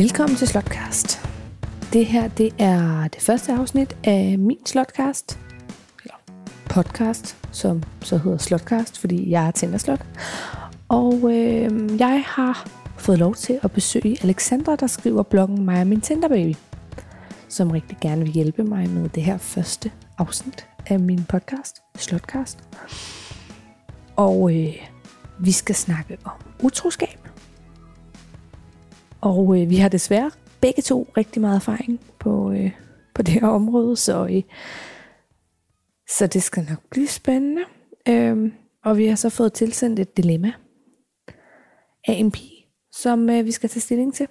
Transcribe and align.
Velkommen 0.00 0.36
til 0.36 0.48
Slotcast. 0.48 1.28
Det 1.92 2.06
her 2.06 2.28
det 2.28 2.54
er 2.58 3.08
det 3.08 3.22
første 3.22 3.52
afsnit 3.52 3.96
af 4.04 4.38
min 4.38 4.66
Slotcast. 4.66 5.38
Eller 6.02 6.14
podcast, 6.70 7.36
som 7.52 7.82
så 8.02 8.18
hedder 8.18 8.38
Slotcast, 8.38 8.98
fordi 8.98 9.30
jeg 9.30 9.46
er 9.46 9.50
Tinderslot. 9.50 10.06
Og 10.88 11.14
øh, 11.34 12.00
jeg 12.00 12.24
har 12.26 12.68
fået 12.96 13.18
lov 13.18 13.34
til 13.34 13.60
at 13.62 13.70
besøge 13.72 14.18
Alexandra, 14.22 14.76
der 14.76 14.86
skriver 14.86 15.22
bloggen 15.22 15.64
Mig 15.64 15.80
og 15.80 15.86
min 15.86 16.00
Tinderbaby, 16.00 16.54
som 17.48 17.70
rigtig 17.70 17.98
gerne 18.00 18.22
vil 18.22 18.32
hjælpe 18.32 18.64
mig 18.64 18.90
med 18.90 19.08
det 19.08 19.22
her 19.22 19.38
første 19.38 19.90
afsnit 20.18 20.66
af 20.86 21.00
min 21.00 21.24
podcast, 21.24 21.82
Slotcast. 21.96 22.58
Og 24.16 24.56
øh, 24.56 24.74
vi 25.40 25.52
skal 25.52 25.74
snakke 25.74 26.18
om 26.24 26.32
utroskab. 26.62 27.19
Og 29.20 29.60
øh, 29.60 29.70
vi 29.70 29.76
har 29.76 29.88
desværre 29.88 30.30
begge 30.60 30.82
to 30.82 31.08
rigtig 31.16 31.40
meget 31.40 31.56
erfaring 31.56 32.00
på, 32.18 32.52
øh, 32.52 32.70
på 33.14 33.22
det 33.22 33.34
her 33.34 33.46
område, 33.46 33.96
så, 33.96 34.26
øh, 34.26 34.42
så 36.16 36.26
det 36.26 36.42
skal 36.42 36.66
nok 36.70 36.90
blive 36.90 37.08
spændende. 37.08 37.62
Øh, 38.08 38.52
og 38.84 38.98
vi 38.98 39.06
har 39.06 39.16
så 39.16 39.30
fået 39.30 39.52
tilsendt 39.52 39.98
et 39.98 40.16
dilemma 40.16 40.52
af 42.08 42.12
en 42.12 42.30
pige, 42.30 42.66
som 42.92 43.30
øh, 43.30 43.44
vi 43.44 43.50
skal 43.50 43.70
tage 43.70 43.80
stilling 43.80 44.14
til. 44.14 44.28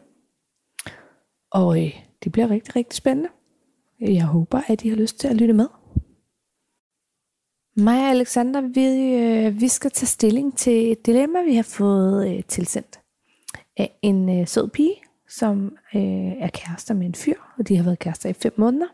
Og 1.52 1.86
øh, 1.86 1.94
det 2.24 2.32
bliver 2.32 2.50
rigtig, 2.50 2.76
rigtig 2.76 2.98
spændende. 2.98 3.30
Jeg 4.02 4.26
håber, 4.26 4.62
at 4.68 4.84
I 4.84 4.90
har 4.90 4.96
lyst 4.96 5.20
til 5.20 5.28
at 5.28 5.36
lytte 5.36 5.54
med. 5.54 5.68
Mig 7.78 8.04
og 8.04 8.10
Alexander, 8.10 8.62
vi, 8.62 8.86
øh, 9.16 9.62
vi 9.62 9.68
skal 9.68 9.92
tage 9.92 10.08
stilling 10.08 10.58
til 10.58 10.92
et 10.92 11.06
dilemma, 11.06 11.44
vi 11.44 11.56
har 11.56 11.64
fået 11.64 12.30
øh, 12.30 12.44
tilsendt 12.44 13.00
af 13.80 14.00
en 14.02 14.40
øh, 14.40 14.48
sød 14.48 14.70
pige, 14.70 14.96
som 15.30 15.76
øh, 15.96 16.32
er 16.42 16.50
kærester 16.54 16.94
med 16.94 17.06
en 17.06 17.16
fyr, 17.16 17.36
og 17.58 17.68
de 17.68 17.78
har 17.78 17.84
været 17.84 18.00
kærester 18.00 18.30
i 18.30 18.34
fem 18.34 18.54
måneder. 18.58 18.88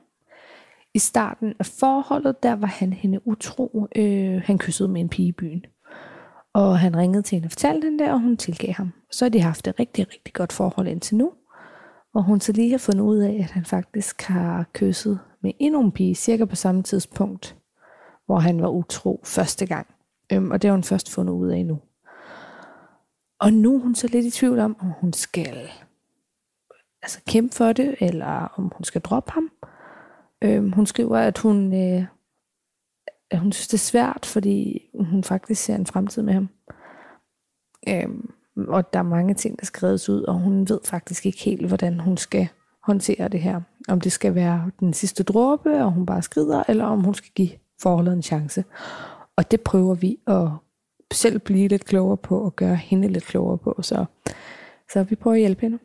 I 0.94 1.00
starten 1.00 1.54
af 1.60 1.66
forholdet, 1.66 2.44
der 2.44 2.56
var 2.56 2.68
han 2.68 2.94
hende 2.94 3.28
utro. 3.28 3.88
Øh, 3.96 4.42
han 4.46 4.58
kyssede 4.58 4.90
med 4.90 5.02
en 5.02 5.10
pige 5.10 5.28
i 5.28 5.32
byen. 5.32 5.66
Og 6.54 6.80
han 6.80 6.98
ringede 6.98 7.22
til 7.22 7.36
hende 7.36 7.48
og 7.48 7.52
fortalte 7.52 7.86
hende 7.86 8.04
det, 8.04 8.12
og 8.12 8.20
hun 8.20 8.38
tilgav 8.38 8.74
ham. 8.74 8.94
Så 9.12 9.26
har 9.26 9.30
de 9.30 9.42
haft 9.42 9.68
et 9.68 9.80
rigtig, 9.80 10.08
rigtig 10.08 10.34
godt 10.34 10.54
forhold 10.54 10.88
indtil 10.88 11.18
nu. 11.18 11.32
Og 12.14 12.24
hun 12.24 12.40
så 12.40 12.52
lige 12.52 12.72
har 12.72 12.78
fundet 12.78 13.04
ud 13.04 13.18
af, 13.18 13.34
at 13.34 13.52
han 13.52 13.66
faktisk 13.66 14.22
har 14.22 14.66
kysset 14.74 15.20
med 15.44 15.52
endnu 15.60 15.82
en 15.82 15.92
pige, 15.92 16.16
cirka 16.16 16.46
på 16.46 16.56
samme 16.56 16.84
tidspunkt, 16.84 17.58
hvor 18.26 18.40
han 18.40 18.62
var 18.62 18.70
utro 18.70 19.22
første 19.26 19.66
gang. 19.66 19.88
Øhm, 20.32 20.52
og 20.52 20.62
det 20.62 20.68
har 20.68 20.76
hun 20.76 20.84
først 20.84 21.12
fundet 21.12 21.34
ud 21.34 21.50
af 21.50 21.66
nu. 21.66 21.80
Og 23.40 23.54
nu 23.54 23.76
er 23.76 23.80
hun 23.80 23.96
så 23.96 24.08
lidt 24.08 24.26
i 24.26 24.32
tvivl 24.32 24.60
om, 24.60 24.76
om 24.80 24.88
hun 25.02 25.14
skal 25.14 25.70
altså 27.02 27.22
kæmpe 27.28 27.56
for 27.56 27.74
det, 27.74 27.96
eller 28.00 28.54
om 28.58 28.72
hun 28.76 28.84
skal 28.84 29.02
droppe 29.02 29.32
ham. 29.32 29.52
Øhm, 30.44 30.72
hun 30.72 30.86
skriver, 30.86 31.18
at 31.18 31.38
hun, 31.38 31.74
øh, 31.74 32.06
at 33.32 33.40
hun 33.40 33.52
synes, 33.52 33.68
det 33.68 33.74
er 33.74 33.78
svært, 33.78 34.26
fordi 34.26 34.82
hun 35.00 35.24
faktisk 35.24 35.64
ser 35.64 35.76
en 35.76 35.86
fremtid 35.86 36.22
med 36.22 36.34
ham. 36.34 36.50
Øhm, 37.90 38.30
og 38.68 38.94
der 38.94 39.00
er 39.00 39.04
mange 39.04 39.34
ting, 39.34 39.60
der 39.60 39.66
skrives 39.66 40.10
ud, 40.10 40.22
og 40.22 40.34
hun 40.34 40.70
ved 40.70 40.80
faktisk 40.86 41.26
ikke 41.26 41.40
helt, 41.40 41.68
hvordan 41.68 42.00
hun 42.00 42.18
skal 42.18 42.48
håndtere 42.84 43.28
det 43.28 43.40
her. 43.40 43.62
Om 43.88 44.02
det 44.02 44.12
skal 44.12 44.36
være 44.36 44.72
den 44.80 44.94
sidste 44.94 45.24
dråbe, 45.24 45.84
og 45.84 45.92
hun 45.92 46.06
bare 46.06 46.22
skrider, 46.22 46.64
eller 46.68 46.86
om 46.86 47.04
hun 47.04 47.14
skal 47.14 47.32
give 47.36 47.52
forholdet 47.82 48.14
en 48.14 48.24
chance. 48.24 48.66
Og 49.36 49.52
det 49.52 49.62
prøver 49.62 49.96
vi 49.96 50.18
at 50.28 50.48
selv 51.14 51.40
blive 51.40 51.68
lidt 51.68 51.86
klogere 51.86 52.18
på, 52.18 52.40
og 52.40 52.56
gøre 52.56 52.76
hende 52.76 53.08
lidt 53.08 53.26
klogere 53.26 53.58
på. 53.58 53.80
Så, 53.82 54.06
så 54.94 55.04
vi 55.04 55.16
prøver 55.16 55.36
at 55.36 55.40
hjælpe 55.40 55.62
hende. 55.62 55.80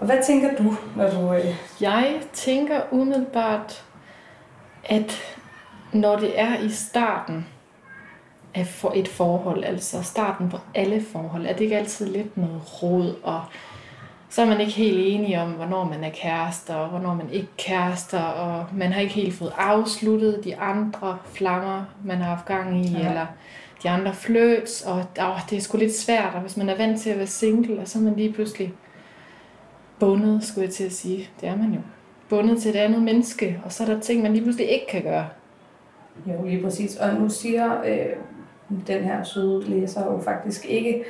Og 0.00 0.06
hvad 0.06 0.18
tænker 0.26 0.56
du, 0.56 0.76
når 0.96 1.10
du... 1.10 1.34
Øh... 1.34 1.54
Jeg 1.80 2.20
tænker 2.32 2.80
umiddelbart, 2.92 3.84
at 4.84 5.20
når 5.92 6.16
det 6.16 6.40
er 6.40 6.58
i 6.58 6.68
starten 6.68 7.46
af 8.54 8.66
for 8.66 8.92
et 8.96 9.08
forhold, 9.08 9.64
altså 9.64 10.02
starten 10.02 10.50
på 10.50 10.58
alle 10.74 11.02
forhold, 11.02 11.46
er 11.46 11.52
det 11.52 11.60
ikke 11.60 11.76
altid 11.76 12.06
lidt 12.06 12.36
noget 12.36 12.82
råd, 12.82 13.14
og 13.22 13.44
så 14.34 14.42
er 14.42 14.46
man 14.46 14.60
ikke 14.60 14.72
helt 14.72 14.98
enige 15.00 15.40
om, 15.40 15.50
hvornår 15.50 15.84
man 15.84 16.04
er 16.04 16.10
kærester, 16.10 16.74
og 16.74 16.88
hvornår 16.88 17.14
man 17.14 17.30
ikke 17.32 17.48
kærester, 17.58 18.20
og 18.20 18.66
man 18.76 18.92
har 18.92 19.00
ikke 19.00 19.14
helt 19.14 19.34
fået 19.34 19.52
afsluttet 19.58 20.44
de 20.44 20.56
andre 20.56 21.18
flammer, 21.24 21.84
man 22.04 22.16
har 22.16 22.24
haft 22.24 22.46
gang 22.46 22.86
i, 22.86 22.88
ja. 22.88 23.08
eller 23.08 23.26
de 23.82 23.90
andre 23.90 24.14
flirts, 24.14 24.82
og 24.82 24.96
åh, 24.96 25.38
det 25.50 25.56
er 25.56 25.60
sgu 25.60 25.78
lidt 25.78 25.96
svært, 25.96 26.34
og 26.34 26.40
hvis 26.40 26.56
man 26.56 26.68
er 26.68 26.76
vant 26.76 27.00
til 27.00 27.10
at 27.10 27.18
være 27.18 27.26
single, 27.26 27.80
og 27.80 27.88
så 27.88 27.98
er 27.98 28.02
man 28.02 28.16
lige 28.16 28.32
pludselig 28.32 28.74
bundet, 30.00 30.44
skulle 30.44 30.64
jeg 30.64 30.74
til 30.74 30.84
at 30.84 30.92
sige. 30.92 31.28
Det 31.40 31.48
er 31.48 31.56
man 31.56 31.72
jo. 31.72 31.80
Bundet 32.28 32.62
til 32.62 32.70
et 32.70 32.76
andet 32.76 33.02
menneske, 33.02 33.60
og 33.64 33.72
så 33.72 33.82
er 33.82 33.86
der 33.86 34.00
ting, 34.00 34.22
man 34.22 34.32
lige 34.32 34.42
pludselig 34.42 34.70
ikke 34.70 34.86
kan 34.86 35.02
gøre. 35.02 35.26
Jo, 36.26 36.44
lige 36.44 36.62
præcis. 36.62 36.96
Og 36.96 37.14
nu 37.14 37.28
siger 37.28 37.80
øh, 37.86 38.16
den 38.86 39.04
her 39.04 39.22
søde 39.22 39.70
læser 39.70 40.12
jo 40.12 40.20
faktisk 40.20 40.66
ikke 40.66 41.04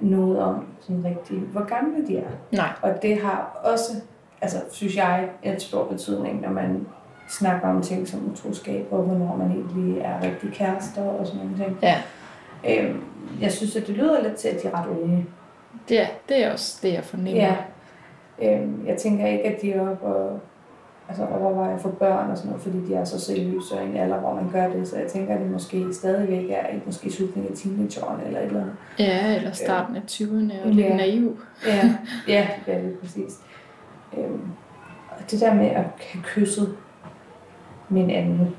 noget 0.00 0.38
om 0.38 0.66
sådan 0.80 1.04
rigtig, 1.04 1.38
hvor 1.38 1.64
gamle 1.64 2.06
de 2.06 2.18
er. 2.18 2.30
Nej. 2.52 2.70
Og 2.82 3.02
det 3.02 3.20
har 3.20 3.60
også, 3.64 3.92
altså 4.40 4.58
synes 4.70 4.96
jeg, 4.96 5.28
en 5.42 5.60
stor 5.60 5.84
betydning, 5.84 6.40
når 6.40 6.50
man 6.50 6.86
snakker 7.28 7.68
om 7.68 7.82
ting 7.82 8.08
som 8.08 8.30
utroskab, 8.32 8.86
og 8.90 9.02
hvornår 9.02 9.36
man 9.36 9.50
egentlig 9.50 10.00
er 10.00 10.22
rigtig 10.22 10.52
kærester 10.52 11.02
og 11.04 11.26
sådan 11.26 11.40
nogle 11.42 11.64
ting. 11.64 11.78
Ja. 11.82 12.02
Øhm, 12.68 13.04
jeg 13.40 13.52
synes, 13.52 13.76
at 13.76 13.86
det 13.86 13.96
lyder 13.96 14.22
lidt 14.22 14.34
til, 14.34 14.48
at 14.48 14.62
de 14.62 14.68
er 14.68 14.80
ret 14.80 14.86
unge. 14.88 15.26
Er, 15.90 16.06
det 16.28 16.44
er 16.44 16.52
også 16.52 16.78
det, 16.82 16.92
jeg 16.92 17.04
fornemmer. 17.04 17.42
Ja. 17.42 17.56
Øhm, 18.42 18.86
jeg 18.86 18.96
tænker 18.96 19.26
ikke, 19.26 19.44
at 19.44 19.62
de 19.62 19.72
er 19.72 19.90
oppe 19.90 20.06
og 20.06 20.40
altså 21.08 21.26
overvejer 21.26 21.78
for 21.78 21.88
børn 21.88 22.30
og 22.30 22.36
sådan 22.36 22.50
noget, 22.50 22.62
fordi 22.62 22.86
de 22.86 22.94
er 22.94 23.04
så 23.04 23.20
seriøse 23.20 23.74
og 23.74 23.84
i 23.84 23.88
en 23.88 23.96
alder, 23.96 24.20
hvor 24.20 24.34
man 24.34 24.50
gør 24.52 24.68
det. 24.68 24.88
Så 24.88 24.96
jeg 24.96 25.06
tænker, 25.06 25.34
at 25.34 25.40
det 25.40 25.50
måske 25.50 25.94
stadigvæk 25.94 26.50
er 26.50 26.68
i 26.68 26.80
måske 26.86 27.12
slutningen 27.12 27.52
af 27.52 27.58
teenageårene 27.58 28.26
eller 28.26 28.40
et 28.40 28.46
eller 28.46 28.60
andet. 28.60 28.76
Ja, 28.98 29.36
eller 29.36 29.52
starten 29.52 29.96
af 29.96 30.02
20'erne 30.10 30.64
og 30.64 30.70
lidt 30.70 30.86
ja. 30.86 30.96
naiv. 30.96 31.38
ja, 31.66 31.96
ja, 32.28 32.48
det 32.66 32.74
er 32.74 32.96
præcis. 33.00 33.38
Øhm, 34.18 34.50
og 35.10 35.30
det 35.30 35.40
der 35.40 35.54
med 35.54 35.66
at 35.66 35.84
have 35.98 36.22
kysset 36.22 36.76
med 37.88 38.02
en 38.02 38.10
anden. 38.10 38.56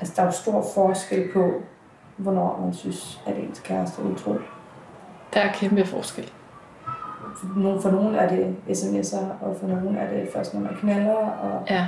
Altså, 0.00 0.14
der 0.16 0.22
er 0.22 0.26
jo 0.26 0.32
stor 0.32 0.64
forskel 0.74 1.32
på, 1.32 1.52
hvornår 2.16 2.60
man 2.64 2.74
synes, 2.74 3.20
at 3.26 3.36
ens 3.36 3.60
kæreste 3.60 4.02
er 4.02 4.06
utro. 4.06 4.34
Der 5.34 5.40
er 5.40 5.52
kæmpe 5.52 5.84
forskel 5.84 6.32
for, 7.80 7.90
nogen 7.90 8.14
er 8.14 8.28
det 8.28 8.56
sms'er, 8.68 9.44
og 9.44 9.56
for 9.56 9.66
nogen 9.66 9.96
er 9.96 10.10
det 10.10 10.28
først, 10.32 10.54
når 10.54 10.60
man 10.60 10.74
knaller. 10.80 11.14
Og, 11.14 11.62
ja. 11.70 11.86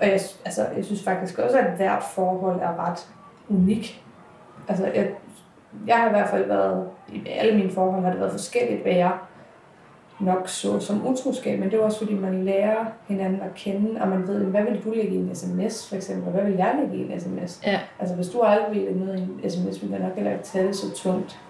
og 0.00 0.06
jeg, 0.06 0.20
altså, 0.44 0.66
jeg 0.76 0.84
synes 0.84 1.04
faktisk 1.04 1.38
også, 1.38 1.58
at 1.58 1.76
hvert 1.76 2.02
forhold 2.02 2.60
er 2.60 2.90
ret 2.90 3.08
unik. 3.48 4.04
Altså, 4.68 4.86
jeg, 4.94 5.10
jeg 5.86 5.96
har 5.96 6.06
i 6.06 6.10
hvert 6.10 6.28
fald 6.28 6.46
været, 6.46 6.88
i 7.12 7.22
alle 7.28 7.56
mine 7.56 7.70
forhold 7.70 8.02
har 8.02 8.10
det 8.10 8.20
været 8.20 8.32
forskelligt, 8.32 8.82
hvad 8.82 8.92
jeg 8.92 9.12
nok 10.20 10.48
så 10.48 10.80
som 10.80 11.06
utroskab, 11.06 11.58
men 11.58 11.70
det 11.70 11.78
er 11.78 11.84
også 11.84 11.98
fordi, 11.98 12.14
man 12.14 12.44
lærer 12.44 12.84
hinanden 13.08 13.40
at 13.40 13.54
kende, 13.54 14.00
og 14.00 14.08
man 14.08 14.28
ved, 14.28 14.44
hvad 14.44 14.62
vil 14.62 14.84
du 14.84 14.90
lægge 14.90 15.14
i 15.14 15.16
en 15.16 15.34
sms, 15.34 15.88
for 15.88 15.96
eksempel, 15.96 16.26
og 16.26 16.32
hvad 16.32 16.44
vil 16.44 16.54
jeg 16.54 16.78
lægge 16.80 16.96
i 16.96 17.12
en 17.12 17.20
sms? 17.20 17.60
Ja. 17.66 17.80
Altså, 17.98 18.14
hvis 18.14 18.28
du 18.28 18.40
aldrig 18.40 18.74
vil 18.74 18.82
lægge 18.82 19.00
noget 19.00 19.18
i 19.18 19.22
en 19.22 19.50
sms, 19.50 19.82
vil 19.82 19.90
jeg 19.90 19.98
nok 19.98 20.14
heller 20.14 20.32
ikke 20.32 20.44
tage 20.44 20.66
det 20.66 20.76
så 20.76 20.94
tungt 20.94 21.40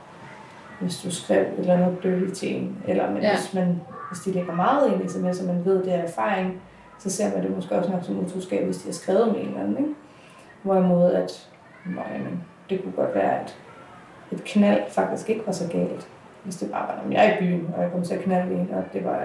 hvis 0.81 0.97
du 0.97 1.11
skrev 1.11 1.43
et 1.43 1.59
eller 1.59 1.75
andet 1.75 2.03
dirty 2.03 2.35
til 2.41 2.57
en. 2.57 2.77
Eller 2.89 3.11
men 3.11 3.23
ja. 3.23 3.37
hvis, 3.37 3.55
man, 3.55 3.81
hvis 4.11 4.21
de 4.25 4.33
lægger 4.33 4.55
meget 4.55 4.93
ind 4.93 5.05
i 5.05 5.09
sms, 5.09 5.37
så 5.37 5.47
man 5.47 5.65
ved, 5.65 5.85
det 5.85 5.95
er 5.95 5.99
erfaring, 5.99 6.63
så 6.99 7.11
ser 7.11 7.35
man 7.35 7.43
det 7.43 7.57
måske 7.57 7.75
også 7.75 7.91
nok 7.91 8.05
som 8.05 8.19
utroskab, 8.19 8.65
hvis 8.65 8.77
de 8.77 8.89
har 8.89 8.93
skrevet 8.93 9.33
med 9.33 9.41
en 9.41 9.47
eller 9.47 9.61
anden. 9.61 9.79
Ikke? 9.79 9.95
Hvorimod 10.63 11.13
at, 11.13 11.49
nå, 11.87 12.01
jamen, 12.15 12.45
det 12.71 12.83
kunne 12.83 12.93
godt 12.93 13.15
være, 13.15 13.41
at 13.41 13.57
et 14.33 14.45
knald 14.45 14.83
faktisk 14.89 15.31
ikke 15.31 15.43
var 15.47 15.53
så 15.53 15.69
galt. 15.69 16.09
Hvis 16.45 16.57
det 16.57 16.71
bare 16.71 16.89
var, 16.89 17.03
når 17.05 17.13
jeg 17.13 17.27
er 17.27 17.37
i 17.37 17.39
byen, 17.39 17.75
og 17.77 17.83
jeg 17.83 17.91
kom 17.93 18.03
til 18.03 18.15
at 18.15 18.21
knalde 18.21 18.55
en, 18.55 18.71
og 18.73 18.85
det 18.93 19.05
var, 19.05 19.21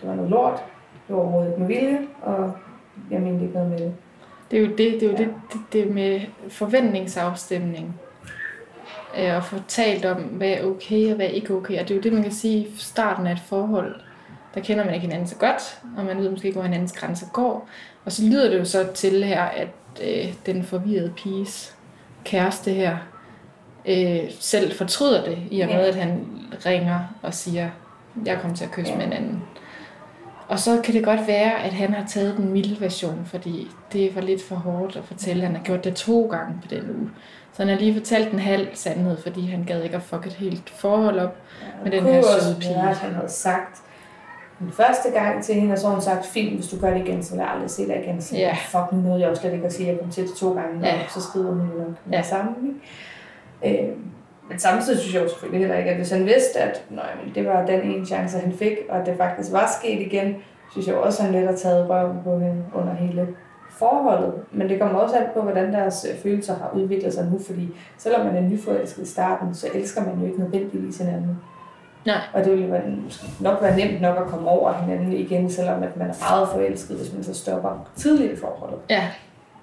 det 0.00 0.08
var 0.08 0.14
noget 0.14 0.30
lort. 0.30 0.64
Det 1.08 1.16
var 1.16 1.22
overhovedet 1.22 1.50
ikke 1.50 1.60
med 1.60 1.68
vilje, 1.68 1.98
og 2.22 2.52
jeg 3.10 3.20
mente 3.20 3.44
ikke 3.44 3.54
noget 3.54 3.70
med 3.70 3.78
det. 3.78 3.94
Det 4.50 4.58
er 4.58 4.60
jo 4.60 4.70
det, 4.70 4.78
det, 4.78 5.02
er 5.02 5.06
jo 5.06 5.12
ja. 5.12 5.18
det, 5.18 5.34
det, 5.52 5.60
det 5.72 5.94
med 5.94 6.20
forventningsafstemning 6.48 8.00
øh, 9.16 9.36
og 9.36 9.44
få 9.44 9.56
talt 9.68 10.04
om, 10.04 10.16
hvad 10.16 10.48
er 10.48 10.64
okay 10.64 11.10
og 11.10 11.16
hvad 11.16 11.26
er 11.26 11.30
ikke 11.30 11.54
okay. 11.54 11.80
Og 11.80 11.88
det 11.88 11.90
er 11.90 11.94
jo 11.94 12.02
det, 12.02 12.12
man 12.12 12.22
kan 12.22 12.32
sige 12.32 12.58
i 12.58 12.68
starten 12.78 13.26
af 13.26 13.32
et 13.32 13.42
forhold. 13.46 13.94
Der 14.54 14.60
kender 14.60 14.84
man 14.84 14.94
ikke 14.94 15.06
hinanden 15.06 15.28
så 15.28 15.36
godt, 15.36 15.80
og 15.96 16.04
man 16.04 16.18
ved 16.18 16.30
måske 16.30 16.46
ikke, 16.46 16.56
hvor 16.56 16.66
hinandens 16.66 16.92
grænser 16.92 17.26
går. 17.32 17.68
Og 18.04 18.12
så 18.12 18.22
lyder 18.24 18.50
det 18.50 18.58
jo 18.58 18.64
så 18.64 18.86
til 18.94 19.24
her, 19.24 19.42
at 19.42 19.68
øh, 20.02 20.34
den 20.46 20.64
forvirrede 20.64 21.12
piges 21.16 21.74
kæreste 22.24 22.70
her 22.70 22.96
øh, 23.88 24.30
selv 24.40 24.72
fortryder 24.72 25.24
det, 25.24 25.38
i 25.50 25.60
og 25.60 25.68
med, 25.68 25.80
at 25.80 25.94
han 25.94 26.26
ringer 26.66 27.00
og 27.22 27.34
siger, 27.34 27.70
jeg 28.24 28.38
kommer 28.40 28.56
til 28.56 28.64
at 28.64 28.70
kysse 28.70 28.92
ja. 28.92 28.98
med 28.98 29.06
en 29.06 29.12
anden. 29.12 29.42
Og 30.48 30.58
så 30.58 30.80
kan 30.84 30.94
det 30.94 31.04
godt 31.04 31.26
være, 31.26 31.62
at 31.64 31.72
han 31.72 31.94
har 31.94 32.06
taget 32.06 32.36
den 32.36 32.52
milde 32.52 32.80
version, 32.80 33.22
fordi 33.26 33.70
det 33.92 34.14
var 34.14 34.20
lidt 34.20 34.42
for 34.48 34.54
hårdt 34.54 34.96
at 34.96 35.04
fortælle. 35.04 35.42
Han 35.46 35.56
har 35.56 35.62
gjort 35.62 35.84
det 35.84 35.94
to 35.94 36.26
gange 36.30 36.54
på 36.62 36.68
den 36.74 36.90
uge. 36.98 37.10
Så 37.52 37.62
han 37.62 37.68
har 37.68 37.76
lige 37.78 37.94
fortalt 37.94 38.32
en 38.32 38.38
halv 38.38 38.68
sandhed, 38.74 39.16
fordi 39.22 39.46
han 39.46 39.64
gad 39.64 39.82
ikke 39.82 39.96
at 39.96 40.02
fuck 40.02 40.26
et 40.26 40.32
helt 40.32 40.70
forhold 40.70 41.18
op 41.18 41.36
ja, 41.62 41.66
med 41.84 41.92
den 41.92 42.04
her 42.04 42.22
søde 42.22 42.56
pige. 42.60 42.74
Være, 42.74 42.94
han 42.94 43.14
havde 43.14 43.28
sagt, 43.28 43.78
den 44.58 44.72
første 44.72 45.10
gang 45.10 45.44
til 45.44 45.54
hende, 45.54 45.72
og 45.72 45.78
så 45.78 45.86
har 45.86 45.92
hun 45.94 46.02
sagt, 46.02 46.26
fint, 46.26 46.54
hvis 46.54 46.68
du 46.68 46.80
gør 46.80 46.90
det 46.94 47.06
igen, 47.08 47.22
så 47.24 47.30
vil 47.34 47.40
jeg 47.40 47.50
aldrig 47.50 47.70
se 47.70 47.86
dig 47.88 48.02
igen. 48.04 48.22
Så 48.22 48.36
Ja. 48.36 48.56
fuck, 48.68 48.92
nu 48.92 48.98
nåede 49.00 49.20
jeg 49.20 49.28
også 49.30 49.40
slet 49.42 49.52
ikke 49.52 49.66
at 49.66 49.72
sige, 49.72 49.88
at 49.88 49.92
jeg 49.94 50.00
kom 50.02 50.10
til 50.10 50.26
det 50.26 50.34
to 50.34 50.52
gange, 50.54 50.86
Ja. 50.86 50.94
og 50.94 51.10
så 51.10 51.20
skriver 51.22 51.46
hun 51.54 51.60
jo 51.60 51.78
nok 51.78 51.88
med 52.04 52.12
Ja. 52.12 52.18
det 52.18 52.26
samme. 52.26 52.50
Ikke? 53.64 53.82
Øh, 53.82 53.88
men 54.48 54.58
samtidig 54.58 54.98
synes 54.98 55.14
jeg 55.14 55.22
jo 55.22 55.28
selvfølgelig 55.28 55.60
heller 55.60 55.78
ikke, 55.78 55.90
at 55.90 55.96
hvis 55.96 56.10
han 56.10 56.24
vidste, 56.26 56.58
at 56.60 56.84
nøj, 56.90 57.04
men 57.24 57.34
det 57.34 57.46
var 57.46 57.66
den 57.66 57.80
ene 57.80 58.06
chance, 58.06 58.38
han 58.38 58.52
fik, 58.52 58.72
og 58.88 58.98
at 59.00 59.06
det 59.06 59.14
faktisk 59.16 59.52
var 59.52 59.70
sket 59.80 60.00
igen, 60.00 60.34
synes 60.72 60.86
jeg 60.86 60.94
også, 60.96 61.22
at 61.22 61.24
han 61.28 61.34
lidt 61.34 61.50
har 61.50 61.56
taget 61.56 61.88
røven 61.90 62.16
på 62.24 62.38
hende 62.38 62.64
under 62.74 62.94
hele 62.94 63.28
forholdet. 63.70 64.32
Men 64.52 64.68
det 64.68 64.80
kommer 64.80 64.98
også 65.00 65.16
an 65.16 65.26
på, 65.34 65.40
hvordan 65.42 65.72
deres 65.72 66.06
øh, 66.12 66.18
følelser 66.22 66.54
har 66.54 66.70
udviklet 66.74 67.14
sig 67.14 67.26
nu, 67.32 67.38
fordi 67.46 67.68
selvom 67.98 68.26
man 68.26 68.36
er 68.36 68.40
nyforelsket 68.48 69.02
i 69.02 69.06
starten, 69.06 69.54
så 69.54 69.66
elsker 69.74 70.04
man 70.04 70.18
jo 70.20 70.26
ikke 70.26 70.38
nødvendigvis 70.40 70.98
hinanden. 70.98 71.38
Nej. 72.06 72.16
Og 72.34 72.44
det 72.44 72.52
vil 72.52 72.62
jo 72.62 72.68
være- 72.70 72.82
måske 73.04 73.26
nok 73.40 73.62
være 73.62 73.76
nemt 73.76 74.00
nok 74.00 74.16
at 74.18 74.26
komme 74.26 74.48
over 74.48 74.72
hinanden 74.72 75.12
igen, 75.12 75.50
selvom 75.50 75.82
at 75.82 75.96
man 75.96 76.10
er 76.10 76.14
meget 76.30 76.48
forelsket, 76.48 76.96
hvis 76.96 77.12
man 77.14 77.24
så 77.24 77.34
stopper 77.34 77.88
tidligt 77.96 78.32
i 78.32 78.36
forholdet. 78.36 78.78
Ja, 78.90 79.02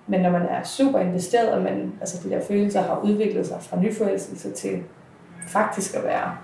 Men 0.08 0.22
når 0.22 0.30
man 0.30 0.42
er 0.42 0.64
super 0.64 1.00
investeret, 1.00 1.50
og 1.52 1.62
man, 1.62 1.94
altså 2.00 2.28
de 2.28 2.34
der 2.34 2.42
følelser 2.48 2.82
har 2.82 3.00
udviklet 3.04 3.48
sig 3.48 3.58
fra 3.62 3.80
nyforelskelse 3.80 4.52
til 4.52 4.84
faktisk 5.48 5.96
at 5.96 6.04
være 6.04 6.38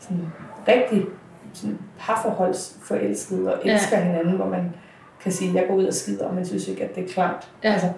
sådan 0.00 0.26
rigtig 0.68 1.04
sådan 1.52 1.78
parforholdsforelsket 1.98 3.52
og 3.52 3.60
elsker 3.64 3.98
ja. 3.98 4.04
hinanden, 4.04 4.36
hvor 4.36 4.46
man 4.48 4.72
kan 5.20 5.32
sige, 5.32 5.54
jeg 5.54 5.64
går 5.68 5.74
ud 5.74 5.84
og 5.84 5.94
skider, 5.94 6.26
og 6.28 6.34
man 6.34 6.46
synes 6.46 6.68
ikke, 6.68 6.84
at 6.84 6.94
det 6.94 7.04
er 7.04 7.08
klamt. 7.08 7.50
Ja. 7.64 7.72
Altså, 7.72 7.92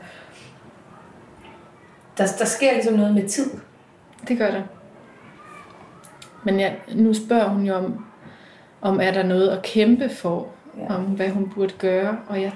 der, 2.18 2.26
der 2.38 2.44
sker 2.44 2.72
ligesom 2.72 2.94
noget 2.94 3.14
med 3.14 3.28
tid. 3.28 3.50
det 4.28 4.38
gør 4.38 4.50
det. 4.50 4.64
Men 6.44 6.60
ja, 6.60 6.72
nu 6.94 7.14
spørger 7.14 7.48
hun 7.48 7.64
jo 7.64 7.74
om, 7.74 8.04
om 8.80 9.00
er 9.00 9.10
der 9.10 9.22
noget 9.22 9.48
at 9.48 9.62
kæmpe 9.62 10.08
for, 10.08 10.48
Ja. 10.78 10.94
om 10.94 11.02
hvad 11.02 11.28
hun 11.28 11.52
burde 11.54 11.74
gøre, 11.78 12.18
og 12.28 12.42
jeg 12.42 12.52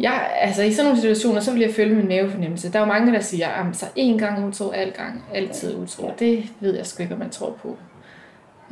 jeg, 0.00 0.30
altså 0.40 0.62
i 0.62 0.72
sådan 0.72 0.84
nogle 0.84 1.00
situationer, 1.00 1.40
så 1.40 1.52
vil 1.52 1.60
jeg 1.60 1.70
følge 1.74 1.94
min 1.94 2.08
mavefornemmelse. 2.08 2.72
Der 2.72 2.78
er 2.78 2.82
jo 2.82 2.92
mange, 2.92 3.12
der 3.12 3.20
siger, 3.20 3.48
at 3.48 3.76
så 3.76 3.86
en 3.96 4.18
gang 4.18 4.46
utro, 4.46 4.70
alt 4.70 4.96
gang, 4.96 5.24
altid 5.34 5.76
utro. 5.76 6.12
Det 6.18 6.44
ved 6.60 6.76
jeg 6.76 6.86
sgu 6.86 7.02
ikke, 7.02 7.14
om 7.14 7.20
man 7.20 7.30
tror 7.30 7.56
på. 7.62 7.76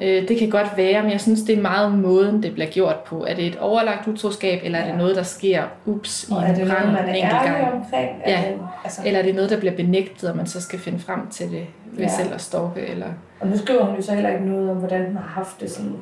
Øh, 0.02 0.28
det 0.28 0.38
kan 0.38 0.50
godt 0.50 0.76
være, 0.76 1.02
men 1.02 1.10
jeg 1.12 1.20
synes, 1.20 1.42
det 1.42 1.58
er 1.58 1.62
meget 1.62 1.98
måden, 1.98 2.42
det 2.42 2.52
bliver 2.52 2.68
gjort 2.70 2.96
på. 2.96 3.24
Er 3.28 3.34
det 3.34 3.46
et 3.46 3.56
overlagt 3.58 4.08
utroskab, 4.08 4.60
eller 4.64 4.78
er 4.78 4.86
det 4.88 4.98
noget, 4.98 5.16
der 5.16 5.22
sker 5.22 5.62
ups 5.86 6.24
i 6.28 6.32
Og 6.32 6.42
en 6.42 6.48
det 6.48 6.58
noget, 6.58 6.72
brand 6.72 6.92
man 6.92 7.08
en 7.08 7.14
enkelt 7.14 7.32
gang? 7.32 7.72
omkring? 7.72 8.08
Ja. 8.26 8.42
det, 8.48 8.58
altså, 8.84 9.00
Eller 9.06 9.18
er 9.20 9.22
det 9.24 9.34
noget, 9.34 9.50
der 9.50 9.58
bliver 9.60 9.76
benægtet, 9.76 10.30
og 10.30 10.36
man 10.36 10.46
så 10.46 10.60
skal 10.60 10.78
finde 10.78 10.98
frem 10.98 11.26
til 11.30 11.50
det 11.50 11.66
ved 11.92 12.04
Ja. 12.04 12.08
selv 12.08 12.34
at 12.34 12.40
stalke? 12.40 12.80
Eller... 12.86 13.06
Og 13.40 13.46
nu 13.48 13.58
skriver 13.58 13.84
hun 13.84 13.96
jo 13.96 14.02
så 14.02 14.14
heller 14.14 14.30
ikke 14.30 14.44
noget 14.46 14.70
om, 14.70 14.76
hvordan 14.76 15.06
hun 15.06 15.16
har 15.16 15.28
haft 15.34 15.60
det 15.60 15.70
sådan... 15.70 15.92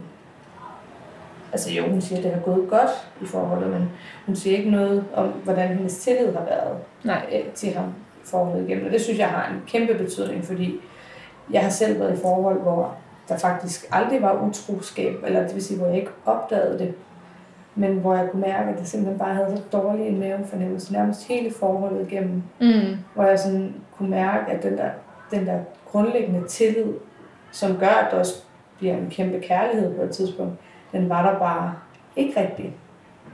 Altså 1.53 1.73
jo, 1.73 1.89
hun 1.91 2.01
siger, 2.01 2.19
at 2.19 2.25
det 2.25 2.33
har 2.33 2.41
gået 2.41 2.69
godt 2.71 2.91
i 3.23 3.27
forholdet, 3.27 3.71
men 3.71 3.89
hun 4.27 4.37
siger 4.37 4.57
ikke 4.59 4.71
noget 4.71 5.05
om, 5.15 5.27
hvordan 5.29 5.69
hendes 5.69 5.99
tillid 5.99 6.33
har 6.35 6.45
været 6.45 6.77
Nej. 7.05 7.27
øh, 7.33 7.53
til 7.55 7.73
ham 7.75 7.85
i 7.89 8.27
forholdet 8.27 8.69
igennem. 8.69 8.87
Og 8.87 8.93
det 8.93 9.01
synes 9.01 9.19
jeg 9.19 9.29
har 9.29 9.49
en 9.53 9.63
kæmpe 9.67 9.95
betydning, 9.95 10.45
fordi 10.45 10.81
jeg 11.51 11.63
har 11.63 11.71
selv 11.71 12.01
været 12.01 12.19
i 12.19 12.23
forhold, 12.23 12.61
hvor 12.63 12.95
der 13.29 13.39
faktisk 13.39 13.87
aldrig 13.93 14.23
var 14.23 14.43
utroskab, 14.49 15.15
eller 15.27 15.43
det 15.43 15.55
vil 15.55 15.65
sige, 15.65 15.79
hvor 15.79 15.87
jeg 15.87 15.97
ikke 15.97 16.11
opdagede 16.27 16.79
det, 16.79 16.95
men 17.75 17.93
hvor 17.99 18.15
jeg 18.15 18.29
kunne 18.31 18.43
mærke, 18.43 18.71
at 18.71 18.79
jeg 18.79 18.87
simpelthen 18.87 19.19
bare 19.19 19.35
havde 19.35 19.57
så 19.57 19.63
dårlig 19.79 20.07
en 20.09 20.21
mavefornemmelse, 20.21 20.93
nærmest 20.93 21.29
hele 21.29 21.55
forholdet 21.55 22.13
igennem, 22.13 22.43
Mm. 22.61 22.97
hvor 23.15 23.25
jeg 23.25 23.39
sådan 23.39 23.75
kunne 23.99 24.11
mærke, 24.11 24.53
at 24.53 24.63
den 24.63 24.79
der, 24.79 24.89
den 25.31 25.47
der 25.47 25.59
grundlæggende 25.93 26.49
tillid, 26.49 26.93
som 27.53 27.77
gør, 27.77 27.87
at 27.87 28.11
der 28.11 28.19
også 28.19 28.35
bliver 28.79 28.97
en 28.97 29.07
kæmpe 29.11 29.41
kærlighed 29.41 29.95
på 29.95 30.03
et 30.03 30.11
tidspunkt, 30.11 30.53
den 30.97 31.09
var 31.09 31.31
der 31.33 31.39
bare 31.39 31.75
ikke 32.17 32.41
rigtig. 32.41 32.75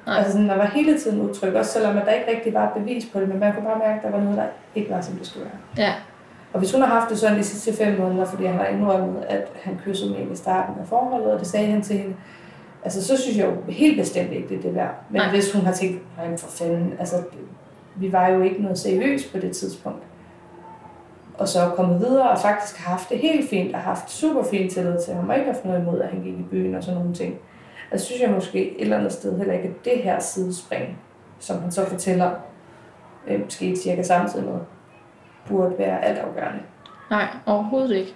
Nej. 0.07 0.17
Altså 0.17 0.33
sådan, 0.33 0.49
der 0.49 0.57
var 0.57 0.67
hele 0.67 0.99
tiden 1.01 1.21
utryg, 1.31 1.55
også 1.55 1.73
selvom 1.73 1.95
der 1.95 2.13
ikke 2.13 2.31
rigtig 2.31 2.55
var 2.55 2.73
bevis 2.77 3.07
på 3.13 3.21
det, 3.21 3.29
men 3.29 3.41
man 3.41 3.55
kunne 3.55 3.65
bare 3.65 3.79
mærke, 3.79 3.97
at 3.97 4.03
der 4.03 4.11
var 4.11 4.25
noget, 4.25 4.39
der 4.39 4.47
ikke 4.75 4.91
var, 4.91 5.01
som 5.01 5.15
det 5.15 5.27
skulle 5.27 5.45
være. 5.45 5.87
Ja. 5.87 5.93
Og 6.53 6.59
hvis 6.59 6.73
hun 6.73 6.81
har 6.81 6.89
haft 6.89 7.11
det 7.11 7.19
sådan 7.19 7.39
de 7.39 7.45
sidste 7.45 7.85
fem 7.85 7.99
måneder, 8.01 8.25
fordi 8.25 8.45
han 8.45 8.57
har 8.59 8.67
indrømmet, 8.67 9.25
at 9.29 9.49
han 9.63 9.81
kyssede 9.85 10.11
med 10.11 10.33
i 10.33 10.37
starten 10.37 10.75
af 10.81 10.87
forholdet, 10.87 11.33
og 11.33 11.39
det 11.39 11.47
sagde 11.47 11.67
han 11.67 11.83
til 11.83 11.97
hende, 11.99 12.15
altså 12.85 13.07
så 13.07 13.17
synes 13.23 13.39
jeg 13.39 13.47
jo 13.47 13.73
helt 13.73 13.99
bestemt 13.99 14.33
ikke, 14.33 14.49
det 14.49 14.59
er 14.59 14.63
det 14.63 14.75
værd. 14.75 14.95
Men 15.11 15.19
Nej. 15.19 15.27
Nej. 15.27 15.35
hvis 15.35 15.53
hun 15.53 15.63
har 15.63 15.73
tænkt, 15.73 16.03
nej 16.17 16.37
for 16.37 16.51
fanden, 16.51 16.95
altså 16.99 17.17
vi 17.95 18.13
var 18.13 18.29
jo 18.29 18.43
ikke 18.43 18.63
noget 18.63 18.79
seriøst 18.79 19.33
på 19.33 19.39
det 19.39 19.57
tidspunkt. 19.57 20.03
Og 21.39 21.49
så 21.49 21.61
er 21.61 21.71
kommet 21.71 22.01
videre 22.01 22.31
og 22.31 22.39
faktisk 22.39 22.79
har 22.79 22.91
haft 22.91 23.09
det 23.09 23.19
helt 23.19 23.51
fint, 23.51 23.75
og 23.75 23.81
haft 23.81 24.11
super 24.11 24.43
fint 24.51 24.73
tillid 24.73 24.99
til 25.05 25.15
ham, 25.15 25.29
og 25.29 25.37
ikke 25.37 25.53
haft 25.53 25.65
noget 25.65 25.81
imod, 25.81 26.01
at 26.01 26.09
han 26.09 26.23
gik 26.23 26.35
i 26.35 26.43
byen 26.51 26.75
og 26.75 26.85
sådan 26.85 26.99
nogle 26.99 27.15
ting. 27.15 27.35
Altså 27.91 28.07
synes 28.07 28.23
jeg 28.23 28.31
måske 28.31 28.71
et 28.77 28.81
eller 28.81 28.99
andet 28.99 29.13
sted 29.13 29.39
heller 29.39 29.55
ikke, 29.55 29.69
at 29.69 29.85
det 29.85 30.03
her 30.03 30.21
sidespring, 30.21 30.99
som 31.39 31.61
han 31.61 31.73
så 31.73 31.87
fortæller, 31.87 32.31
øh, 33.27 33.41
skete 33.49 33.77
cirka 33.77 34.03
samtidig 34.03 34.45
med, 34.45 34.61
burde 35.49 35.79
være 35.79 36.05
altafgørende. 36.05 36.61
Nej, 37.11 37.29
overhovedet 37.47 37.97
ikke. 37.97 38.15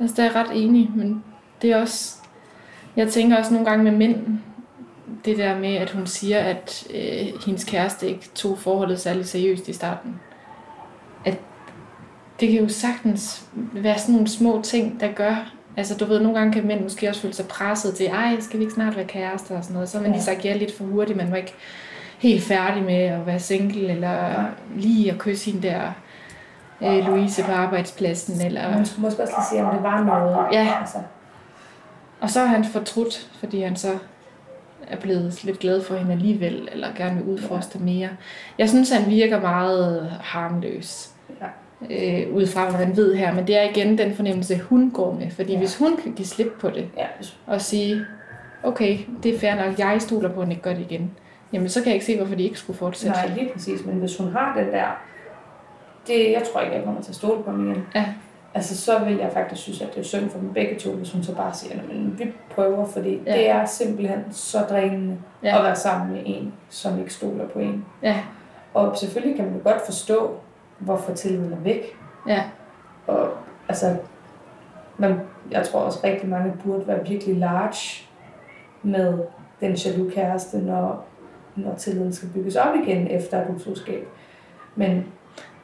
Altså, 0.00 0.16
der 0.16 0.22
er 0.22 0.26
jeg 0.26 0.36
ret 0.36 0.64
enig, 0.64 0.90
men 0.96 1.24
det 1.62 1.72
er 1.72 1.80
også... 1.80 2.18
Jeg 2.96 3.08
tænker 3.08 3.36
også 3.36 3.52
nogle 3.52 3.70
gange 3.70 3.84
med 3.84 3.92
mænd, 3.92 4.38
det 5.24 5.38
der 5.38 5.58
med, 5.58 5.74
at 5.74 5.90
hun 5.90 6.06
siger, 6.06 6.38
at 6.38 6.86
øh, 6.94 7.44
hendes 7.46 7.64
kæreste 7.64 8.08
ikke 8.08 8.30
tog 8.34 8.58
forholdet 8.58 9.00
særlig 9.00 9.26
seriøst 9.26 9.68
i 9.68 9.72
starten. 9.72 10.20
At 11.24 11.38
det 12.40 12.48
kan 12.52 12.60
jo 12.60 12.68
sagtens 12.68 13.46
være 13.72 13.98
sådan 13.98 14.12
nogle 14.12 14.28
små 14.28 14.62
ting, 14.62 15.00
der 15.00 15.12
gør... 15.12 15.52
Altså, 15.76 15.96
du 15.96 16.04
ved, 16.04 16.20
nogle 16.20 16.38
gange 16.38 16.52
kan 16.52 16.66
mænd 16.66 16.82
måske 16.82 17.08
også 17.08 17.20
føle 17.20 17.34
sig 17.34 17.46
presset 17.46 17.94
til, 17.94 18.06
ej, 18.06 18.36
skal 18.40 18.58
vi 18.58 18.64
ikke 18.64 18.74
snart 18.74 18.96
være 18.96 19.04
kærester 19.06 19.56
og 19.56 19.62
sådan 19.64 19.74
noget. 19.74 19.88
Så 19.88 19.96
har 19.96 20.02
man 20.02 20.10
Ja. 20.10 20.16
lige 20.16 20.24
sagt 20.24 20.44
ja 20.44 20.56
lidt 20.56 20.76
for 20.76 20.84
hurtigt, 20.84 21.16
man 21.16 21.30
var 21.30 21.36
ikke 21.36 21.54
helt 22.18 22.42
færdig 22.42 22.82
med 22.82 22.94
at 23.04 23.26
være 23.26 23.40
single, 23.40 23.90
eller 23.90 24.32
Nej. 24.32 24.44
lige 24.76 25.12
at 25.12 25.18
kysse 25.18 25.50
hende 25.50 25.68
der 25.68 25.82
øh, 26.82 27.06
Louise 27.06 27.42
på 27.44 27.52
arbejdspladsen, 27.52 28.46
eller... 28.46 28.70
Man 28.70 28.86
skulle 28.86 29.02
måske 29.02 29.22
også 29.22 29.34
lige 29.38 29.46
sige, 29.50 29.64
om 29.64 29.74
det 29.74 29.82
var 29.82 30.04
noget. 30.04 30.36
Ja. 30.52 30.76
Altså, 30.80 30.98
Og 32.20 32.30
så 32.30 32.40
er 32.40 32.46
han 32.46 32.64
fortrudt, 32.64 33.28
fordi 33.40 33.62
han 33.62 33.76
så 33.76 33.88
er 34.88 34.96
blevet 34.96 35.44
lidt 35.44 35.58
glad 35.58 35.82
for 35.82 35.94
hende 35.96 36.12
alligevel, 36.12 36.68
eller 36.72 36.88
gerne 36.96 37.14
vil 37.14 37.24
udforske 37.24 37.78
ja. 37.78 37.84
mere. 37.84 38.08
Jeg 38.58 38.68
synes, 38.68 38.90
han 38.90 39.10
virker 39.10 39.40
meget 39.40 40.10
harmløs. 40.20 41.10
Ja. 41.40 41.46
Øh, 41.90 42.34
ud 42.34 42.46
fra, 42.46 42.70
hvad 42.70 42.86
man 42.86 42.96
ved 42.96 43.14
her. 43.14 43.34
Men 43.34 43.46
det 43.46 43.56
er 43.58 43.62
igen 43.70 43.98
den 43.98 44.14
fornemmelse, 44.14 44.58
hun 44.58 44.90
går 44.90 45.12
med. 45.12 45.30
Fordi 45.30 45.52
ja. 45.52 45.58
Hvis 45.58 45.78
hun 45.78 45.96
kan 45.96 46.12
give 46.12 46.26
slip 46.26 46.52
på 46.60 46.70
det, 46.70 46.88
ja, 46.96 47.06
og 47.46 47.60
sige, 47.60 48.00
okay, 48.62 48.98
det 49.22 49.34
er 49.34 49.38
fair 49.38 49.54
nok, 49.66 49.78
jeg 49.78 49.96
stoler 50.02 50.28
på, 50.28 50.40
at 50.40 50.46
han 50.46 50.50
ikke 50.52 50.62
gør 50.62 50.72
det 50.74 50.80
igen. 50.90 51.10
Jamen, 51.52 51.68
så 51.68 51.80
kan 51.80 51.86
jeg 51.86 51.94
ikke 51.94 52.06
se, 52.06 52.16
hvorfor 52.16 52.34
de 52.34 52.42
ikke 52.42 52.58
skulle 52.58 52.78
fortsætte. 52.78 53.16
nej, 53.16 53.30
lige 53.36 53.50
præcis. 53.52 53.86
Men 53.86 53.94
hvis 53.94 54.16
hun 54.16 54.32
har 54.32 54.56
den 54.58 54.66
der, 54.72 54.86
det, 56.06 56.32
jeg 56.32 56.42
tror 56.52 56.60
ikke, 56.60 56.76
jeg 56.76 56.84
kommer 56.84 57.02
til 57.02 57.10
at 57.10 57.16
stole 57.16 57.42
på 57.42 57.50
ham 57.50 57.66
igen. 57.70 57.86
Ja. 57.94 58.04
Altså, 58.54 58.76
så 58.76 58.98
vil 58.98 59.16
jeg 59.16 59.30
faktisk 59.32 59.62
synes, 59.62 59.82
at 59.82 59.94
det 59.94 60.00
er 60.00 60.04
synd 60.04 60.30
for 60.30 60.38
dem 60.38 60.52
begge 60.52 60.78
to, 60.78 60.90
hvis 60.92 61.12
hun 61.12 61.22
så 61.22 61.34
bare 61.34 61.54
siger, 61.54 61.76
men 61.88 62.14
vi 62.18 62.24
prøver, 62.50 62.86
fordi 62.86 63.20
Ja. 63.26 63.32
det 63.32 63.50
er 63.50 63.64
simpelthen 63.64 64.18
så 64.30 64.58
drænende 64.70 65.16
Ja. 65.42 65.58
at 65.58 65.64
være 65.64 65.76
sammen 65.76 66.12
med 66.12 66.22
en, 66.26 66.52
som 66.70 66.98
ikke 66.98 67.12
stoler 67.12 67.48
på 67.48 67.58
en. 67.58 67.84
Ja, 68.02 68.16
Og 68.74 68.96
selvfølgelig 68.98 69.36
kan 69.36 69.50
man 69.50 69.60
godt 69.60 69.84
forstå, 69.86 70.36
hvorfor 70.84 71.12
tilliden 71.12 71.52
er 71.52 71.56
væk. 71.56 71.96
ja, 72.28 72.42
Og 73.06 73.28
altså, 73.68 73.96
man, 74.98 75.20
jeg 75.50 75.66
tror 75.66 75.80
også 75.80 75.98
rigtig 76.04 76.28
mange 76.28 76.52
burde 76.64 76.86
være 76.86 77.08
virkelig 77.08 77.36
large 77.36 78.06
med 78.82 79.18
den 79.60 79.72
jaloux 79.74 80.14
kæreste, 80.14 80.58
når, 80.58 81.06
når 81.56 81.74
tilliden 81.74 82.12
skal 82.12 82.28
bygges 82.34 82.56
op 82.56 82.74
igen 82.84 83.08
efter 83.08 83.40
et 83.40 83.46
utroskab. 83.56 84.08
Men 84.76 85.04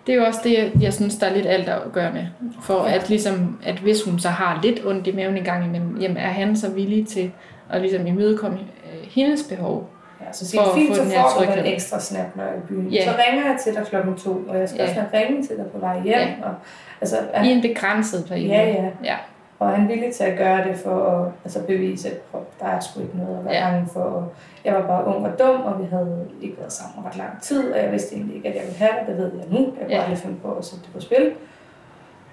Det 0.06 0.14
er 0.14 0.18
jo 0.18 0.24
også 0.24 0.40
det, 0.44 0.72
jeg- 0.82 0.92
synes, 0.92 1.16
der 1.16 1.26
er 1.26 1.34
lidt 1.34 1.46
altafgørende. 1.46 2.28
For 2.62 2.86
Ja. 2.88 2.94
at, 2.94 3.08
ligesom, 3.08 3.58
at 3.64 3.78
hvis 3.78 4.04
hun 4.04 4.18
så 4.18 4.28
har 4.28 4.60
lidt 4.62 4.86
ondt 4.86 5.06
i 5.06 5.12
maven 5.16 5.36
en 5.36 5.44
gang 5.44 5.64
imellem, 5.66 5.96
jamen 6.00 6.16
er 6.16 6.28
han 6.28 6.56
så 6.56 6.70
villig 6.70 7.06
til 7.06 7.32
at 7.70 7.80
ligesom 7.80 8.06
imødekomme 8.06 8.58
øh, 8.58 9.08
hendes 9.10 9.42
behov? 9.48 9.90
Ja, 10.20 10.32
så 10.32 10.46
siger 10.46 10.62
fint, 10.74 10.96
så 10.96 11.02
den 11.02 11.10
får 11.10 11.28
du 11.36 11.40
en 11.42 11.48
tryghed. 11.48 11.72
ekstra 11.72 12.00
snap, 12.00 12.36
når 12.36 12.44
jeg 12.44 12.52
er 12.52 12.56
i 12.56 12.60
byen. 12.68 12.86
Ja. 12.88 13.04
Så 13.04 13.10
ringer 13.28 13.46
jeg 13.50 13.58
til 13.64 13.74
dig 13.74 13.86
klokken 13.86 14.16
to, 14.16 14.30
og 14.48 14.58
jeg 14.58 14.68
skal 14.68 14.78
Ja. 14.80 14.88
også 14.88 15.00
have 15.00 15.24
ringe 15.26 15.42
til 15.46 15.56
dig 15.56 15.66
på 15.66 15.78
vej 15.78 15.94
hjem. 16.02 16.14
Ja. 16.18 16.28
Og, 16.42 16.54
altså, 17.00 17.16
I 17.18 17.20
er, 17.32 17.40
en 17.42 17.62
begrænset 17.62 18.24
periode. 18.28 18.48
Ja, 18.54 18.68
ja. 18.68 18.88
ja. 19.04 19.16
og 19.58 19.68
han 19.68 19.84
er 19.84 19.88
villig 19.88 20.14
til 20.14 20.24
at 20.24 20.38
gøre 20.38 20.68
det 20.68 20.76
for 20.78 21.04
at 21.04 21.32
altså 21.44 21.62
bevise, 21.66 22.08
at 22.08 22.20
der 22.60 22.66
er 22.66 22.80
sgu 22.80 23.00
ikke 23.00 23.16
noget 23.18 23.38
at 23.38 23.44
være 23.44 23.54
Ja. 23.54 23.66
ja. 23.66 23.70
bange 23.72 23.88
for. 23.92 24.00
Og 24.00 24.32
jeg 24.64 24.74
var 24.74 24.86
bare 24.86 25.04
ung 25.06 25.26
og 25.26 25.38
dum, 25.38 25.60
og 25.60 25.80
vi 25.82 25.86
havde 25.90 26.26
ikke 26.42 26.56
været 26.58 26.72
sammen 26.72 27.06
ret 27.06 27.16
lang 27.16 27.42
tid, 27.42 27.72
og 27.72 27.78
jeg 27.82 27.92
vidste 27.92 28.14
egentlig 28.14 28.36
ikke, 28.36 28.48
at 28.48 28.54
jeg 28.54 28.62
ville 28.62 28.78
have 28.78 28.90
det. 29.00 29.06
Det 29.08 29.16
ved 29.16 29.32
jeg 29.38 29.46
nu. 29.50 29.58
Jeg 29.58 29.72
kunne 29.80 29.86
Ja. 29.96 30.02
aldrig 30.02 30.18
finde 30.18 30.36
på 30.36 30.52
at 30.52 30.64
sætte 30.64 30.84
det 30.84 30.92
på 30.94 31.00
spil. 31.00 31.30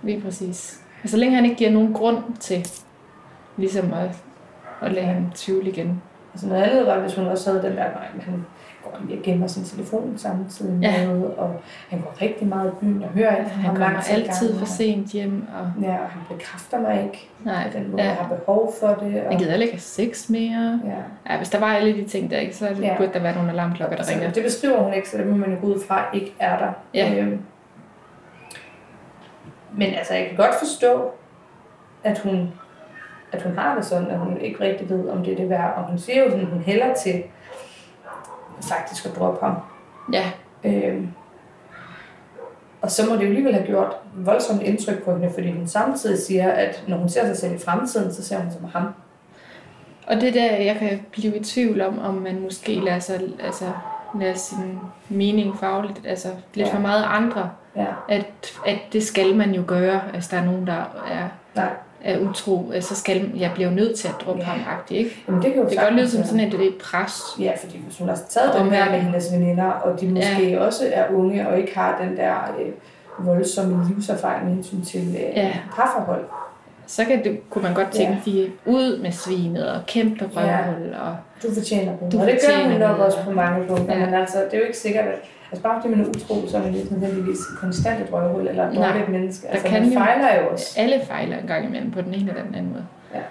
Lige 0.04 0.22
præcis. 0.22 0.80
Og 1.04 1.10
så 1.10 1.18
længe 1.18 1.36
han 1.36 1.46
ikke 1.46 1.58
giver 1.58 1.72
nogen 1.72 1.94
grund 1.94 2.18
til 2.40 2.68
ligesom 3.58 3.94
at, 3.94 4.10
at 4.82 4.92
lade 4.92 5.06
ham 5.06 5.32
tvivle 5.36 5.70
igen. 5.70 6.02
Altså 6.36 6.48
noget 6.48 6.64
andet 6.64 6.86
var, 6.88 7.00
hvis 7.00 7.16
hun 7.16 7.26
også 7.28 7.50
havde 7.52 7.64
den 7.64 7.72
der, 7.78 7.84
nej, 7.84 8.08
han 8.22 8.46
går 8.84 8.98
lige 9.08 9.20
og 9.20 9.24
gemmer 9.24 9.48
sin 9.48 9.64
telefon 9.64 10.14
samtidig 10.18 10.82
Ja. 10.82 11.08
med, 11.08 11.24
og 11.24 11.62
han 11.90 12.00
går 12.02 12.16
rigtig 12.22 12.48
meget 12.48 12.72
i 12.72 12.76
byen 12.82 13.04
og 13.04 13.10
hører 13.10 13.38
ikke, 13.38 13.50
Han 13.50 13.76
kommer 13.76 14.00
altid 14.12 14.60
for 14.60 14.66
sent 14.66 15.08
hjem, 15.12 15.48
og 15.60 15.84
Ja, 15.84 15.92
og 15.98 16.10
han 16.10 16.22
bekræfter 16.38 16.80
mig 16.80 17.04
ikke 17.04 17.30
nej, 17.44 17.72
på 17.72 17.78
den 17.78 17.92
måde, 17.92 18.04
ja. 18.04 18.08
jeg 18.10 18.18
har 18.18 18.28
behov 18.36 18.74
for 18.80 18.88
det. 18.88 19.12
han 19.12 19.26
Og, 19.28 19.38
gider 19.38 19.50
heller 19.52 19.66
ikke 19.66 19.74
have 19.76 19.80
sex 19.80 20.30
mere. 20.30 20.80
ja. 20.86 21.32
Ja, 21.34 21.38
hvis 21.38 21.50
der 21.50 21.60
var 21.60 21.74
alle 21.74 21.94
de 21.96 22.06
ting 22.08 22.32
der, 22.32 22.38
ikke, 22.38 22.56
så 22.56 22.66
Ja. 22.82 22.96
burde 22.98 23.14
der 23.14 23.20
være 23.20 23.36
nogle 23.36 23.52
alarmklokker, 23.52 23.96
der 23.98 24.04
Så 24.04 24.12
ringer. 24.14 24.32
det 24.32 24.44
beskriver 24.44 24.84
hun 24.84 24.94
ikke, 24.94 25.10
så 25.10 25.18
det 25.18 25.28
må 25.28 25.38
man 25.38 25.52
jo 25.52 25.58
gå 25.62 25.68
ud 25.68 25.80
fra 25.88 26.06
ikke 26.14 26.34
er 26.40 26.58
der. 26.58 26.72
Ja. 26.94 27.16
Øhm, 27.22 27.40
men 29.78 29.94
altså, 29.94 30.14
jeg 30.14 30.28
kan 30.28 30.38
godt 30.38 30.56
forstå, 30.60 31.12
at 32.04 32.20
hun, 32.20 32.52
at 33.36 33.42
hun 33.42 33.58
har 33.58 33.76
det 33.76 33.86
sådan, 33.86 34.08
at 34.08 34.20
hun 34.20 34.38
ikke 34.42 34.60
rigtig 34.64 34.90
ved, 34.90 35.10
om 35.10 35.24
det 35.24 35.34
er 35.34 35.38
det 35.38 35.50
værd. 35.50 35.74
Og 35.78 35.84
hun 35.84 36.00
siger 36.00 36.24
jo 36.24 36.30
sådan, 36.30 36.46
at 36.46 36.52
hun 36.52 36.62
hælder 36.62 36.94
til 36.94 37.24
faktisk 38.70 39.06
at 39.06 39.16
droppe 39.16 39.46
ham. 39.46 39.56
Ja, 40.14 40.32
Øhm, 40.64 41.10
og 42.82 42.92
så 42.92 43.10
må 43.10 43.16
det 43.16 43.22
jo 43.22 43.28
alligevel 43.28 43.54
have 43.54 43.66
gjort 43.66 43.96
voldsomt 44.16 44.62
indtryk 44.62 45.04
på 45.04 45.12
hende, 45.16 45.32
fordi 45.34 45.52
hun 45.52 45.68
samtidig 45.68 46.20
siger, 46.20 46.52
at 46.52 46.84
når 46.88 46.98
hun 46.98 47.10
ser 47.10 47.26
sig 47.26 47.38
selv 47.38 47.56
i 47.56 47.58
fremtiden, 47.60 48.14
så 48.14 48.24
ser 48.24 48.40
hun 48.40 48.52
som 48.52 48.64
ham. 48.74 48.88
og 50.08 50.16
det 50.22 50.34
der, 50.34 50.56
jeg 50.56 50.76
kan 50.76 51.06
blive 51.12 51.38
i 51.38 51.44
tvivl 51.44 51.82
om, 51.82 52.00
om 52.00 52.14
man 52.14 52.40
måske 52.42 52.76
lader, 52.76 53.00
sig, 53.00 53.22
altså, 53.44 53.66
lader 54.20 54.34
sin 54.34 54.80
mening 55.10 55.60
fagligt, 55.60 56.02
altså 56.08 56.28
lidt 56.54 56.68
Ja. 56.68 56.74
for 56.74 56.80
meget 56.80 57.06
andre, 57.08 57.50
Ja, 57.76 57.86
at, 58.10 58.26
at 58.66 58.78
det 58.94 59.04
skal 59.04 59.36
man 59.36 59.52
jo 59.54 59.64
gøre, 59.68 60.02
hvis 60.14 60.28
der 60.28 60.38
er 60.38 60.46
nogen, 60.46 60.68
der 60.68 61.02
er, 61.12 61.28
nej. 61.56 61.70
Er 62.06 62.20
utro, 62.20 62.72
øh, 62.76 62.82
så 62.82 62.96
skal 62.96 63.32
jeg 63.36 63.52
bliver 63.54 63.70
jo 63.70 63.76
nødt 63.76 63.98
til 63.98 64.08
at 64.08 64.14
drukke 64.26 64.42
Ja. 64.42 64.48
ham 64.48 64.80
ikke? 64.90 65.10
Jamen, 65.28 65.42
det 65.44 65.54
kan 65.54 65.62
jo 65.62 65.70
Det 65.70 65.78
kan 65.78 65.88
godt 65.88 65.96
lyde 65.96 66.10
som 66.10 66.24
sådan 66.24 66.40
et, 66.40 66.52
det 66.52 66.62
er 66.62 66.68
et 66.68 66.76
pres. 66.84 67.14
Ja, 67.40 67.52
fordi 67.64 67.78
hvis 67.88 67.98
hun 67.98 68.10
har 68.10 68.20
taget 68.30 68.54
den 68.60 68.70
her 68.72 68.92
med- 68.92 69.00
hendes 69.00 69.34
veninder, 69.34 69.64
og 69.72 70.02
de 70.02 70.08
måske 70.08 70.50
ja. 70.52 70.60
også 70.66 70.84
er 70.94 71.06
unge 71.14 71.48
og 71.50 71.58
ikke 71.60 71.78
har 71.78 72.02
den 72.08 72.18
der 72.18 72.34
øh, 72.60 73.26
voldsomme 73.28 73.86
livserfaring 73.96 74.46
med 74.46 74.54
hensyn 74.54 74.82
til 74.82 75.02
øh, 75.08 75.16
Ja. 75.22 75.42
ja. 75.42 75.54
parforhold. 75.76 76.26
Så 76.88 77.06
kan 77.06 77.24
det, 77.24 77.50
kunne 77.50 77.62
man 77.64 77.74
godt 77.74 77.92
tænke, 77.92 78.14
Ja. 78.26 78.32
de 78.32 78.46
er 78.46 78.50
ud 78.66 78.98
med 79.02 79.12
svinet 79.12 79.70
og 79.72 79.86
kæmpe 79.86 80.30
røvhul. 80.36 80.94
Og, 81.02 81.16
Du 81.44 81.54
fortjener 81.54 81.98
dem. 81.98 82.12
Du 82.12 82.20
og 82.20 82.28
det 82.28 82.40
gør 82.50 82.70
hun 82.70 82.80
nok 82.80 83.00
også 83.00 83.18
på 83.24 83.32
mange 83.32 83.68
punkter, 83.68 83.94
Ja. 83.94 84.00
ja. 84.00 84.06
men 84.06 84.14
altså, 84.16 84.38
det 84.38 84.54
er 84.54 84.58
jo 84.58 84.64
ikke 84.64 84.78
sikkert, 84.78 85.06
at 85.06 85.20
altså 85.56 85.64
bare 85.64 85.82
fordi 85.82 85.96
man 85.96 86.06
er 86.06 86.10
utro, 86.10 86.48
så 86.48 86.58
er 86.58 86.62
man 86.62 86.76
ikke 86.76 86.94
nødvendigvis 86.94 87.38
konstant 87.60 88.02
et 88.02 88.14
røvhul 88.14 88.48
eller 88.48 88.70
et 88.70 88.76
dårligt 88.78 89.10
menneske. 89.10 89.48
Altså, 89.48 89.68
kan 89.68 89.84
man 89.84 89.94
fejler 89.94 90.42
jo 90.42 90.50
også. 90.50 90.74
alle 90.80 91.02
fejler 91.08 91.38
en 91.38 91.48
gang 91.48 91.66
imellem 91.66 91.92
på 91.92 92.02
den 92.02 92.14
ene 92.14 92.30
eller 92.30 92.44
den 92.44 92.56
anden 92.56 92.72
måde. 92.72 92.86
Ja. 93.14 93.22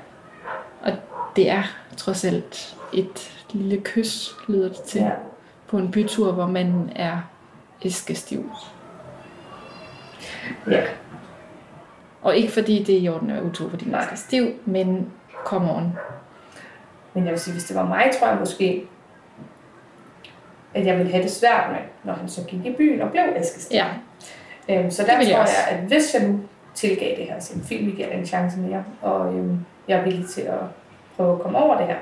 Og 0.83 0.93
det 1.37 1.51
er 1.51 1.63
trods 1.97 2.25
alt 2.25 2.77
et 2.93 3.43
lille 3.53 3.81
kys, 3.85 4.31
lyder 4.49 4.69
det 4.69 4.81
til, 4.83 5.01
Ja. 5.01 5.11
på 5.69 5.79
en 5.79 5.91
bytur, 5.91 6.33
hvor 6.33 6.47
man 6.47 6.91
er 6.97 7.19
æskestiv. 7.85 8.51
ja. 10.71 10.83
Og 12.23 12.37
ikke 12.37 12.53
fordi 12.53 12.83
det 12.83 12.95
er 12.97 13.01
i 13.01 13.09
orden 13.09 13.31
at 13.31 13.37
være 13.37 13.45
utro, 13.45 13.69
fordi 13.69 13.91
man 13.91 14.03
skal 14.05 14.19
stiv, 14.19 14.47
men 14.65 15.11
come 15.45 15.73
on. 15.75 15.93
Men 17.15 17.25
jeg 17.25 17.31
vil 17.33 17.41
sige, 17.41 17.53
hvis 17.55 17.65
det 17.65 17.77
var 17.77 17.87
mig, 17.87 18.11
tror 18.19 18.29
jeg 18.29 18.37
måske, 18.41 18.85
at 20.75 20.87
jeg 20.87 20.97
ville 20.99 21.13
have 21.13 21.23
det 21.23 21.31
svært 21.31 21.65
med, 21.71 21.79
når 22.05 22.13
han 22.13 22.29
så 22.29 22.45
gik 22.45 22.67
i 22.67 22.73
byen 22.73 23.01
og 23.03 23.11
blev 23.11 23.23
æskestiv. 23.37 23.75
Ja, 23.77 23.87
Øhm, 24.69 24.91
så 24.91 25.03
der 25.03 25.19
jeg 25.19 25.29
tror 25.33 25.39
også. 25.41 25.55
jeg, 25.71 25.79
at 25.79 25.85
hvis 25.85 26.15
jeg 26.15 26.29
nu 26.29 26.41
tilgav 26.75 27.17
det 27.17 27.25
her, 27.27 27.41
så 27.41 27.55
film, 27.65 27.93
giver 27.97 28.09
det 28.09 28.19
en 28.19 28.27
chance 28.27 28.59
mere, 28.59 28.85
og 29.03 29.35
øhm, 29.35 29.59
jeg 29.89 29.99
er 29.99 30.05
villig 30.05 30.27
til 30.29 30.41
at 30.41 30.59
prøve 31.17 31.33
at 31.33 31.41
komme 31.41 31.59
over 31.59 31.77
det 31.79 31.87
her, 31.87 31.97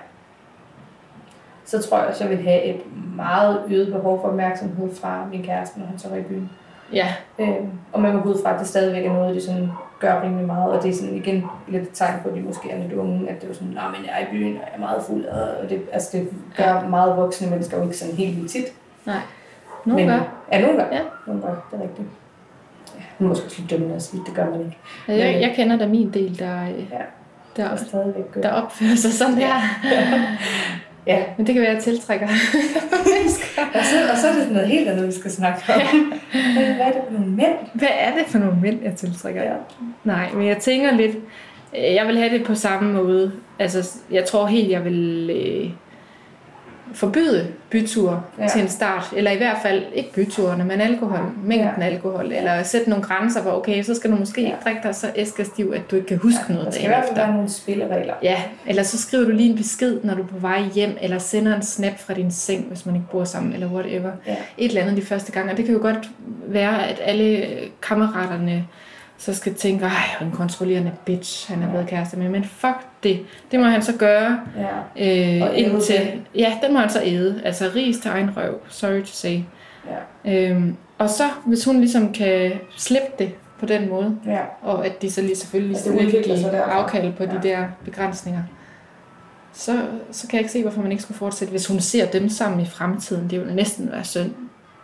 så 1.65 1.83
tror 1.83 1.99
jeg 1.99 2.07
også, 2.07 2.25
jeg 2.25 2.37
vil 2.39 2.45
have 2.49 2.63
et 2.63 2.81
meget 3.17 3.63
øget 3.71 3.93
behov 3.93 4.21
for 4.21 4.29
opmærksomhed 4.29 4.95
fra 4.95 5.27
min 5.31 5.43
kæreste, 5.45 5.79
når 5.79 5.87
han 5.87 5.99
så 5.99 6.09
var 6.09 6.17
i 6.17 6.23
byen. 6.23 6.51
ja, 6.93 7.15
Øhm, 7.39 7.71
og 7.93 8.01
man 8.03 8.15
må 8.17 8.21
gå 8.23 8.29
ud 8.29 8.43
fra, 8.43 8.53
at 8.55 8.61
det 8.61 8.69
stadigvæk 8.69 9.07
er 9.07 9.13
noget, 9.13 9.35
de 9.35 9.41
sådan 9.43 9.69
gør 10.03 10.23
rimelig 10.23 10.47
meget, 10.47 10.73
og 10.73 10.83
det 10.83 10.91
er 10.91 10.95
sådan 10.95 11.15
igen 11.15 11.45
lidt 11.69 11.83
et 11.83 11.91
tegn 11.93 12.21
på, 12.23 12.29
at 12.29 12.35
de 12.35 12.41
måske 12.41 12.71
er 12.71 12.83
lidt 12.83 12.93
unge, 12.93 13.29
at 13.31 13.43
det 13.43 13.51
er 13.51 13.55
sådan, 13.55 13.69
nej, 13.69 13.89
men 13.89 14.01
jeg 14.07 14.13
er 14.21 14.27
i 14.27 14.31
byen, 14.31 14.57
og 14.57 14.63
jeg 14.63 14.75
er 14.75 14.81
meget 14.81 15.03
fuld, 15.07 15.25
og 15.25 15.71
det, 15.71 15.83
altså 15.93 16.19
det 16.19 16.29
gør 16.57 16.89
meget 16.89 17.17
voksne 17.17 17.51
mennesker 17.51 17.77
jo 17.77 17.83
ikke 17.83 17.97
sådan 17.97 18.15
helt 18.17 18.37
vildt 18.37 18.51
tit. 18.51 18.65
nej. 19.07 19.17
Nogen 19.85 20.07
men, 20.07 20.15
gør. 20.19 20.25
Ja, 20.53 20.61
nogen 20.61 20.77
gør. 20.77 20.87
Ja. 20.93 21.01
Nogen 21.27 21.43
gør, 21.43 21.49
det 21.71 21.79
er 21.79 21.83
rigtigt. 21.83 22.09
Ja, 22.97 23.03
nu 23.19 23.29
måske 23.29 23.45
også 23.47 23.57
lidt 23.59 23.71
dømmende 23.71 23.95
at 23.95 24.03
sige, 24.03 24.23
det 24.27 24.35
gør 24.35 24.51
man 24.51 24.61
ikke. 24.61 24.79
Jeg, 25.09 25.19
jeg, 25.19 25.41
jeg 25.41 25.53
kender 25.57 25.79
da 25.79 25.87
min 25.89 26.11
del, 26.15 26.39
der, 26.39 26.63
øh, 26.63 26.79
Ja. 26.79 26.99
der, 27.57 27.77
gør. 28.33 28.41
der 28.41 28.51
opfører 28.51 28.97
sig 28.97 29.13
sådan 29.13 29.35
her. 29.35 29.55
Ja. 29.93 30.23
Men 31.37 31.47
det 31.47 31.55
kan 31.55 31.63
være, 31.63 31.71
at 31.71 31.75
jeg 31.75 31.83
tiltrækker. 31.83 32.29
Og 33.75 33.85
så, 33.85 33.97
og 34.13 34.19
så 34.19 34.29
er 34.29 34.33
det 34.33 34.53
noget 34.53 34.69
helt 34.69 34.89
andet, 34.89 35.07
vi 35.07 35.13
skal 35.13 35.31
snakke 35.31 35.63
om. 35.75 36.13
Hvad 36.33 36.75
hvad 36.75 36.87
er 36.87 36.93
det 36.93 37.03
for 37.07 37.13
nogle 37.13 37.31
mænd? 37.31 37.55
Hvad 37.75 37.89
er 37.99 38.15
det 38.15 38.25
for 38.27 38.39
nogle 38.39 38.61
mænd, 38.63 38.83
jeg 38.83 38.95
tiltrækker? 38.95 39.43
Ja. 39.43 39.55
Nej, 40.05 40.31
men 40.35 40.47
jeg 40.47 40.57
tænker 40.57 40.97
lidt, 40.97 41.17
øh, 41.77 41.95
jeg 41.95 42.07
vil 42.07 42.19
have 42.19 42.39
det 42.39 42.45
på 42.45 42.55
samme 42.55 42.93
måde. 42.93 43.33
Altså, 43.59 43.99
jeg 44.11 44.25
tror 44.25 44.47
helt, 44.47 44.71
jeg 44.71 44.85
vil 44.85 45.31
øh, 45.31 45.71
forbyde 46.95 47.47
byture 47.71 48.23
ja. 48.39 48.49
Til 48.49 48.61
en 48.63 48.69
start. 48.69 49.13
Eller 49.17 49.31
i 49.31 49.37
hvert 49.37 49.57
fald 49.63 49.83
ikke 49.95 50.13
byturene, 50.13 50.65
men 50.65 50.81
alkohol. 50.81 51.19
Mængden 51.45 51.71
ja. 51.83 51.85
Alkohol. 51.87 52.33
Eller 52.33 52.63
sætte 52.63 52.91
nogle 52.91 53.05
grænser, 53.05 53.43
hvor 53.43 53.51
okay, 53.53 53.83
så 53.83 53.95
skal 53.95 54.11
du 54.11 54.17
måske 54.17 54.41
Ja. 54.43 54.47
ikke 54.47 54.59
drikke 54.65 54.81
dig 54.83 54.95
så 54.95 55.07
æskestiv, 55.17 55.73
at 55.77 55.91
du 55.91 55.97
ikke 55.97 56.09
kan 56.09 56.19
huske 56.19 56.41
ja, 56.49 56.55
Der 56.55 56.59
noget 56.61 56.75
skal 56.75 56.83
dagen 56.89 56.91
hvert 56.95 57.05
fald 57.05 57.13
efter. 57.13 57.25
være 57.27 57.35
nogle 57.35 57.51
spilleregler. 57.51 58.15
Ja, 58.23 58.43
eller 58.67 58.83
så 58.83 58.99
skriver 58.99 59.25
du 59.25 59.31
lige 59.31 59.51
en 59.51 59.57
besked, 59.57 59.99
når 60.05 60.15
du 60.15 60.23
er 60.23 60.27
på 60.27 60.39
vej 60.39 60.63
hjem, 60.75 60.97
eller 61.01 61.19
sender 61.19 61.57
en 61.57 61.63
snap 61.63 61.99
fra 61.99 62.15
din 62.15 62.31
seng, 62.31 62.65
hvis 62.69 62.87
man 62.87 62.95
ikke 62.95 63.07
bor 63.13 63.25
sammen, 63.25 63.53
eller 63.53 63.67
whatever. 63.67 64.11
Ja. 64.27 64.37
Et 64.59 64.69
eller 64.69 64.83
andet 64.83 64.97
de 64.97 65.03
første 65.03 65.33
gange. 65.33 65.51
Og 65.53 65.57
det 65.57 65.65
kan 65.65 65.75
jo 65.75 65.81
godt 65.81 66.11
være, 66.47 66.89
at 66.89 67.01
alle 67.05 67.47
kammeraterne 67.83 68.65
så 69.25 69.35
skal 69.35 69.55
tænke, 69.55 69.85
ej, 69.85 70.27
en 70.27 70.31
kontrollerende 70.31 70.93
bitch, 71.05 71.51
han 71.53 71.63
er 71.63 71.71
blevet 71.71 71.87
kæreste 71.87 72.17
med. 72.17 72.29
Men 72.29 72.45
fuck 72.45 72.77
det. 73.03 73.21
Det 73.51 73.61
må 73.61 73.67
han 73.67 73.83
så 73.83 73.93
gøre 73.97 74.41
Ja. 74.57 75.43
øh, 75.43 75.59
indtil... 75.59 76.23
Ja, 76.35 76.59
den 76.63 76.73
må 76.73 76.79
han 76.79 76.91
så 76.91 77.01
æde. 77.05 77.41
Altså 77.45 77.71
ris 77.75 77.99
til 77.99 78.09
egen 78.09 78.37
røv. 78.37 78.61
Sorry 78.69 79.01
to 79.01 79.07
say. 79.13 79.41
Ja. 80.25 80.51
Øhm, 80.51 80.77
og 80.99 81.11
så, 81.11 81.25
hvis 81.45 81.65
hun 81.65 81.79
ligesom 81.81 82.13
kan 82.13 82.53
slippe 82.77 83.09
det 83.19 83.35
på 83.59 83.67
den 83.67 83.89
måde, 83.89 84.17
ja. 84.27 84.41
og 84.63 84.87
at 84.87 85.03
de 85.03 85.11
så 85.11 85.23
lige 85.23 85.37
selvfølgelig 85.37 85.77
At 85.77 85.85
det 85.85 86.09
skal 86.11 86.25
give 86.25 86.63
afkald 86.63 87.13
på 87.13 87.25
ja. 87.25 87.31
de 87.31 87.41
der 87.43 87.65
begrænsninger, 87.85 88.43
så, 89.53 89.73
så 90.13 90.29
kan 90.29 90.37
jeg 90.37 90.41
ikke 90.41 90.53
se, 90.53 90.63
hvorfor 90.63 90.83
man 90.83 90.91
ikke 90.91 91.03
skulle 91.03 91.19
fortsætte. 91.19 91.51
Hvis 91.51 91.67
hun 91.67 91.81
ser 91.81 92.07
dem 92.07 92.29
sammen 92.29 92.61
i 92.61 92.67
fremtiden, 92.67 93.31
det 93.31 93.37
jo 93.37 93.45
næsten 93.45 93.91
være 93.93 94.05
synd 94.05 94.35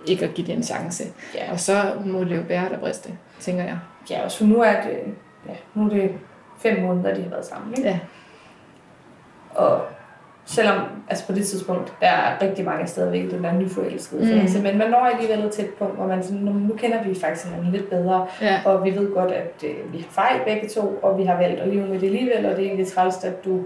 ikke 0.06 0.24
at 0.24 0.34
give 0.34 0.46
det 0.46 0.54
en 0.54 0.62
chance. 0.62 1.04
Ja. 1.34 1.52
Og 1.52 1.60
så 1.60 1.92
må 2.06 2.24
det 2.24 2.36
jo 2.36 2.42
bære 2.48 2.68
der 2.68 2.78
briste, 2.78 3.10
tænker 3.40 3.64
jeg. 3.64 3.78
Ja, 4.10 4.24
og 4.24 4.30
så 4.30 4.46
nu 4.46 4.60
er 4.62 4.72
det, 4.72 4.98
ja, 5.48 5.52
nu 5.74 5.84
er 5.84 5.88
det 5.88 6.10
fem 6.58 6.82
måneder, 6.82 7.14
de 7.14 7.22
har 7.22 7.30
været 7.30 7.44
sammen. 7.46 7.74
Ikke? 7.76 7.88
Ja. 7.88 7.98
Og 9.54 9.80
selvom, 10.44 10.76
altså 11.08 11.26
på 11.26 11.32
det 11.32 11.46
tidspunkt, 11.46 11.92
der 12.00 12.06
er 12.06 12.42
rigtig 12.42 12.64
mange 12.64 12.86
stadigvæk, 12.86 13.30
den 13.30 13.44
der 13.44 13.52
nyforelskede 13.52 14.34
Mm. 14.34 14.40
fase, 14.40 14.62
men 14.62 14.78
man 14.78 14.90
når 14.90 14.98
alligevel 14.98 15.50
til 15.50 15.64
et 15.64 15.70
punkt, 15.78 15.96
hvor 15.96 16.06
man 16.06 16.22
sådan, 16.22 16.38
nu, 16.40 16.74
kender 16.76 17.02
vi 17.02 17.14
faktisk 17.20 17.46
hinanden 17.46 17.72
lidt 17.72 17.90
bedre, 17.90 18.26
Ja, 18.40 18.60
og 18.64 18.84
vi 18.84 18.90
ved 18.96 19.14
godt, 19.14 19.30
at 19.30 19.64
øh, 19.64 19.92
vi 19.92 19.98
har 19.98 20.06
fejl 20.10 20.40
begge 20.44 20.68
to, 20.68 20.98
og 21.02 21.18
vi 21.18 21.24
har 21.24 21.36
valgt 21.36 21.60
at 21.60 21.68
leve 21.68 21.86
med 21.86 21.98
det 22.00 22.06
alligevel, 22.06 22.46
og 22.46 22.50
det 22.56 22.60
er 22.64 22.66
egentlig 22.66 22.86
træls, 22.92 23.24
at 23.24 23.44
du 23.44 23.60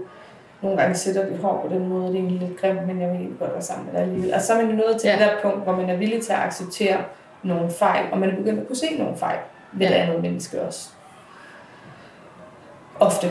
nogle 0.61 0.77
gange 0.81 0.95
sætter 0.95 1.29
dit 1.29 1.37
hår 1.37 1.67
på 1.69 1.73
den 1.75 1.87
måde, 1.89 2.07
det 2.07 2.15
er 2.15 2.19
egentlig 2.19 2.47
lidt 2.47 2.61
grimt, 2.61 2.87
men 2.87 3.01
jeg 3.01 3.09
vil 3.09 3.15
egentlig 3.15 3.39
godt 3.39 3.53
være 3.53 3.61
sammen 3.61 3.85
med 3.85 3.93
dig 3.93 4.01
alligevel. 4.01 4.31
Altså 4.33 4.47
så 4.47 4.53
er 4.53 4.65
man 4.65 4.75
nået 4.75 4.97
til 5.01 5.07
ja. 5.07 5.13
det 5.13 5.19
der 5.21 5.49
punkt, 5.49 5.63
hvor 5.63 5.75
man 5.75 5.89
er 5.89 5.95
villig 5.95 6.21
til 6.23 6.33
at 6.33 6.39
acceptere 6.39 6.97
nogle 7.43 7.69
fejl, 7.69 8.05
og 8.11 8.17
man 8.19 8.29
er 8.29 8.35
begyndt 8.35 8.59
at 8.59 8.67
kunne 8.67 8.75
se 8.75 8.97
nogle 8.99 9.17
fejl 9.17 9.37
ved 9.75 9.87
Ja. 9.87 9.93
det 9.93 9.99
andet 9.99 10.21
menneske 10.21 10.61
også. 10.61 10.89
Ofte, 12.99 13.27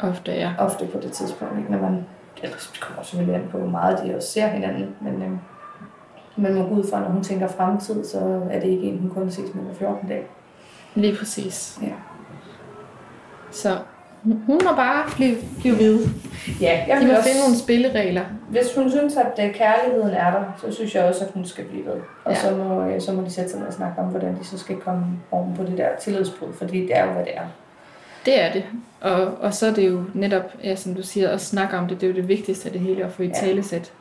ofte, 0.00 0.32
ja. 0.32 0.52
ofte 0.58 0.86
på 0.86 0.98
det 1.00 1.12
tidspunkt, 1.12 1.58
ikke? 1.58 1.70
når 1.72 1.78
man, 1.78 2.06
ellers 2.42 2.70
det 2.72 2.80
kommer 2.80 3.02
selvfølgelig 3.02 3.34
an 3.42 3.48
på, 3.50 3.58
hvor 3.58 3.68
meget 3.68 3.98
de 4.04 4.16
også 4.16 4.28
ser 4.28 4.46
hinanden, 4.46 4.96
men 5.00 5.22
øhm, 5.22 5.38
man 6.36 6.54
må 6.54 6.62
gå 6.62 6.74
ud 6.74 6.90
fra, 6.90 7.00
når 7.00 7.08
hun 7.08 7.22
tænker 7.22 7.48
fremtid, 7.48 8.04
så 8.04 8.40
er 8.50 8.60
det 8.60 8.68
ikke 8.68 8.82
en, 8.82 8.98
hun 8.98 9.10
kun 9.10 9.30
ses 9.30 9.54
med 9.54 9.62
hver 9.64 9.74
14 9.74 10.08
dage. 10.08 10.26
Lige 10.94 11.16
præcis. 11.18 11.78
Ja. 11.82 11.92
Så 13.50 13.78
hun 14.46 14.60
må 14.64 14.76
bare 14.76 15.04
blive, 15.16 15.36
blive 15.60 15.78
ved. 15.78 16.06
Ja, 16.60 16.84
jeg 16.88 17.00
De 17.00 17.06
må 17.06 17.12
også, 17.12 17.28
finde 17.28 17.40
nogle 17.40 17.56
spilleregler. 17.58 18.24
hvis 18.50 18.74
hun 18.76 18.90
synes, 18.90 19.16
at 19.16 19.46
øh, 19.46 19.54
kærligheden 19.54 20.10
er 20.14 20.30
der, 20.30 20.44
så 20.60 20.72
synes 20.76 20.94
jeg 20.94 21.04
også, 21.04 21.24
at 21.24 21.30
hun 21.34 21.44
skal 21.44 21.64
blive 21.64 21.84
ved. 21.86 22.00
Og 22.24 22.32
Ja. 22.32 22.34
så, 22.38 22.56
må, 22.56 22.82
øh, 22.86 23.00
så 23.00 23.12
må 23.12 23.22
de 23.22 23.30
sætte 23.30 23.50
sig 23.50 23.58
ned 23.60 23.66
og 23.68 23.72
snakke 23.74 23.98
om, 24.02 24.06
hvordan 24.08 24.36
de 24.40 24.44
så 24.44 24.58
skal 24.58 24.76
komme 24.76 25.04
oven 25.30 25.56
på 25.56 25.62
det 25.62 25.78
der 25.78 25.88
tillidsbrud, 26.00 26.48
fordi 26.58 26.80
det 26.82 26.96
er 26.96 27.04
jo, 27.04 27.10
hvad 27.12 27.24
det 27.24 27.36
er. 27.36 27.46
Det 28.26 28.42
er 28.42 28.52
det. 28.52 28.64
Og, 29.00 29.34
og 29.40 29.54
så 29.54 29.66
er 29.66 29.72
det 29.72 29.88
jo 29.88 30.02
netop, 30.14 30.42
ja, 30.64 30.74
som 30.76 30.94
du 30.94 31.02
siger, 31.02 31.28
at 31.28 31.40
snakke 31.40 31.76
om 31.76 31.88
det, 31.88 32.00
det 32.00 32.06
er 32.06 32.10
jo 32.10 32.16
det 32.16 32.28
vigtigste 32.28 32.66
af 32.66 32.72
det 32.72 32.80
hele, 32.80 33.04
at 33.04 33.12
få 33.12 33.22
i 33.22 33.26
Ja. 33.26 33.32
talesæt. 33.32 33.92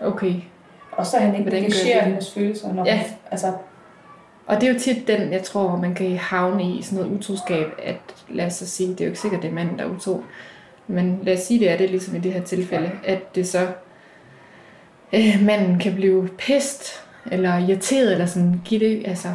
Okay. 0.00 0.34
Og 0.92 1.06
så 1.06 1.16
han 1.18 1.30
ikke 1.30 1.42
Hvordan 1.42 1.62
negligerer 1.62 2.04
hendes 2.04 2.32
følelser, 2.32 2.72
når 2.72 2.84
Ja. 2.86 2.96
hun, 2.96 3.06
altså, 3.30 3.46
Og 4.46 4.60
det 4.60 4.68
er 4.68 4.72
jo 4.72 4.78
tit 4.78 5.06
den, 5.08 5.32
jeg 5.32 5.42
tror, 5.42 5.76
man 5.76 5.94
kan 5.94 6.16
havne 6.16 6.74
i 6.76 6.82
sådan 6.82 6.98
noget 7.04 7.18
utroskab, 7.18 7.66
at 7.82 7.96
lad 8.28 8.46
os 8.46 8.52
så 8.52 8.66
sige, 8.66 8.88
det 8.90 9.00
er 9.00 9.04
jo 9.04 9.10
ikke 9.10 9.20
sikkert, 9.20 9.42
det 9.42 9.48
er 9.50 9.54
manden, 9.54 9.78
der 9.78 9.84
er 9.84 9.88
utro, 9.88 10.22
men 10.86 11.18
lad 11.22 11.34
os 11.34 11.40
sige, 11.40 11.60
det 11.60 11.70
er 11.70 11.76
det 11.76 11.90
ligesom 11.90 12.16
i 12.16 12.18
det 12.18 12.32
her 12.32 12.42
tilfælde, 12.42 12.90
at 13.04 13.34
det 13.34 13.48
så 13.48 13.66
øh, 15.12 15.42
manden 15.42 15.78
kan 15.78 15.94
blive 15.94 16.28
pist, 16.38 17.04
eller 17.32 17.58
irriteret, 17.58 18.12
eller 18.12 18.26
sådan, 18.26 18.60
give 18.64 18.80
det, 18.80 19.02
altså, 19.08 19.28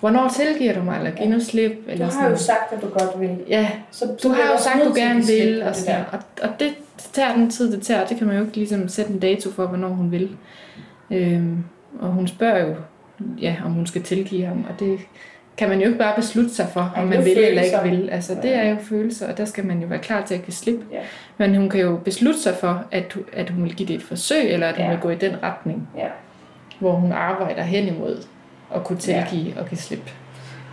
hvornår 0.00 0.28
tilgiver 0.28 0.74
du 0.74 0.82
mig, 0.82 0.96
eller 0.98 1.10
giv 1.10 1.28
nu 1.28 1.40
slip, 1.40 1.72
Du 1.86 1.90
eller 1.90 2.04
har 2.04 2.12
sådan. 2.12 2.30
jo 2.30 2.36
sagt, 2.36 2.72
at 2.72 2.82
du 2.82 2.88
godt 2.88 3.20
vil. 3.20 3.36
Ja, 3.48 3.70
Så, 3.90 4.06
du 4.06 4.12
så 4.18 4.28
bliver 4.28 4.44
har 4.44 4.52
jo 4.52 4.58
sagt, 4.58 4.76
nødt 4.76 4.86
du 4.88 4.92
at 4.92 4.96
gerne 4.96 5.22
vil, 5.26 5.62
og, 5.62 5.76
sådan, 5.76 6.04
og, 6.12 6.18
og 6.42 6.48
det 6.60 6.74
tager 7.12 7.34
den 7.34 7.50
tid, 7.50 7.72
det 7.72 7.82
tager. 7.82 8.06
Det 8.06 8.16
kan 8.16 8.26
man 8.26 8.36
jo 8.36 8.42
ikke 8.44 8.56
ligesom 8.56 8.88
sætte 8.88 9.12
en 9.12 9.18
dato 9.18 9.50
for, 9.50 9.66
hvornår 9.66 9.88
hun 9.88 10.10
vil. 10.10 10.36
Øhm, 11.10 11.64
og 12.00 12.08
hun 12.08 12.26
spørger 12.28 12.66
jo, 12.66 12.74
ja, 13.40 13.56
om 13.64 13.72
hun 13.72 13.86
skal 13.86 14.02
tilgive 14.02 14.46
ham, 14.46 14.64
og 14.68 14.80
det 14.80 14.98
kan 15.56 15.68
man 15.68 15.80
jo 15.80 15.86
ikke 15.86 15.98
bare 15.98 16.14
beslutte 16.16 16.54
sig 16.54 16.66
for, 16.72 16.92
om 16.96 17.06
man 17.08 17.24
vil 17.24 17.38
eller 17.38 17.62
ikke 17.62 17.76
følelser. 17.82 17.82
vil. 17.82 18.10
Altså, 18.10 18.34
det 18.42 18.54
er 18.54 18.70
jo 18.70 18.76
følelser, 18.80 19.30
og 19.30 19.38
der 19.38 19.44
skal 19.44 19.66
man 19.66 19.80
jo 19.80 19.86
være 19.86 19.98
klar 19.98 20.24
til 20.26 20.34
at 20.34 20.44
give 20.44 20.54
slip. 20.54 20.80
Ja. 20.92 20.98
Men 21.38 21.56
hun 21.56 21.68
kan 21.70 21.80
jo 21.80 21.96
beslutte 22.04 22.40
sig 22.40 22.54
for, 22.60 22.84
at, 22.90 23.16
at 23.32 23.50
hun 23.50 23.64
vil 23.64 23.74
give 23.74 23.88
det 23.88 23.96
et 23.96 24.02
forsøg, 24.02 24.50
eller 24.52 24.66
at 24.66 24.76
hun 24.76 24.84
Ja. 24.84 24.90
vil 24.90 25.00
gå 25.00 25.10
i 25.10 25.14
den 25.14 25.42
retning, 25.42 25.88
Ja. 25.98 26.06
hvor 26.78 26.92
hun 26.92 27.12
arbejder 27.12 27.62
hen 27.62 27.88
imod 27.96 28.24
at 28.74 28.84
kunne 28.84 28.98
tilgive 28.98 29.52
og 29.60 29.68
give 29.68 29.78
slip. 29.78 30.10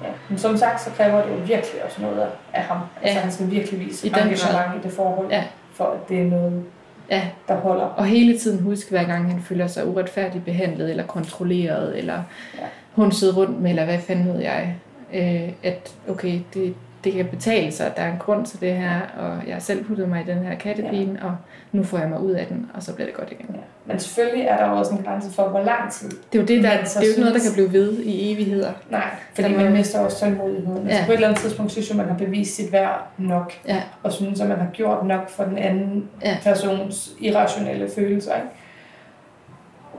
Ja. 0.03 0.07
Men 0.29 0.37
som 0.37 0.57
sagt, 0.57 0.81
så 0.81 0.89
kræver 0.97 1.21
det 1.21 1.29
jo 1.31 1.35
virkelig 1.35 1.83
også 1.85 2.01
noget 2.01 2.27
af 2.53 2.61
ham. 2.63 2.77
Altså 3.01 3.17
Ja. 3.17 3.23
han 3.23 3.31
skal 3.31 3.51
virkelig 3.51 3.79
vise 3.79 4.07
I 4.07 4.09
den 4.09 4.19
engagement 4.23 4.83
i 4.83 4.87
det 4.87 4.95
forhold, 4.95 5.31
Ja. 5.31 5.43
for 5.73 5.85
at 5.85 6.09
det 6.09 6.19
er 6.21 6.25
noget, 6.25 6.63
Ja. 7.11 7.27
der 7.47 7.55
holder. 7.55 7.83
Og 7.83 8.05
hele 8.05 8.37
tiden 8.39 8.63
huske, 8.63 8.89
hver 8.89 9.03
gang 9.03 9.31
han 9.31 9.41
føler 9.41 9.67
sig 9.67 9.87
uretfærdigt 9.87 10.45
behandlet, 10.45 10.89
eller 10.89 11.05
kontrolleret, 11.05 11.97
eller 11.97 12.23
Ja. 12.57 12.63
hun 12.91 13.11
sidder 13.11 13.35
rundt 13.35 13.61
med, 13.61 13.69
eller 13.69 13.85
hvad 13.85 13.99
fanden 13.99 14.33
ved 14.33 14.39
jeg, 14.41 14.75
øh, 15.13 15.49
at 15.63 15.93
okay, 16.09 16.39
det, 16.53 16.73
det 17.03 17.13
kan 17.13 17.25
betale 17.25 17.71
sig, 17.71 17.85
at 17.87 17.97
der 17.97 18.01
er 18.03 18.11
en 18.11 18.19
grund 18.19 18.45
til 18.45 18.61
det 18.61 18.73
her, 18.75 18.99
og 19.17 19.47
jeg 19.47 19.55
har 19.55 19.59
selv 19.59 19.85
puttet 19.85 20.09
mig 20.09 20.21
i 20.21 20.31
den 20.31 20.43
her 20.43 20.55
kattepine, 20.55 21.19
og 21.21 21.35
nu 21.71 21.83
får 21.83 21.97
jeg 21.97 22.09
mig 22.09 22.19
ud 22.19 22.31
af 22.31 22.45
den, 22.47 22.71
og 22.73 22.83
så 22.83 22.93
bliver 22.93 23.07
det 23.07 23.15
godt 23.15 23.31
igen. 23.31 23.45
Ja. 23.53 23.59
Men 23.85 23.99
selvfølgelig 23.99 24.45
er 24.45 24.57
der 24.57 24.63
også 24.65 24.91
en 24.91 25.03
grænse 25.03 25.31
for, 25.31 25.43
hvor 25.49 25.63
lang 25.63 25.91
tid. 25.91 26.09
Det 26.09 26.37
er 26.39 26.41
jo 26.41 26.45
det, 26.47 26.63
der, 26.63 26.69
det 26.69 26.95
er 26.95 27.01
jo 27.01 27.07
ikke 27.09 27.19
noget, 27.19 27.35
der 27.35 27.41
kan 27.41 27.53
blive 27.53 27.73
ved 27.73 27.99
i 28.03 28.31
evigheder. 28.33 28.71
Nej, 28.89 29.09
fordi 29.33 29.47
Der 29.49 29.57
må- 29.57 29.63
man 29.63 29.73
mister 29.73 29.99
også 29.99 30.19
tålmodigheden. 30.19 30.83
Altså 30.87 30.99
Ja. 30.99 31.05
på 31.05 31.11
et 31.11 31.15
eller 31.15 31.27
andet 31.27 31.41
tidspunkt 31.41 31.71
synes 31.71 31.89
jeg, 31.89 31.97
man 31.97 32.07
har 32.07 32.17
bevist 32.17 32.55
sit 32.55 32.71
værd 32.71 33.07
nok, 33.17 33.53
Ja. 33.67 33.81
og 34.03 34.11
synes, 34.13 34.41
at 34.41 34.47
man 34.49 34.57
har 34.57 34.67
gjort 34.73 35.05
nok 35.05 35.29
for 35.29 35.43
den 35.43 35.57
anden 35.57 36.09
Ja. 36.25 36.37
persons 36.43 37.11
irrationelle 37.19 37.89
følelser. 37.95 38.35
Ikke? 38.35 38.47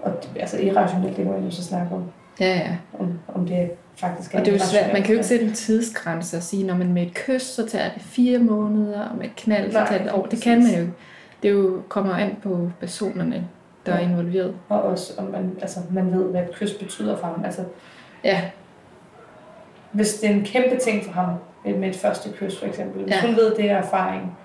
Og 0.02 0.12
det, 0.22 0.40
altså 0.40 0.58
irrationelt, 0.60 1.16
det 1.16 1.26
må 1.26 1.32
man 1.32 1.44
jo 1.44 1.50
så 1.50 1.64
snakke 1.64 1.94
om, 1.94 2.02
Ja, 2.40 2.46
ja. 2.54 2.68
om, 2.98 3.18
om 3.34 3.46
det 3.46 3.70
faktisk 3.96 4.34
er 4.34 4.38
Og 4.38 4.44
det 4.44 4.54
er 4.54 4.58
jo 4.58 4.64
svært. 4.64 4.92
Man 4.92 5.02
kan 5.02 5.10
jo 5.10 5.18
ikke 5.18 5.26
sætte 5.28 5.44
en 5.44 5.52
tidsgrænse 5.52 6.36
og 6.36 6.42
sige, 6.42 6.66
når 6.66 6.74
man 6.76 6.92
med 6.92 7.02
et 7.02 7.14
kys, 7.14 7.42
så 7.42 7.66
tager 7.68 7.90
det 7.94 8.02
fire 8.02 8.38
måneder, 8.38 9.00
og 9.08 9.16
med 9.16 9.24
et 9.24 9.36
knald, 9.36 9.72
så 9.72 9.78
tager 9.88 9.98
det 9.98 10.06
et 10.06 10.12
år. 10.12 10.26
Det 10.26 10.42
kan 10.42 10.58
man 10.62 10.72
jo 10.72 10.80
ikke. 10.80 10.92
Det 11.42 11.48
er 11.48 11.52
jo, 11.52 11.82
kommer 11.88 12.14
an 12.14 12.36
på 12.42 12.70
personerne, 12.80 13.48
der 13.86 13.92
er 13.92 14.00
Ja. 14.00 14.08
involveret. 14.08 14.54
Og 14.68 14.82
også, 14.82 15.12
om 15.18 15.24
man, 15.24 15.58
altså, 15.60 15.80
man 15.90 16.12
ved, 16.12 16.24
hvad 16.24 16.42
et 16.42 16.54
kys 16.54 16.72
betyder 16.72 17.16
for 17.16 17.26
ham. 17.26 17.44
Altså, 17.44 17.64
Ja, 18.24 18.42
hvis 19.92 20.14
det 20.14 20.30
er 20.30 20.34
en 20.34 20.44
kæmpe 20.44 20.76
ting 20.78 21.04
for 21.04 21.12
ham 21.12 21.28
med, 21.64 21.74
med 21.78 21.88
et 21.88 21.96
første 21.96 22.30
kys, 22.32 22.58
for 22.58 22.66
eksempel. 22.66 23.02
Hvis 23.02 23.14
Ja. 23.14 23.26
hun 23.26 23.36
ved, 23.36 23.54
det 23.56 23.70
er 23.70 23.76
erfaring, 23.76 24.36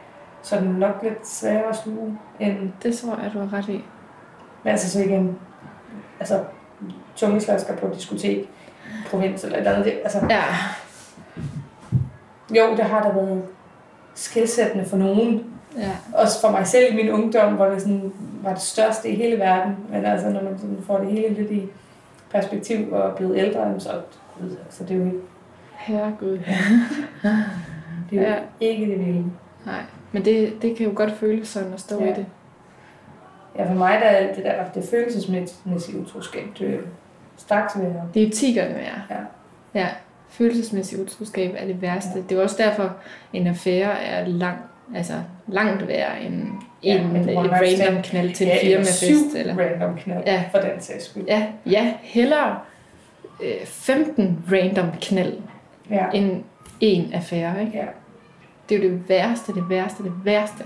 så 0.41 0.55
er 0.55 0.59
det 0.59 0.69
nok 0.69 0.99
lidt 1.03 1.27
sværere 1.27 1.69
at 1.69 1.75
sluge 1.75 2.17
end... 2.39 2.71
det 2.83 2.97
tror 2.97 3.19
jeg, 3.23 3.31
du 3.33 3.39
har 3.39 3.53
ret 3.57 3.69
i. 3.69 3.83
Men 4.63 4.71
altså 4.71 4.89
så 4.91 4.99
igen, 5.03 5.37
altså 6.19 6.43
tungeslasker 7.15 7.75
på 7.77 7.89
diskotek, 7.95 8.49
provins 9.09 9.43
eller 9.43 9.55
et 9.57 9.59
eller 9.59 9.71
andet. 9.71 9.85
Det, 9.85 9.93
altså, 10.03 10.19
Ja, 10.29 10.43
jo, 12.55 12.75
det 12.75 12.85
har 12.85 13.01
da 13.03 13.09
været 13.09 13.43
skilsættende 14.13 14.85
for 14.85 14.97
nogen. 14.97 15.54
Ja. 15.77 15.91
Også 16.13 16.41
for 16.41 16.51
mig 16.51 16.67
selv 16.67 16.93
i 16.93 16.95
min 16.95 17.11
ungdom, 17.11 17.53
hvor 17.53 17.65
det 17.65 17.81
sådan 17.81 18.13
var 18.43 18.53
det 18.53 18.61
største 18.61 19.09
i 19.09 19.15
hele 19.15 19.39
verden. 19.39 19.75
Men 19.89 20.05
altså, 20.05 20.29
når 20.29 20.43
man 20.43 20.57
sådan 20.59 20.77
får 20.87 20.97
det 20.97 21.07
hele 21.11 21.33
lidt 21.33 21.51
i 21.51 21.63
perspektiv 22.31 22.93
og 22.93 23.09
er 23.09 23.15
blevet 23.15 23.37
ældre, 23.37 23.79
så, 23.79 23.89
så 24.69 24.83
det 24.83 24.91
er 24.91 24.95
jo 24.95 25.05
ikke, 25.05 25.17
Herregud. 25.77 26.37
det 28.09 28.19
er 28.19 28.21
jo 28.21 28.21
Ja. 28.21 28.35
ikke 28.59 28.85
det 28.85 28.99
vilde. 29.05 29.23
Nej, 29.65 29.81
men 30.11 30.25
det, 30.25 30.53
det 30.61 30.75
kan 30.77 30.85
jo 30.85 30.91
godt 30.95 31.11
føles 31.11 31.47
sådan 31.47 31.73
at 31.73 31.79
stå 31.79 32.03
Ja. 32.03 32.11
i 32.11 32.15
det. 32.15 32.25
Ja, 33.57 33.69
for 33.69 33.73
mig 33.75 33.99
der 34.01 34.07
er 34.07 34.33
det 34.35 34.43
der, 34.45 34.63
det 34.75 34.83
følelsesmæssige 34.89 35.99
utroskab, 36.01 36.43
det 36.59 36.73
er 36.73 36.77
straks 37.37 37.75
at... 37.75 37.81
Det 38.13 38.21
er 38.21 38.25
jo 38.27 38.31
10 38.33 38.53
gange 38.53 38.75
værre. 38.75 39.01
Ja. 39.09 39.15
ja. 39.79 39.87
Følelsesmæssig 40.29 41.01
utroskab 41.01 41.55
er 41.57 41.65
det 41.65 41.81
værste. 41.81 42.09
Ja. 42.15 42.21
Det 42.29 42.37
er 42.37 42.43
også 42.43 42.55
derfor, 42.63 42.93
en 43.33 43.47
affære 43.47 43.99
er 44.03 44.27
lang, 44.27 44.57
altså 44.95 45.13
langt 45.47 45.87
værre 45.87 46.21
end 46.21 46.43
Ja, 46.83 47.03
random 47.13 48.01
knald 48.03 48.33
til 48.33 48.47
en 48.47 48.51
ja, 48.53 48.59
eller 48.61 48.69
firmafest. 48.77 48.97
syv 49.31 49.39
Eller, 49.39 49.55
random 49.57 49.95
knald, 49.97 50.23
Ja. 50.25 50.43
for 50.51 50.57
den 50.57 50.69
sags 50.81 51.09
skyld. 51.09 51.23
ja, 51.27 51.47
ja, 51.65 51.93
hellere 52.01 52.57
øh, 53.43 53.65
15 53.65 54.43
random 54.51 54.85
knald 55.01 55.33
Ja. 55.89 56.05
end 56.13 56.43
en 56.79 57.13
affære. 57.13 57.61
Ikke? 57.61 57.77
ja. 57.77 57.85
Det 58.69 58.77
er 58.79 58.83
jo 58.83 58.89
det 58.89 59.09
værste, 59.09 59.53
det 59.53 59.69
værste, 59.69 60.03
det 60.03 60.11
værste, 60.23 60.63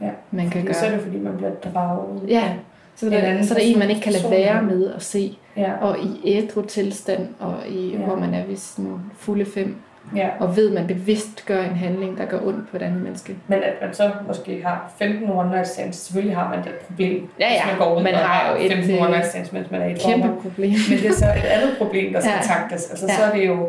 Ja. 0.00 0.10
man 0.30 0.50
kan 0.50 0.60
Fordi 0.60 0.74
så 0.74 0.84
er 0.84 0.88
gøre. 0.88 0.98
det, 0.98 1.04
fordi 1.06 1.18
man 1.18 1.36
bliver 1.36 1.50
draget. 1.74 2.22
Ja. 2.28 2.52
Så 2.96 3.10
der, 3.10 3.18
anden 3.18 3.46
så 3.46 3.54
er 3.54 3.58
der 3.58 3.64
en, 3.66 3.78
man 3.78 3.90
ikke 3.90 4.02
kan 4.02 4.12
lade 4.12 4.30
være 4.30 4.62
med 4.62 4.94
at 4.94 5.02
se. 5.02 5.36
Ja. 5.56 5.72
Og 5.80 5.98
i 5.98 6.20
ædru 6.24 6.62
tilstand, 6.62 7.28
og 7.40 7.54
i, 7.68 7.90
ja. 7.92 7.98
Hvor 7.98 8.16
man 8.16 8.34
er 8.34 8.46
ved 8.46 8.56
sin 8.56 8.88
fulde 9.16 9.44
fem, 9.44 9.76
ja. 10.16 10.28
og 10.40 10.56
ved, 10.56 10.70
man 10.70 10.86
bevidst 10.86 11.46
gør 11.46 11.62
en 11.62 11.76
handling, 11.76 12.18
der 12.18 12.24
gør 12.24 12.38
ondt 12.40 12.70
på 12.70 12.76
et 12.76 12.82
andet 12.82 13.02
menneske. 13.02 13.36
Men 13.48 13.58
at 13.62 13.72
man 13.82 13.94
så 13.94 14.10
måske 14.26 14.62
har 14.64 14.92
15 14.98 15.30
one 15.30 15.50
night 15.50 15.68
stands, 15.68 15.96
selvfølgelig 15.96 16.36
har 16.36 16.48
man 16.48 16.58
det 16.58 16.72
problem, 16.86 17.28
Ja, 17.40 17.46
ja. 17.46 17.62
hvis 17.62 17.70
man 17.72 17.78
går 17.88 17.96
ud 17.98 18.02
Man 18.02 18.14
og 18.14 18.20
har 18.20 18.50
jo 18.52 18.56
et, 18.64 18.72
15 18.72 18.94
øh, 18.94 19.00
one 19.02 19.10
night 19.10 19.26
stands, 19.26 19.52
mens 19.52 19.70
man 19.70 19.82
er 19.82 19.86
i 19.86 19.92
et 19.92 19.98
Kæmpe 20.00 20.22
forhold. 20.26 20.42
problem. 20.42 20.70
Men 20.90 20.98
det 20.98 21.06
er 21.06 21.12
så 21.12 21.24
et 21.26 21.44
andet 21.44 21.70
problem, 21.78 22.12
der 22.12 22.20
skal 22.20 22.32
Ja. 22.50 22.54
taktes. 22.54 22.90
Altså, 22.90 23.06
ja. 23.08 23.14
så 23.16 23.22
er 23.22 23.36
det 23.36 23.46
jo 23.46 23.68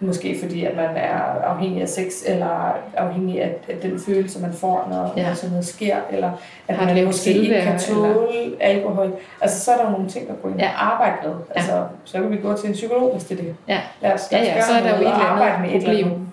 måske 0.00 0.38
fordi, 0.42 0.64
at 0.64 0.76
man 0.76 0.96
er 0.96 1.18
afhængig 1.44 1.82
af 1.82 1.88
sex, 1.88 2.04
eller 2.26 2.76
afhængig 2.96 3.42
af, 3.42 3.54
af 3.68 3.76
den 3.82 4.00
følelse, 4.06 4.40
man 4.40 4.52
får, 4.52 4.86
når, 4.90 5.12
Ja. 5.16 5.22
ja. 5.22 5.28
når 5.28 5.34
sådan 5.34 5.50
noget 5.50 5.64
sker, 5.66 5.96
eller 6.12 6.30
at 6.68 6.76
Har 6.76 6.94
man 6.94 7.04
måske 7.04 7.32
ikke 7.32 7.60
kan 7.62 7.78
tåle 7.78 8.26
alkohol. 8.60 9.12
Altså, 9.40 9.60
så 9.64 9.70
er 9.72 9.76
der 9.84 9.90
nogle 9.90 10.08
ting 10.08 10.30
at 10.30 10.42
gå 10.42 10.48
ind 10.48 10.58
Ja. 10.58 10.66
og 10.68 10.92
arbejde 10.94 11.16
med. 11.24 11.34
Altså, 11.54 11.84
så 12.04 12.20
kan 12.20 12.30
vi 12.30 12.36
gå 12.36 12.54
til 12.54 12.66
en 12.68 12.72
psykolog, 12.74 13.12
hvis 13.12 13.24
det 13.24 13.38
er 13.38 13.42
det. 13.42 13.54
Ja. 13.68 13.78
Lad 14.02 14.12
os, 14.12 14.28
Ja, 14.32 14.36
lad 14.38 14.42
os 14.46 14.48
ja, 14.48 14.54
gøre 14.54 14.62
så 14.62 14.72
er 14.72 14.80
der 14.82 14.88
jo 14.88 14.94
et 14.94 14.98
eller 15.00 15.10
arbejde 15.14 15.62
med 15.62 15.68
andet 15.68 15.82
et 15.82 15.88
eller 15.88 15.98
andet. 15.98 16.04
problem 16.12 16.26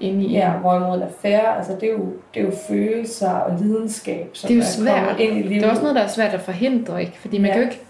inde 0.00 0.24
i. 0.24 0.32
Ja, 0.32 0.50
hvorimod 0.50 1.02
affære, 1.02 1.56
altså 1.56 1.72
det 1.80 1.88
er, 1.88 1.92
jo, 1.92 2.06
det 2.34 2.40
er 2.40 2.44
jo 2.44 2.52
følelser 2.68 3.30
og 3.30 3.58
lidenskab, 3.60 4.30
som 4.32 4.48
Det 4.48 4.54
er 4.54 4.58
jo 4.58 4.64
svært. 4.66 5.20
ind 5.20 5.32
i 5.38 5.42
livet. 5.42 5.60
Det 5.62 5.64
er 5.66 5.70
også 5.70 5.82
noget, 5.82 5.96
der 5.96 6.02
er 6.02 6.08
svært 6.08 6.34
at 6.34 6.40
forhindre, 6.40 7.00
ikke? 7.00 7.12
Fordi 7.20 7.38
man 7.38 7.46
Ja. 7.46 7.52
kan 7.52 7.62
jo 7.62 7.68
ikke, 7.70 7.82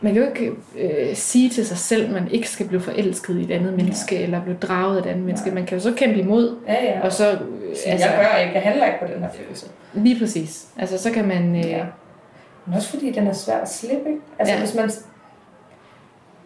man 0.00 0.14
kan 0.14 0.22
jo 0.22 0.28
ikke 0.28 0.52
øh, 0.78 1.14
sige 1.16 1.50
til 1.50 1.66
sig 1.66 1.78
selv, 1.78 2.04
at 2.06 2.10
man 2.10 2.28
ikke 2.30 2.48
skal 2.50 2.68
blive 2.68 2.80
forelsket 2.80 3.36
i 3.38 3.44
et 3.44 3.50
andet 3.50 3.74
menneske, 3.74 4.16
eller 4.18 4.42
blive 4.42 4.56
draget 4.62 4.96
af 4.96 5.00
et 5.02 5.06
andet 5.06 5.24
menneske. 5.24 5.46
Nej. 5.46 5.54
Man 5.54 5.66
kan 5.66 5.78
jo 5.78 5.82
så 5.82 5.92
kæmpe 5.96 6.18
imod, 6.18 6.56
Ja, 6.68 6.84
ja. 6.84 7.00
og 7.02 7.12
så... 7.12 7.32
Øh, 7.32 7.38
Så 7.38 7.82
altså, 7.86 8.06
jeg 8.08 8.18
gør 8.32 8.38
ikke, 8.38 8.54
jeg 8.54 8.62
handler 8.62 8.86
ikke 8.86 8.98
på 9.06 9.12
den 9.14 9.22
her 9.22 9.30
følelse. 9.30 9.66
Lige 9.92 10.18
præcis. 10.18 10.66
Altså, 10.78 10.98
så 10.98 11.10
kan 11.12 11.28
man... 11.28 11.56
Øh, 11.56 11.70
Ja. 11.70 11.84
Men 12.66 12.74
også 12.76 12.90
fordi 12.90 13.10
den 13.12 13.26
er 13.26 13.32
svær 13.32 13.58
at 13.58 13.70
slippe, 13.72 14.08
ikke? 14.08 14.20
Altså 14.38 14.54
Ja. 14.54 14.58
ja. 14.60 14.64
hvis 14.66 14.74
man... 14.74 14.90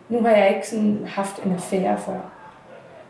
Nu 0.08 0.20
har 0.22 0.30
jeg 0.30 0.54
ikke 0.56 0.68
sådan 0.68 1.00
haft 1.06 1.42
en 1.44 1.52
affære 1.52 1.98
før. 1.98 2.32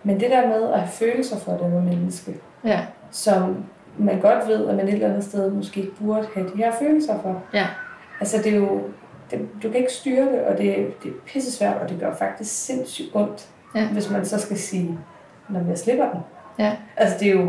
Men 0.03 0.21
det 0.21 0.31
der 0.31 0.49
med 0.49 0.73
at 0.73 0.79
have 0.81 0.91
følelser 0.91 1.37
for 1.39 1.53
det 1.53 1.71
med 1.73 1.81
menneske, 1.83 2.35
ja, 2.65 2.81
som 3.11 3.65
man 3.99 4.21
godt 4.21 4.49
ved, 4.49 4.69
at 4.69 4.75
man 4.77 4.89
et 4.89 4.95
eller 4.95 5.09
andet 5.09 5.25
sted 5.25 5.51
måske 5.51 5.87
burde 6.01 6.27
have 6.35 6.47
de 6.47 6.57
her 6.57 6.73
følelser 6.79 7.23
for. 7.23 7.43
ja, 7.55 7.67
Altså 8.21 8.39
det 8.39 8.53
er 8.53 8.57
jo... 8.57 8.81
Det, 9.39 9.49
du 9.63 9.69
kan 9.71 9.81
ikke 9.81 9.93
styre 9.93 10.23
det, 10.33 10.41
og 10.41 10.59
det, 10.59 10.95
det 11.03 11.09
er 11.09 11.15
pissesvært, 11.27 11.77
og 11.83 11.89
det 11.89 12.01
gør 12.01 12.15
faktisk 12.15 12.65
sindssygt 12.67 13.09
ondt, 13.15 13.49
Ja. 13.75 13.87
hvis 13.87 14.11
man 14.11 14.25
så 14.25 14.39
skal 14.41 14.57
sige, 14.59 14.99
når 15.49 15.61
jeg 15.69 15.79
slipper 15.79 16.11
den. 16.11 16.21
Ja. 16.59 16.73
Altså 16.97 17.17
det 17.21 17.29
er 17.29 17.33
jo, 17.33 17.41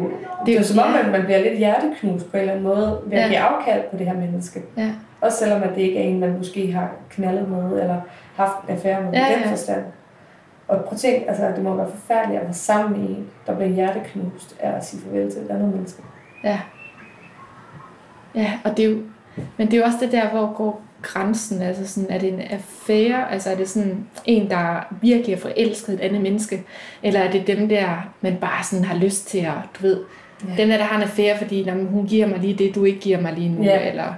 det 0.45 0.50
er 0.50 0.54
jo 0.54 0.58
jo- 0.60 0.63
som 0.65 0.80
om, 0.80 0.91
ja. 0.93 1.00
at 1.06 1.12
man 1.12 1.24
bliver 1.24 1.39
lidt 1.39 1.58
hjerteknust 1.58 2.32
på 2.32 2.38
en 2.38 2.41
eller 2.41 2.54
anden 2.54 2.63
måde 2.67 3.02
ved 3.06 3.17
at 3.17 3.24
Ja. 3.24 3.28
give 3.28 3.39
afkald 3.39 3.82
på 3.91 3.98
det 3.98 4.06
her 4.08 4.13
menneske. 4.13 4.62
ja. 4.78 4.91
Også 5.21 5.38
selvom 5.38 5.63
at 5.63 5.69
det 5.69 5.82
ikke 5.82 6.00
er 6.00 6.04
en, 6.04 6.19
man 6.19 6.38
måske 6.38 6.71
har 6.71 6.91
knaldet 7.10 7.50
med, 7.50 7.82
eller 7.82 8.02
haft 8.36 8.52
en 8.69 8.76
affære 8.76 9.02
med 9.04 9.12
Ja, 9.13 9.28
i 9.32 9.34
den 9.36 9.43
ja. 9.43 9.52
forstand. 9.52 9.84
Og 10.67 10.78
prøv 10.80 10.91
at 10.93 10.98
tænk, 11.00 11.24
altså 11.28 11.48
det 11.56 11.63
må 11.63 11.76
være 11.76 11.89
forfærdeligt 11.89 12.39
at 12.39 12.45
være 12.45 12.54
sammen 12.54 12.91
med 13.02 13.10
en, 13.10 13.28
der 13.48 13.56
bliver 13.56 13.69
hjerteknust 13.69 14.56
af 14.60 14.71
at 14.78 14.86
sige 14.86 15.02
farvel 15.02 15.32
til 15.32 15.41
et 15.41 15.50
andet 15.52 15.69
menneske. 15.76 16.02
Ja. 16.43 16.60
Ja, 18.36 18.52
og 18.65 18.78
det 18.78 18.86
er 18.86 18.89
jo, 18.89 18.98
men 19.58 19.67
det 19.67 19.74
er 19.74 19.78
jo 19.78 19.84
også 19.86 19.98
det 20.02 20.12
der, 20.12 20.30
hvor 20.30 20.54
går 20.54 20.82
grænsen, 21.13 21.62
altså 21.62 21.88
sådan, 21.94 22.10
er 22.10 22.20
det 22.20 22.34
en 22.34 22.41
affære, 22.50 23.32
altså 23.32 23.50
er 23.50 23.56
det 23.56 23.70
sådan 23.70 24.06
en, 24.26 24.50
der 24.50 24.88
virkelig 25.02 25.34
er 25.34 25.38
forelsket 25.39 25.94
et 25.94 26.00
andet 26.02 26.22
menneske, 26.22 26.63
eller 27.04 27.20
er 27.20 27.32
det 27.32 27.48
dem 27.48 27.70
der, 27.70 27.88
man 28.22 28.36
bare 28.41 28.63
sådan 28.63 28.86
har 28.86 28.96
lyst 28.98 29.28
til 29.28 29.38
at, 29.39 29.54
du 29.78 29.82
ved, 29.82 30.00
Ja. 30.48 30.52
ja. 30.52 30.62
den 30.62 30.70
der, 30.72 30.78
der 30.78 30.84
har 30.84 30.96
en 30.98 31.04
affære, 31.04 31.38
fordi 31.38 31.63
nå, 31.65 31.74
men 31.74 31.88
hun 31.88 32.06
giver 32.08 32.28
mig 32.28 32.39
lige 32.39 32.54
det, 32.54 32.76
du 32.76 32.84
ikke 32.84 33.00
giver 33.00 33.22
mig 33.22 33.34
lige 33.34 33.50
nu, 33.50 33.63
Ja. 33.63 33.89
eller 33.89 34.13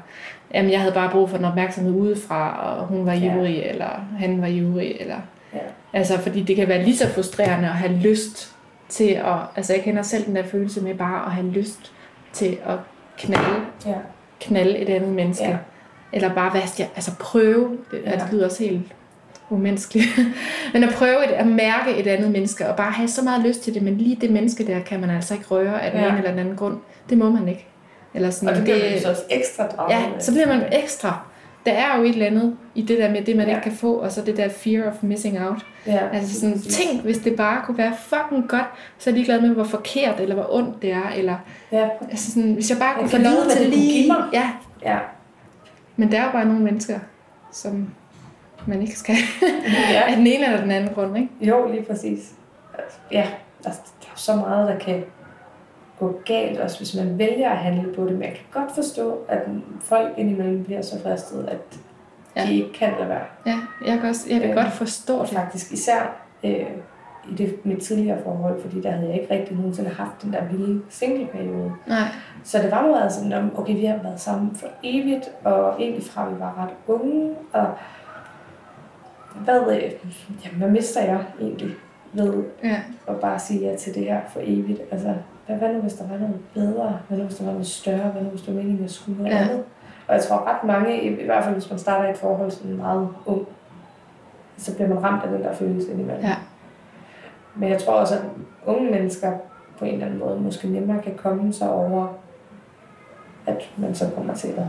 jamen, 0.54 0.72
jeg 0.72 0.80
havde 0.80 0.94
bare 0.94 1.10
brug 1.12 1.30
for 1.30 1.38
en 1.38 1.46
opmærksomhed 1.46 1.94
udefra, 1.94 2.60
og 2.80 2.88
hun 2.88 3.06
var 3.06 3.14
Ja. 3.14 3.36
ivrig, 3.36 3.64
eller 3.64 4.06
han 4.20 4.42
var 4.42 4.48
ivrig, 4.48 4.96
eller... 5.00 5.16
Ja. 5.54 5.60
Altså, 5.94 6.18
fordi 6.20 6.44
det 6.44 6.56
kan 6.56 6.68
være 6.68 6.84
lige 6.84 6.98
så 6.98 7.10
frustrerende 7.10 7.68
at 7.68 7.74
have 7.74 7.94
lyst 7.94 8.56
til 8.90 9.10
at... 9.10 9.36
Altså, 9.56 9.74
jeg 9.74 9.84
kender 9.84 10.02
selv 10.02 10.26
den 10.26 10.36
der 10.36 10.44
følelse 10.44 10.82
med 10.82 10.96
bare 10.96 11.26
at 11.26 11.32
have 11.32 11.48
lyst 11.48 11.92
til 12.34 12.58
at 12.66 12.76
knalde, 13.18 13.60
Ja. 13.86 13.94
knalde 14.42 14.78
et 14.78 14.90
andet 14.90 15.10
menneske. 15.12 15.46
Ja. 15.50 15.58
Eller 16.14 16.34
bare, 16.34 16.50
hvad 16.52 16.62
jeg, 16.80 16.90
altså 16.96 17.12
prøve, 17.20 17.78
det, 17.92 18.02
ja. 18.06 18.12
Det 18.12 18.24
lyder 18.32 18.46
også 18.46 18.64
helt 18.64 18.82
umenneskeligt, 19.50 20.08
men 20.74 20.84
at 20.84 20.94
prøve 20.94 21.26
et, 21.26 21.32
at 21.32 21.48
mærke 21.48 21.96
et 21.98 22.08
andet 22.08 22.32
menneske, 22.32 22.68
og 22.70 22.76
bare 22.76 22.92
have 22.92 23.08
så 23.08 23.22
meget 23.24 23.46
lyst 23.46 23.64
til 23.64 23.74
det, 23.74 23.82
men 23.82 23.98
lige 23.98 24.18
det 24.22 24.30
menneske 24.32 24.68
der, 24.68 24.80
kan 24.80 25.00
man 25.02 25.10
altså 25.10 25.34
ikke 25.34 25.46
røre 25.46 25.82
af 25.82 25.92
den 25.92 26.00
Ja. 26.02 26.08
ene 26.08 26.18
eller 26.18 26.30
den 26.32 26.40
anden 26.40 26.56
grund. 26.56 26.78
Det 27.10 27.18
må 27.18 27.30
man 27.30 27.48
ikke. 27.48 27.68
Eller 28.14 28.30
sådan, 28.30 28.50
Og 28.50 28.56
det 28.56 28.64
bliver 28.64 28.90
man 28.92 29.02
så 29.02 29.10
også 29.10 29.22
ekstra 29.30 29.68
draget 29.68 29.92
Ja, 29.94 30.04
så 30.20 30.32
bliver 30.32 30.48
man 30.48 30.64
ekstra. 30.72 31.20
Der 31.66 31.72
er 31.74 31.98
jo 31.98 32.04
et 32.04 32.10
eller 32.10 32.26
andet 32.26 32.56
i 32.76 32.82
det 32.82 32.98
der 32.98 33.12
med 33.12 33.22
det, 33.22 33.36
man 33.36 33.48
Ja. 33.48 33.52
ikke 33.56 33.64
kan 33.64 33.72
få, 33.72 33.94
og 33.94 34.12
så 34.12 34.22
det 34.22 34.38
der 34.38 34.50
fear 34.50 34.88
of 34.90 34.94
missing 35.02 35.40
out. 35.42 35.66
Ja, 35.88 36.00
Altså 36.14 36.40
sådan, 36.40 36.60
tænk, 36.62 37.02
hvis 37.04 37.18
det 37.18 37.36
bare 37.36 37.62
kunne 37.66 37.78
være 37.78 37.94
fucking 38.08 38.50
godt, 38.50 38.66
så 38.98 39.10
er 39.10 39.14
jeg 39.14 39.14
ligeglad 39.14 39.42
med, 39.42 39.50
hvor 39.50 39.64
forkert 39.64 40.20
eller 40.20 40.36
hvor 40.36 40.56
ondt 40.56 40.82
det 40.82 40.92
er. 40.92 41.10
Eller, 41.18 41.36
Ja, 41.72 41.88
altså 42.12 42.32
sådan, 42.32 42.54
hvis 42.54 42.70
jeg 42.70 42.78
bare 42.80 42.96
kunne 43.00 43.10
få 43.10 43.18
lov 43.18 43.34
til 43.52 43.62
det 43.62 43.70
lige... 43.70 44.14
Ja, 44.34 44.50
ja. 44.86 44.98
Men 45.98 46.12
der 46.12 46.20
er 46.20 46.26
jo 46.26 46.32
bare 46.32 46.46
nogle 46.46 46.64
mennesker, 46.64 47.00
som 47.52 47.90
man 48.66 48.82
ikke 48.82 49.00
skal 49.00 49.16
ja. 49.94 50.02
af 50.10 50.16
den 50.16 50.28
ene 50.28 50.46
eller 50.46 50.62
den 50.62 50.72
anden 50.72 50.94
grund, 50.94 51.18
ikke? 51.18 51.30
Jo, 51.42 51.72
lige 51.72 51.84
præcis. 51.84 52.32
Ja, 53.12 53.28
altså, 53.66 53.82
der 54.02 54.08
er 54.08 54.16
så 54.18 54.36
meget, 54.36 54.68
der 54.68 54.80
kan 54.80 55.04
gå 56.00 56.22
galt, 56.26 56.60
også 56.60 56.78
hvis 56.78 56.96
man 56.96 57.18
vælger 57.18 57.50
at 57.50 57.58
handle 57.58 57.94
på 57.94 58.04
det. 58.04 58.12
Men 58.12 58.22
jeg 58.22 58.32
kan 58.34 58.62
godt 58.62 58.76
forstå, 58.76 59.18
at 59.28 59.42
folk 59.82 60.14
indimellem 60.18 60.64
bliver 60.64 60.82
så 60.82 61.02
fristet, 61.04 61.46
at 61.48 61.58
de 61.74 61.80
Ja. 62.36 62.50
ikke 62.50 62.74
kan 62.74 62.94
lade 63.00 63.10
være. 63.10 63.24
Ja, 63.46 63.60
jeg 63.86 64.00
kan, 64.00 64.10
også, 64.10 64.28
jeg 64.30 64.42
kan 64.42 64.50
Øh, 64.50 64.56
godt 64.56 64.72
forstå 64.74 65.22
det. 65.22 65.30
faktisk 65.30 65.72
især 65.72 66.16
øh, 66.44 66.66
i 67.32 67.36
det, 67.36 67.66
mit 67.66 67.82
tidligere 67.82 68.24
forhold, 68.24 68.62
fordi 68.62 68.82
der 68.82 68.92
havde 68.92 69.10
jeg 69.10 69.22
ikke 69.22 69.34
rigtig 69.34 69.56
nogensinde 69.58 69.90
haft 69.90 70.22
den 70.24 70.34
der 70.34 70.44
vilde 70.46 70.82
singleperiode. 70.90 71.72
Nej, 71.88 72.08
Så 72.44 72.58
det 72.58 72.72
var 72.72 72.82
meget 72.88 73.12
sådan, 73.14 73.34
om, 73.34 73.52
okay, 73.60 73.76
vi 73.76 73.86
har 73.86 73.98
været 74.04 74.20
sammen 74.20 74.56
for 74.56 74.68
evigt, 74.84 75.30
og 75.44 75.76
egentlig 75.82 76.04
fra 76.04 76.30
vi 76.30 76.40
var 76.40 76.64
ret 76.64 76.96
unge, 76.96 77.32
og 77.54 77.68
hvad, 79.44 79.62
jamen, 80.46 80.58
hvad 80.58 80.70
mister 80.70 81.02
jeg 81.04 81.20
egentlig 81.42 81.70
ved 82.14 82.44
ja, 82.64 82.82
at 83.08 83.16
bare 83.20 83.40
sige 83.40 83.70
ja 83.70 83.76
til 83.76 83.96
det 83.96 84.04
her 84.04 84.20
for 84.28 84.40
evigt? 84.44 84.82
Altså, 84.92 85.14
hvad, 85.46 85.56
hvad 85.58 85.74
nu 85.74 85.80
hvis 85.80 85.94
der 85.94 86.08
var 86.08 86.18
noget 86.18 86.36
bedre? 86.54 87.00
Hvad 87.08 87.18
nu 87.18 87.24
hvis 87.24 87.36
der 87.38 87.46
var 87.46 87.52
noget 87.52 87.68
større? 87.68 88.10
Hvad 88.10 88.22
nu 88.22 88.30
hvis 88.30 88.42
det 88.42 88.56
var 88.56 88.62
meningen, 88.62 88.82
jeg 88.82 88.90
skulle 88.90 89.18
noget 89.18 89.34
Ja. 89.36 89.42
andet? 89.42 89.64
Og 90.08 90.14
jeg 90.16 90.24
tror 90.24 90.48
ret 90.50 90.64
mange, 90.68 91.02
i, 91.04 91.08
i 91.22 91.26
hvert 91.26 91.44
fald 91.44 91.54
hvis 91.56 91.70
man 91.70 91.80
starter 91.80 92.10
et 92.10 92.18
forhold 92.18 92.52
sådan 92.52 92.76
meget 92.78 93.10
ung, 93.26 93.48
så 94.58 94.76
bliver 94.76 94.90
man 94.90 95.04
ramt 95.04 95.24
af 95.24 95.30
den 95.30 95.44
der 95.44 95.54
følelse 95.54 95.92
indimellem. 95.92 96.24
ja, 96.26 96.36
Men 97.60 97.70
jeg 97.70 97.82
tror 97.82 97.94
også, 97.94 98.16
at 98.16 98.22
unge 98.66 98.92
mennesker 98.92 99.32
på 99.80 99.86
en 99.86 99.94
eller 99.94 100.06
anden 100.06 100.20
måde 100.20 100.40
måske 100.40 100.68
nemmere 100.68 101.02
kan 101.04 101.14
komme 101.18 101.54
sig 101.54 101.70
over, 101.70 102.08
at 103.48 103.70
man 103.78 103.96
så 103.96 104.06
kommer 104.16 104.34
til 104.34 104.48
at 104.48 104.64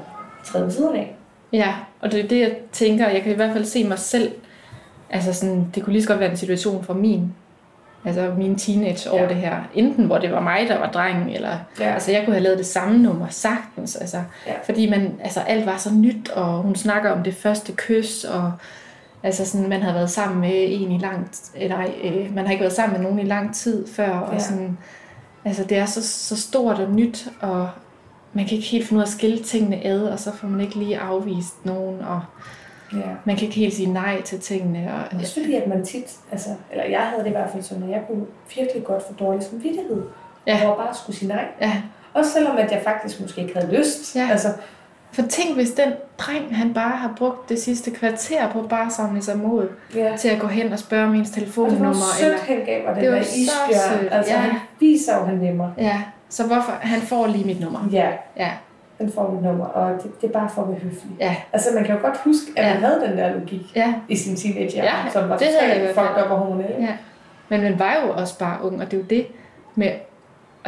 træde 0.44 0.64
ved 0.64 0.72
siden 0.72 0.96
af. 0.96 1.16
ja. 1.53 1.74
Og 2.01 2.12
det 2.12 2.24
er 2.24 2.29
det, 2.29 2.40
jeg 2.40 2.57
tænker. 2.72 3.09
Jeg 3.09 3.22
kan 3.22 3.33
i 3.33 3.35
hvert 3.35 3.53
fald 3.53 3.64
se 3.64 3.85
mig 3.88 3.98
selv. 3.98 4.33
Altså 5.11 5.33
sådan, 5.33 5.66
det 5.74 5.83
kunne 5.83 5.92
lige 5.92 6.03
så 6.03 6.09
godt 6.09 6.20
være 6.20 6.31
en 6.31 6.37
situation 6.37 6.85
fra 6.85 6.94
min 6.94 7.33
altså 8.05 8.33
mine 8.38 8.57
teenage 8.59 9.11
år 9.12 9.18
Ja. 9.18 9.29
det 9.29 9.37
her. 9.37 9.57
Enten 9.74 10.05
hvor 10.07 10.18
det 10.18 10.33
var 10.33 10.40
mig, 10.40 10.66
der 10.68 10.79
var 10.79 10.90
drengen, 10.90 11.29
eller 11.29 11.51
Ja. 11.81 11.85
altså 11.92 12.12
jeg 12.12 12.24
kunne 12.24 12.35
have 12.35 12.42
lavet 12.42 12.59
det 12.59 12.66
samme 12.66 12.98
nummer 12.98 13.27
sagtens. 13.29 13.96
Altså, 13.96 14.16
Ja. 14.46 14.53
Fordi 14.64 14.90
man, 14.90 15.20
altså, 15.24 15.40
alt 15.40 15.66
var 15.66 15.77
så 15.77 15.94
nyt, 15.94 16.29
og 16.31 16.46
hun 16.62 16.74
snakker 16.77 17.11
om 17.11 17.22
det 17.22 17.35
første 17.35 17.72
kys, 17.77 18.24
og 18.24 18.53
altså 19.22 19.46
sådan, 19.46 19.68
man 19.68 19.83
havde 19.83 19.94
været 19.94 20.11
sammen 20.11 20.40
med 20.40 20.50
en 20.54 20.92
i 20.92 20.98
lang 20.98 21.31
eller 21.54 21.76
ej, 21.76 21.90
øh, 22.04 22.35
man 22.35 22.44
har 22.44 22.52
ikke 22.52 22.62
været 22.62 22.72
sammen 22.74 22.96
med 23.00 23.04
nogen 23.11 23.26
i 23.26 23.28
lang 23.28 23.54
tid 23.54 23.88
før, 23.88 24.11
og 24.11 24.33
Ja. 24.35 24.38
sådan, 24.38 24.78
altså 25.44 25.64
det 25.64 25.78
er 25.78 25.87
så, 25.87 26.09
så 26.09 26.37
stort 26.42 26.78
og 26.78 26.90
nyt, 26.90 27.28
og 27.40 27.68
man 28.33 28.44
kan 28.46 28.57
ikke 28.57 28.68
helt 28.68 28.87
finde 28.88 28.98
ud 28.98 29.02
af 29.02 29.07
at 29.07 29.12
skille 29.12 29.38
tingene 29.38 29.85
ad, 29.87 30.00
og 30.02 30.18
så 30.18 30.33
får 30.37 30.48
man 30.48 30.61
ikke 30.61 30.74
lige 30.78 30.98
afvist 30.98 31.64
nogen, 31.64 32.00
og 32.00 32.20
ja. 32.92 32.98
man 33.24 33.37
kan 33.37 33.44
ikke 33.44 33.57
helt 33.61 33.74
sige 33.74 33.92
nej 33.92 34.22
til 34.22 34.40
tingene. 34.40 34.92
Og, 34.94 35.00
Men 35.12 35.20
Også 35.20 35.35
fordi, 35.40 35.54
at 35.54 35.66
man 35.68 35.85
tit, 35.85 36.16
altså, 36.33 36.48
eller 36.72 36.85
jeg 36.85 37.00
havde 37.00 37.22
det 37.22 37.28
i 37.28 37.33
hvert 37.33 37.50
fald 37.50 37.62
sådan, 37.62 37.83
at 37.83 37.90
jeg 37.90 38.02
kunne 38.09 38.26
virkelig 38.57 38.85
godt 38.85 39.02
få 39.02 39.12
dårlig 39.24 39.42
samvittighed. 39.42 40.02
Ja. 40.46 40.59
Hvor 40.61 40.68
jeg 40.68 40.76
bare 40.87 40.94
skulle 40.94 41.16
sige 41.16 41.28
nej. 41.28 41.44
ja, 41.61 41.83
Også 42.14 42.31
selvom 42.33 42.57
at 42.57 42.72
jeg 42.72 42.81
faktisk 42.85 43.20
måske 43.20 43.40
ikke 43.40 43.54
havde 43.59 43.76
lyst. 43.76 44.16
Ja. 44.16 44.28
Altså, 44.31 44.48
for 45.12 45.23
tænk, 45.23 45.55
hvis 45.57 45.71
den 45.71 45.92
dreng, 46.18 46.57
han 46.57 46.75
bare 46.75 46.97
har 46.97 47.12
brugt 47.16 47.49
det 47.49 47.59
sidste 47.62 47.90
kvarter 47.90 48.51
på 48.53 48.62
bare 48.62 48.87
at 48.87 48.92
samle 48.92 49.23
sig 49.23 49.38
mod 49.38 49.68
ja. 49.94 50.16
til 50.16 50.29
at 50.29 50.40
gå 50.40 50.47
hen 50.47 50.73
og 50.73 50.79
spørge 50.79 51.05
om 51.07 51.14
ens 51.14 51.29
Og 51.31 51.35
det 51.35 51.42
var 51.42 51.44
telefonnummer. 51.44 51.94
sødt, 52.18 52.27
Eller, 52.33 52.38
han 52.38 52.64
gav 52.66 52.85
mig 52.87 53.03
Det 53.03 53.11
var 53.11 53.14
der 53.16 53.23
isbjørn. 53.23 54.01
sødt, 54.01 54.12
Altså, 54.12 54.33
ja. 54.33 54.38
han 54.38 54.59
viser 54.81 55.18
jo, 55.18 55.25
han 55.25 55.57
mig. 55.57 55.71
ja, 55.79 56.03
så 56.29 56.47
hvorfor? 56.47 56.73
Han 56.81 57.01
får 57.01 57.27
lige 57.27 57.44
mit 57.44 57.61
nummer. 57.61 57.88
Ja, 57.92 58.09
Ja, 58.37 58.51
han 59.01 59.12
får 59.14 59.31
mit 59.33 59.42
nummer, 59.42 59.64
og 59.64 60.03
det, 60.03 60.21
det 60.21 60.29
er 60.29 60.33
bare 60.33 60.49
for 60.55 60.62
at 60.62 60.68
være 60.68 60.79
høflig. 60.79 61.11
ja, 61.21 61.37
Altså, 61.53 61.68
man 61.75 61.85
kan 61.85 61.94
jo 61.97 62.01
godt 62.03 62.16
huske, 62.25 62.47
at 62.57 62.66
Ja. 62.66 62.75
man 62.75 62.83
havde 62.83 63.01
den 63.09 63.18
der 63.18 63.33
logik 63.35 63.73
ja. 63.77 63.94
i 64.09 64.16
sin 64.16 64.37
teenage 64.37 64.77
Ja, 64.77 64.92
som 65.12 65.29
var 65.29 65.37
det 65.37 65.47
totalt 65.47 65.88
fucked 65.94 66.25
up 66.25 66.31
og 66.31 66.38
hormonel. 66.38 66.75
Ja. 66.81 66.97
Men 67.49 67.61
man 67.62 67.79
var 67.79 67.97
jo 68.07 68.12
også 68.12 68.38
bare 68.38 68.64
ung, 68.64 68.81
og 68.83 68.90
det 68.90 68.97
er 68.97 69.01
jo 69.01 69.07
det 69.11 69.27
med, 69.75 69.90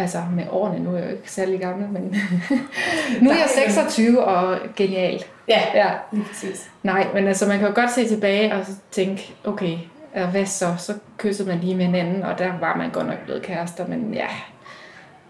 altså 0.00 0.22
med 0.36 0.44
årene, 0.50 0.84
nu 0.84 0.90
er 0.94 0.98
jeg 0.98 1.06
jo 1.06 1.10
ikke 1.16 1.30
særlig 1.32 1.60
gammel, 1.60 1.88
men 1.88 2.02
nu 3.22 3.30
er 3.30 3.34
jeg 3.34 3.46
Nej, 3.56 3.64
men- 3.66 3.72
26 3.72 4.24
og 4.24 4.58
genial. 4.76 5.24
Ja, 5.48 5.60
Ja. 5.74 5.90
lige 6.12 6.24
præcis. 6.24 6.70
Nej, 6.82 7.06
men 7.14 7.26
altså 7.28 7.46
man 7.48 7.58
kan 7.58 7.68
jo 7.68 7.74
godt 7.74 7.90
se 7.90 8.08
tilbage 8.08 8.54
og 8.54 8.60
tænke, 8.90 9.34
okay, 9.44 9.78
hvad 10.30 10.46
så? 10.46 10.66
Så 10.78 10.94
kyssede 11.18 11.48
man 11.48 11.58
lige 11.58 11.74
med 11.74 11.84
hinanden, 11.84 12.22
og 12.22 12.38
der 12.38 12.52
var 12.60 12.76
man 12.76 12.90
godt 12.90 13.06
nok 13.06 13.18
blevet 13.24 13.42
kærester, 13.42 13.86
men 13.86 14.14
ja. 14.14 14.26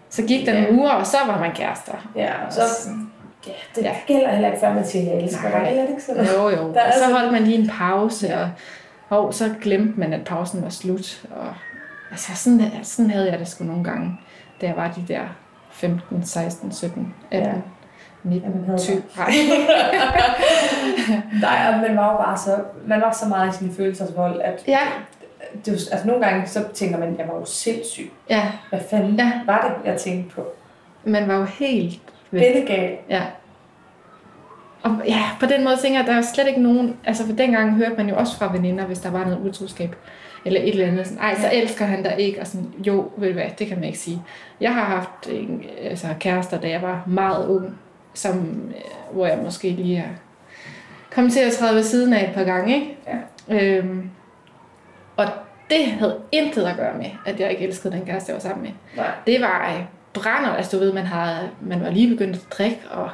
Så 0.09 0.21
gik 0.23 0.45
der 0.45 0.53
Ja. 0.53 0.61
nogle 0.61 0.79
uger, 0.79 0.91
og 0.91 1.05
så 1.05 1.17
var 1.27 1.39
man 1.39 1.51
kærester. 1.55 2.11
Ja, 2.15 2.45
og 2.47 2.53
så, 2.53 2.61
ja, 3.47 3.51
det 3.75 3.81
Ja. 3.81 3.95
gælder 4.07 4.31
heller 4.31 4.47
ikke, 4.47 4.59
før 4.59 4.73
man 4.73 4.85
siger, 4.85 5.13
jeg 5.13 5.23
elsker 5.23 5.49
dig. 5.51 5.67
Eller 5.69 5.83
er 5.83 5.87
ikke 5.87 6.01
sådan? 6.03 6.25
Jo, 6.25 6.49
jo. 6.49 6.73
Der 6.73 6.85
Og 6.87 6.93
så 6.93 6.99
sådan- 6.99 7.15
holdt 7.15 7.31
man 7.31 7.43
lige 7.43 7.57
en 7.57 7.67
pause, 7.79 8.27
Ja. 8.27 8.47
og, 9.09 9.25
og 9.27 9.33
så 9.33 9.49
glemte 9.61 9.99
man, 9.99 10.13
at 10.13 10.23
pausen 10.25 10.63
var 10.63 10.69
slut. 10.69 11.21
Og, 11.31 11.53
altså, 12.11 12.31
sådan, 12.35 12.61
sådan 12.83 13.11
havde 13.11 13.31
jeg 13.31 13.39
det 13.39 13.47
sgu 13.47 13.63
nogle 13.63 13.83
gange, 13.83 14.19
da 14.61 14.65
jeg 14.67 14.75
var 14.75 14.91
de 14.95 15.13
der 15.13 15.21
15, 15.71 16.25
16, 16.25 16.71
17, 16.71 17.13
18, 17.31 17.49
Ja. 17.49 17.53
19, 18.23 18.49
Ja, 18.49 18.55
man 18.55 18.65
havde 18.65 18.79
20. 18.79 19.03
Nej. 19.17 19.31
Nej, 21.41 21.73
og 21.73 21.79
man 21.87 21.97
var 21.97 22.11
jo 22.11 22.17
bare 22.17 22.37
så, 22.37 22.55
man 22.87 23.01
var 23.01 23.11
så 23.11 23.25
meget 23.29 23.53
i 23.53 23.57
sin 23.57 23.73
følelsesvold, 23.73 24.41
at 24.41 24.63
Ja, 24.67 24.79
det, 25.65 25.71
altså 25.91 26.07
nogle 26.07 26.25
gange 26.25 26.47
så 26.47 26.63
tænker 26.73 26.97
man, 26.97 27.15
jeg 27.19 27.27
var 27.27 27.35
jo 27.35 27.45
sindssyg. 27.45 28.11
ja, 28.29 28.51
Hvad 28.69 28.79
fanden 28.89 29.15
Ja. 29.19 29.31
var 29.45 29.61
det, 29.83 29.89
jeg 29.91 29.99
tænkte 29.99 30.35
på? 30.35 30.45
man 31.03 31.27
var 31.27 31.35
jo 31.35 31.43
helt 31.43 32.01
væk. 32.31 32.53
Billegal. 32.53 32.97
Ja. 33.09 33.21
Og 34.83 35.01
ja, 35.07 35.21
på 35.39 35.45
den 35.45 35.63
måde 35.63 35.77
tænker 35.77 35.99
jeg, 35.99 36.07
at 36.07 36.11
der 36.13 36.17
er 36.17 36.21
slet 36.33 36.47
ikke 36.47 36.61
nogen... 36.61 36.97
Altså 37.05 37.25
for 37.25 37.33
dengang 37.33 37.75
hørte 37.75 37.95
man 37.97 38.09
jo 38.09 38.15
også 38.15 38.37
fra 38.37 38.51
veninder, 38.53 38.85
hvis 38.85 38.99
der 38.99 39.11
var 39.11 39.23
noget 39.23 39.39
utroskab. 39.39 39.95
Eller 40.45 40.61
et 40.61 40.69
eller 40.69 40.87
andet. 40.87 41.07
Sådan, 41.07 41.23
Ej, 41.23 41.35
så 41.39 41.49
elsker 41.53 41.85
han 41.85 42.03
dig 42.03 42.15
ikke. 42.19 42.39
Og 42.41 42.47
sådan, 42.47 42.73
jo, 42.87 43.11
ved 43.17 43.27
du 43.27 43.33
hvad, 43.33 43.45
det 43.59 43.67
kan 43.67 43.77
man 43.77 43.85
ikke 43.85 43.99
sige. 43.99 44.21
Jeg 44.61 44.73
har 44.73 44.83
haft 44.83 45.29
en, 45.29 45.63
altså, 45.81 46.07
kærester, 46.19 46.59
da 46.59 46.69
jeg 46.69 46.81
var 46.81 47.03
meget 47.07 47.47
ung, 47.47 47.79
som, 48.13 48.61
øh, 48.75 49.13
hvor 49.15 49.25
jeg 49.25 49.39
måske 49.43 49.69
lige 49.69 49.97
er 49.97 50.09
kommet 51.11 51.33
til 51.33 51.39
at 51.39 51.53
træde 51.53 51.75
ved 51.75 51.83
siden 51.83 52.13
af 52.13 52.29
et 52.29 52.33
par 52.35 52.43
gange. 52.43 52.75
Ikke? 52.75 52.97
Ja. 53.07 53.77
Øhm, 53.77 54.09
og 55.17 55.25
det 55.69 55.85
havde 55.85 56.19
intet 56.31 56.63
at 56.63 56.75
gøre 56.75 56.97
med, 56.97 57.09
at 57.25 57.39
jeg 57.39 57.51
ikke 57.51 57.67
elskede 57.67 57.93
den 57.93 58.05
kæreste, 58.05 58.29
jeg 58.29 58.33
var 58.35 58.41
sammen 58.41 58.63
med 58.63 58.71
Nej. 58.95 59.11
det 59.27 59.41
var 59.41 59.73
øh, 59.77 59.83
brænder, 60.13 60.49
altså 60.49 60.77
du 60.77 60.83
ved, 60.83 60.93
man, 60.93 61.05
havde, 61.05 61.49
man 61.61 61.81
var 61.81 61.89
lige 61.89 62.09
begyndt 62.09 62.35
at 62.35 62.45
drikke, 62.57 62.81
og 62.91 63.09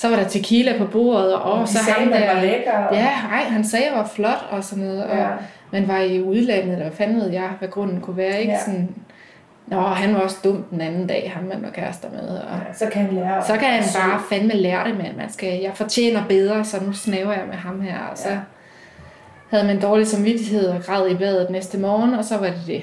så 0.00 0.08
var 0.08 0.16
der 0.16 0.24
tequila 0.28 0.78
på 0.78 0.84
bordet, 0.86 1.34
og, 1.34 1.42
Og 1.42 1.52
og 1.60 1.68
så 1.68 1.74
sagde, 1.84 1.98
ham 2.00 2.08
man 2.08 2.22
der, 2.22 2.34
var 2.34 2.40
lækker. 2.40 2.72
og- 2.72 2.94
ja, 2.96 3.04
nej, 3.30 3.42
han 3.44 3.64
sagde, 3.64 3.86
jeg 3.90 3.94
var 3.98 4.06
flot 4.06 4.46
og 4.50 4.64
sådan 4.64 4.84
noget, 4.84 5.04
og 5.04 5.16
ja. 5.16 5.26
man 5.72 5.88
var 5.88 5.98
i 5.98 6.22
udlandet, 6.22 6.72
eller 6.72 6.84
hvad 6.86 6.96
fanden 6.96 7.20
ved 7.20 7.30
jeg, 7.30 7.48
hvad 7.58 7.68
grunden 7.68 8.00
kunne 8.00 8.16
være, 8.16 8.40
ikke? 8.40 8.52
Ja. 8.52 8.58
Sådan, 8.64 8.94
Nå, 9.66 9.80
han 9.80 10.14
var 10.14 10.20
også 10.20 10.36
dum 10.44 10.62
den 10.70 10.80
anden 10.80 11.06
dag, 11.06 11.32
ham 11.34 11.44
man 11.44 11.62
var 11.62 11.70
kærester 11.70 12.08
med, 12.10 12.28
og 12.28 12.58
ja. 12.68 12.72
Så 12.74 12.86
kan 12.92 13.02
han 13.06 13.14
lære. 13.14 13.44
så 13.46 13.52
kan 13.56 13.68
han 13.68 13.82
bare 13.94 14.20
fandme 14.30 14.52
lære 14.54 14.88
det 14.88 14.96
med, 14.96 15.04
at 15.06 15.16
man 15.16 15.32
skal, 15.32 15.60
jeg 15.60 15.70
fortjener 15.74 16.22
bedre, 16.28 16.64
så 16.64 16.76
nu 16.86 16.92
snæver 16.92 17.32
jeg 17.32 17.44
med 17.46 17.54
ham 17.56 17.80
her, 17.80 17.98
og 18.10 18.18
så 18.18 18.28
Ja. 18.30 18.38
havde 19.50 19.66
man 19.66 19.80
dårlig 19.80 20.06
samvittighed 20.06 20.68
og 20.68 20.82
græd 20.82 21.08
i 21.10 21.14
badet 21.14 21.50
næste 21.50 21.78
morgen, 21.78 22.14
og 22.14 22.24
så 22.24 22.36
var 22.38 22.46
det 22.46 22.62
det. 22.66 22.82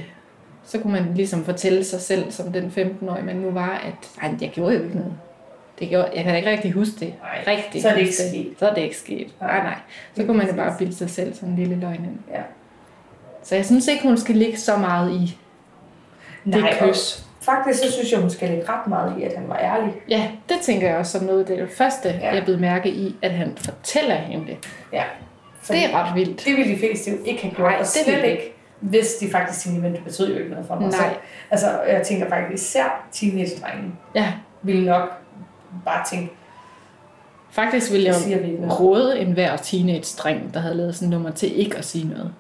Så 0.66 0.80
kunne 0.80 0.94
man 0.94 1.06
ligesom 1.16 1.46
fortælle 1.46 1.84
sig 1.84 2.02
selv, 2.02 2.32
som 2.32 2.52
den 2.54 2.72
15-årige 2.78 3.26
man 3.26 3.36
nu 3.36 3.52
var, 3.52 3.82
at 3.88 4.24
"Ej, 4.24 4.34
jeg 4.42 4.50
gjorde 4.50 4.76
jo 4.76 4.84
ikke 4.84 4.96
noget. 4.96 5.14
Det 5.80 5.90
gjorde, 5.90 6.10
jeg 6.16 6.24
kan 6.24 6.32
da 6.34 6.38
ikke 6.38 6.52
rigtig 6.52 6.72
huske 6.72 7.00
det. 7.00 7.14
Nej, 7.22 7.56
Rigtig 7.56 7.82
så 7.82 7.90
er 7.90 7.94
det 7.94 8.02
ikke 8.02 8.14
sket. 8.14 8.54
Så 8.60 8.70
er 8.70 8.74
det 8.74 8.82
ikke 8.82 8.98
sket. 8.98 9.28
Nej, 9.42 9.58
Nej. 9.64 9.76
Så 10.16 10.26
kunne 10.26 10.38
man 10.38 10.48
jo 10.50 10.56
bare 10.56 10.76
bilde 10.78 10.96
sig 10.96 11.10
selv 11.10 11.34
sådan 11.36 11.50
en 11.50 11.56
lille 11.56 11.76
løgn 11.76 11.96
ind. 11.96 12.20
Ja. 12.34 12.42
Så 13.44 13.56
jeg 13.56 13.66
synes 13.66 13.88
ikke, 13.88 14.04
hun 14.04 14.18
skal 14.18 14.36
ligge 14.36 14.58
så 14.58 14.78
meget 14.78 15.12
i 15.14 15.38
det 16.46 16.56
Nej, 16.62 16.74
kys. 16.90 17.24
Faktisk 17.42 17.80
så 17.84 17.92
synes 17.92 18.12
jeg, 18.12 18.20
hun 18.20 18.30
skal 18.30 18.50
lægge 18.50 18.64
ret 18.70 18.88
meget 18.88 19.20
i, 19.20 19.24
at 19.24 19.34
han 19.38 19.50
var 19.50 19.58
ærlig. 19.58 19.94
Ja, 20.10 20.28
det 20.50 20.58
tænker 20.62 20.88
jeg 20.90 20.98
også 20.98 21.18
som 21.20 21.28
noget. 21.28 21.48
Det 21.48 21.60
er 21.60 21.66
det 21.66 21.74
første, 21.78 22.10
Ja. 22.22 22.34
jeg 22.36 22.44
blev 22.44 22.60
mærke 22.60 22.90
i, 22.90 23.16
at 23.22 23.32
han 23.32 23.54
fortæller 23.58 24.16
hende 24.16 24.48
det. 24.48 24.58
Ja. 24.94 25.04
Det 25.68 25.86
er 25.86 26.04
ret 26.04 26.16
vildt. 26.16 26.46
Det 26.46 26.58
ville 26.58 26.74
de 26.74 26.80
fleste 26.80 27.12
jo 27.12 27.18
ikke 27.26 27.42
have 27.42 27.56
gjort, 27.56 27.68
Nej, 27.72 27.76
og 27.80 27.80
det 27.80 27.88
slet 27.88 28.06
ville 28.16 28.22
de 28.28 28.32
ikke, 28.32 28.54
hvis 28.80 29.14
de 29.14 29.30
faktisk 29.32 29.64
tænkte, 29.64 29.82
men 29.82 29.94
det 29.94 30.04
betyder 30.04 30.30
jo 30.30 30.38
ikke 30.38 30.50
noget 30.50 30.66
for 30.68 30.76
mig. 30.80 30.94
Så, 30.94 31.00
Nej. 31.02 31.16
altså, 31.52 31.82
jeg 31.82 32.02
tænker 32.04 32.30
faktisk 32.30 32.64
især 32.66 33.08
teenage-drengen 33.12 33.98
Ja, 34.16 34.34
ville 34.62 34.86
nok 34.86 35.10
bare 35.86 36.06
tænke, 36.10 36.34
Faktisk 37.50 37.92
ville 37.92 38.08
jeg 38.08 38.16
råde 38.80 39.20
enhver 39.20 39.58
teenage-dreng, 39.58 40.54
der 40.54 40.60
havde 40.60 40.76
lavet 40.76 40.96
sådan 40.96 41.10
nummer 41.10 41.32
til 41.32 41.60
ikke 41.60 41.78
at 41.78 41.86
sige 41.86 42.08
noget. 42.08 42.34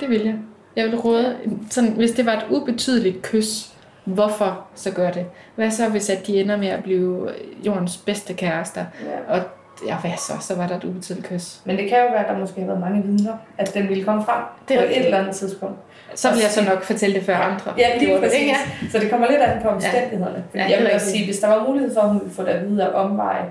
Det 0.00 0.10
vil 0.10 0.24
jeg. 0.24 0.34
Jeg 0.76 0.84
vil 0.84 0.96
råde, 0.98 1.36
sådan, 1.70 1.90
hvis 1.90 2.10
det 2.10 2.26
var 2.26 2.32
et 2.32 2.46
ubetydeligt 2.50 3.22
kys, 3.22 3.72
hvorfor 4.04 4.66
så 4.74 4.90
gør 4.90 5.10
det? 5.10 5.26
Hvad 5.54 5.70
så, 5.70 5.88
hvis 5.88 6.10
at 6.10 6.26
de 6.26 6.40
ender 6.40 6.56
med 6.56 6.68
at 6.68 6.82
blive 6.82 7.28
jordens 7.66 7.96
bedste 7.96 8.34
kærester? 8.34 8.84
Ja. 9.04 9.34
Og 9.34 9.42
ja, 9.86 9.96
hvad 9.96 10.10
så? 10.18 10.32
Så 10.40 10.54
var 10.54 10.66
der 10.66 10.76
et 10.76 10.84
ubetydeligt 10.84 11.26
kys. 11.26 11.60
Men 11.64 11.76
det 11.76 11.88
kan 11.88 11.98
jo 11.98 12.04
være, 12.04 12.26
at 12.26 12.28
der 12.28 12.38
måske 12.38 12.60
har 12.60 12.66
været 12.66 12.80
mange 12.80 13.02
vidner, 13.02 13.36
at 13.58 13.74
den 13.74 13.88
ville 13.88 14.04
komme 14.04 14.24
frem 14.24 14.42
Det 14.68 14.76
er 14.76 14.80
på 14.80 14.86
et 14.86 15.04
eller 15.04 15.18
andet 15.18 15.36
tidspunkt. 15.36 15.78
Så 16.14 16.30
vil 16.30 16.38
jeg 16.40 16.50
så 16.50 16.64
nok 16.64 16.82
fortælle 16.82 17.14
det 17.16 17.24
før 17.24 17.36
andre. 17.36 17.72
Ja, 17.78 17.98
lige 17.98 18.06
gjorde 18.06 18.22
det, 18.22 18.30
præcis. 18.30 18.40
ikke? 18.40 18.90
Så 18.92 18.98
det 18.98 19.10
kommer 19.10 19.26
lidt 19.30 19.40
an 19.40 19.62
på 19.62 19.68
omstændighederne. 19.68 20.44
Ja, 20.54 20.58
ja, 20.60 20.64
det 20.66 20.72
er 20.72 20.76
jeg 20.78 20.84
vil 20.86 20.94
også 20.94 21.10
sige, 21.10 21.24
hvis 21.24 21.38
der 21.38 21.48
var 21.48 21.66
mulighed 21.68 21.94
for, 21.94 22.00
at 22.00 22.08
hun 22.08 22.20
ville 22.20 22.34
få 22.34 22.42
det 22.42 22.48
at 22.48 22.68
vide 22.68 22.84
af 22.84 23.04
omveje. 23.04 23.44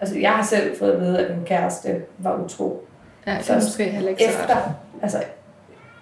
Altså, 0.00 0.18
jeg 0.18 0.30
har 0.30 0.42
selv 0.42 0.78
fået 0.78 0.92
at 0.92 1.00
vide, 1.00 1.18
at 1.26 1.36
min 1.36 1.46
kæreste 1.46 1.88
var 2.18 2.36
utro. 2.44 2.86
Ja, 3.26 3.36
det 3.40 3.50
er 3.50 3.54
måske 3.54 3.84
heller 3.84 4.10
ikke 4.10 4.22
så 4.24 4.28
Efter, 4.30 4.54
rart. 4.54 4.70
altså, 5.02 5.18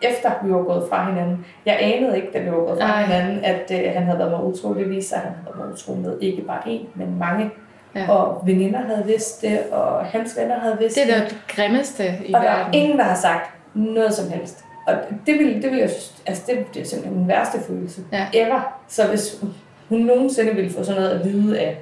efter 0.02 0.30
vi 0.44 0.52
var 0.52 0.62
gået 0.62 0.84
fra 0.90 1.10
hinanden. 1.10 1.46
Jeg 1.66 1.78
anede 1.80 2.16
ikke, 2.16 2.28
da 2.34 2.38
vi 2.38 2.50
var 2.50 2.56
gået 2.56 2.78
fra 2.80 2.88
Ej. 2.92 3.02
hinanden, 3.02 3.44
at 3.44 3.70
øh, 3.72 3.92
han 3.94 4.02
havde 4.02 4.18
været 4.18 4.30
mig 4.30 4.44
utro. 4.44 4.74
Det 4.74 4.90
viste 4.90 5.08
sig, 5.08 5.16
at 5.18 5.22
han 5.24 5.32
havde 5.32 5.46
været 5.46 5.58
mig 5.58 5.72
utro 5.74 5.94
med 5.94 6.18
ikke 6.20 6.42
bare 6.42 6.60
én, 6.66 6.86
men 6.94 7.18
mange. 7.18 7.50
Ja. 7.94 8.10
Og 8.10 8.42
veninder 8.46 8.78
havde 8.80 9.04
vidst 9.06 9.42
det, 9.42 9.60
og 9.72 10.04
hans 10.04 10.36
venner 10.40 10.60
havde 10.60 10.76
vidst 10.80 10.96
Det 10.96 11.10
er 11.14 11.18
da 11.18 11.24
det 11.24 11.36
grimmeste 11.48 12.04
i 12.26 12.34
og 12.34 12.40
der 12.42 12.48
er 12.48 12.56
verden. 12.56 12.74
ingen, 12.74 12.98
der 12.98 13.04
har 13.04 13.14
sagt 13.14 13.50
noget 13.74 14.14
som 14.14 14.30
helst. 14.30 14.64
Og 14.86 14.94
det 15.26 15.38
vil, 15.38 15.62
det 15.62 15.70
vil 15.70 15.78
jeg 15.78 15.90
synes, 15.90 16.22
altså 16.26 16.42
det, 16.46 16.74
det 16.74 16.82
er 16.82 16.86
simpelthen 16.86 17.18
min 17.18 17.28
værste 17.28 17.58
følelse. 17.66 18.00
Ja. 18.12 18.26
Ever. 18.32 18.60
Så 18.88 19.06
hvis 19.06 19.44
hun 19.88 19.98
nogensinde 20.00 20.54
ville 20.54 20.70
få 20.70 20.84
sådan 20.84 21.02
noget 21.02 21.18
at 21.20 21.24
vide 21.24 21.60
af 21.60 21.78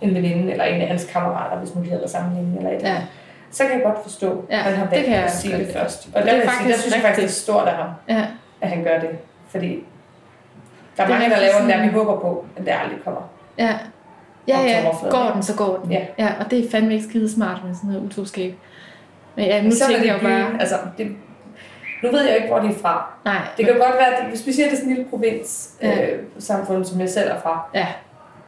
en 0.00 0.14
veninde, 0.14 0.52
eller 0.52 0.64
en 0.64 0.80
af 0.80 0.88
hans 0.88 1.04
kammerater, 1.04 1.58
hvis 1.58 1.74
nu 1.74 1.80
de 1.82 1.86
havde 1.88 2.00
været 2.00 2.10
sammen 2.10 2.34
længe, 2.36 2.56
eller 2.58 2.70
et 2.78 2.82
Ja. 2.82 2.96
så 3.50 3.62
kan 3.64 3.72
jeg 3.72 3.82
godt 3.84 4.02
forstå, 4.02 4.44
Ja, 4.50 4.56
at 4.56 4.62
han 4.62 4.74
har 4.74 4.84
det 4.84 4.92
valgt 4.92 5.08
jeg 5.10 5.24
at 5.24 5.32
sige 5.32 5.58
det 5.58 5.68
først. 5.72 6.08
Og 6.14 6.22
Det 6.22 6.26
der, 6.26 6.32
er 6.32 6.36
jeg 6.36 6.42
sige, 6.42 6.50
der 6.50 6.52
faktisk 6.56 6.80
synes 6.80 6.94
jeg 6.94 7.02
faktisk, 7.02 7.22
det 7.22 7.28
er 7.30 7.34
stort 7.42 7.68
af 7.68 7.74
ham, 7.74 7.88
Ja. 8.08 8.26
at 8.60 8.68
han 8.68 8.84
gør 8.84 8.98
det. 8.98 9.08
Fordi 9.50 9.84
der 10.96 11.02
er 11.02 11.06
Det 11.06 11.14
mange, 11.18 11.30
der 11.30 11.40
laver 11.40 11.60
den 11.60 11.70
der, 11.70 11.82
vi 11.82 11.88
håber 11.88 12.20
på, 12.20 12.44
at 12.56 12.64
det 12.64 12.72
aldrig 12.82 12.98
kommer. 13.04 13.20
Ja. 13.58 13.74
Ja, 14.48 14.60
ja. 14.60 14.84
Går 15.10 15.30
den, 15.34 15.42
så 15.42 15.56
går 15.56 15.80
den. 15.84 15.92
Ja. 15.92 16.00
ja 16.18 16.28
og 16.40 16.50
det 16.50 16.64
er 16.66 16.70
fandme 16.70 16.94
ikke 16.94 17.06
skide 17.08 17.32
smart 17.32 17.58
med 17.66 17.74
sådan 17.74 17.90
noget 17.90 18.06
utroskab. 18.06 18.54
Men 19.36 19.44
ja, 19.44 19.62
nu 19.62 19.70
så 19.70 19.84
er 19.84 19.88
tænker 19.88 20.02
det 20.02 20.08
jeg 20.08 20.22
jo 20.22 20.28
bare... 20.28 20.60
altså, 20.60 20.74
det, 20.98 21.08
nu 22.02 22.10
ved 22.10 22.26
jeg 22.26 22.36
ikke, 22.36 22.48
hvor 22.48 22.58
de 22.58 22.68
er 22.68 22.78
fra. 22.82 23.10
Nej, 23.24 23.36
Det 23.56 23.66
kan 23.66 23.74
godt 23.74 23.94
være, 23.98 24.16
at 24.16 24.26
hvis 24.28 24.46
vi 24.46 24.52
siger, 24.52 24.66
at 24.66 24.70
det 24.70 24.76
er 24.76 24.80
sådan 24.80 24.90
en 24.90 24.96
lille 24.96 25.10
provins, 25.10 25.70
Ja. 25.82 26.02
øh, 26.12 26.18
samfund, 26.38 26.84
som 26.84 27.00
jeg 27.00 27.08
selv 27.10 27.30
er 27.30 27.40
fra, 27.40 27.68
ja, 27.74 27.86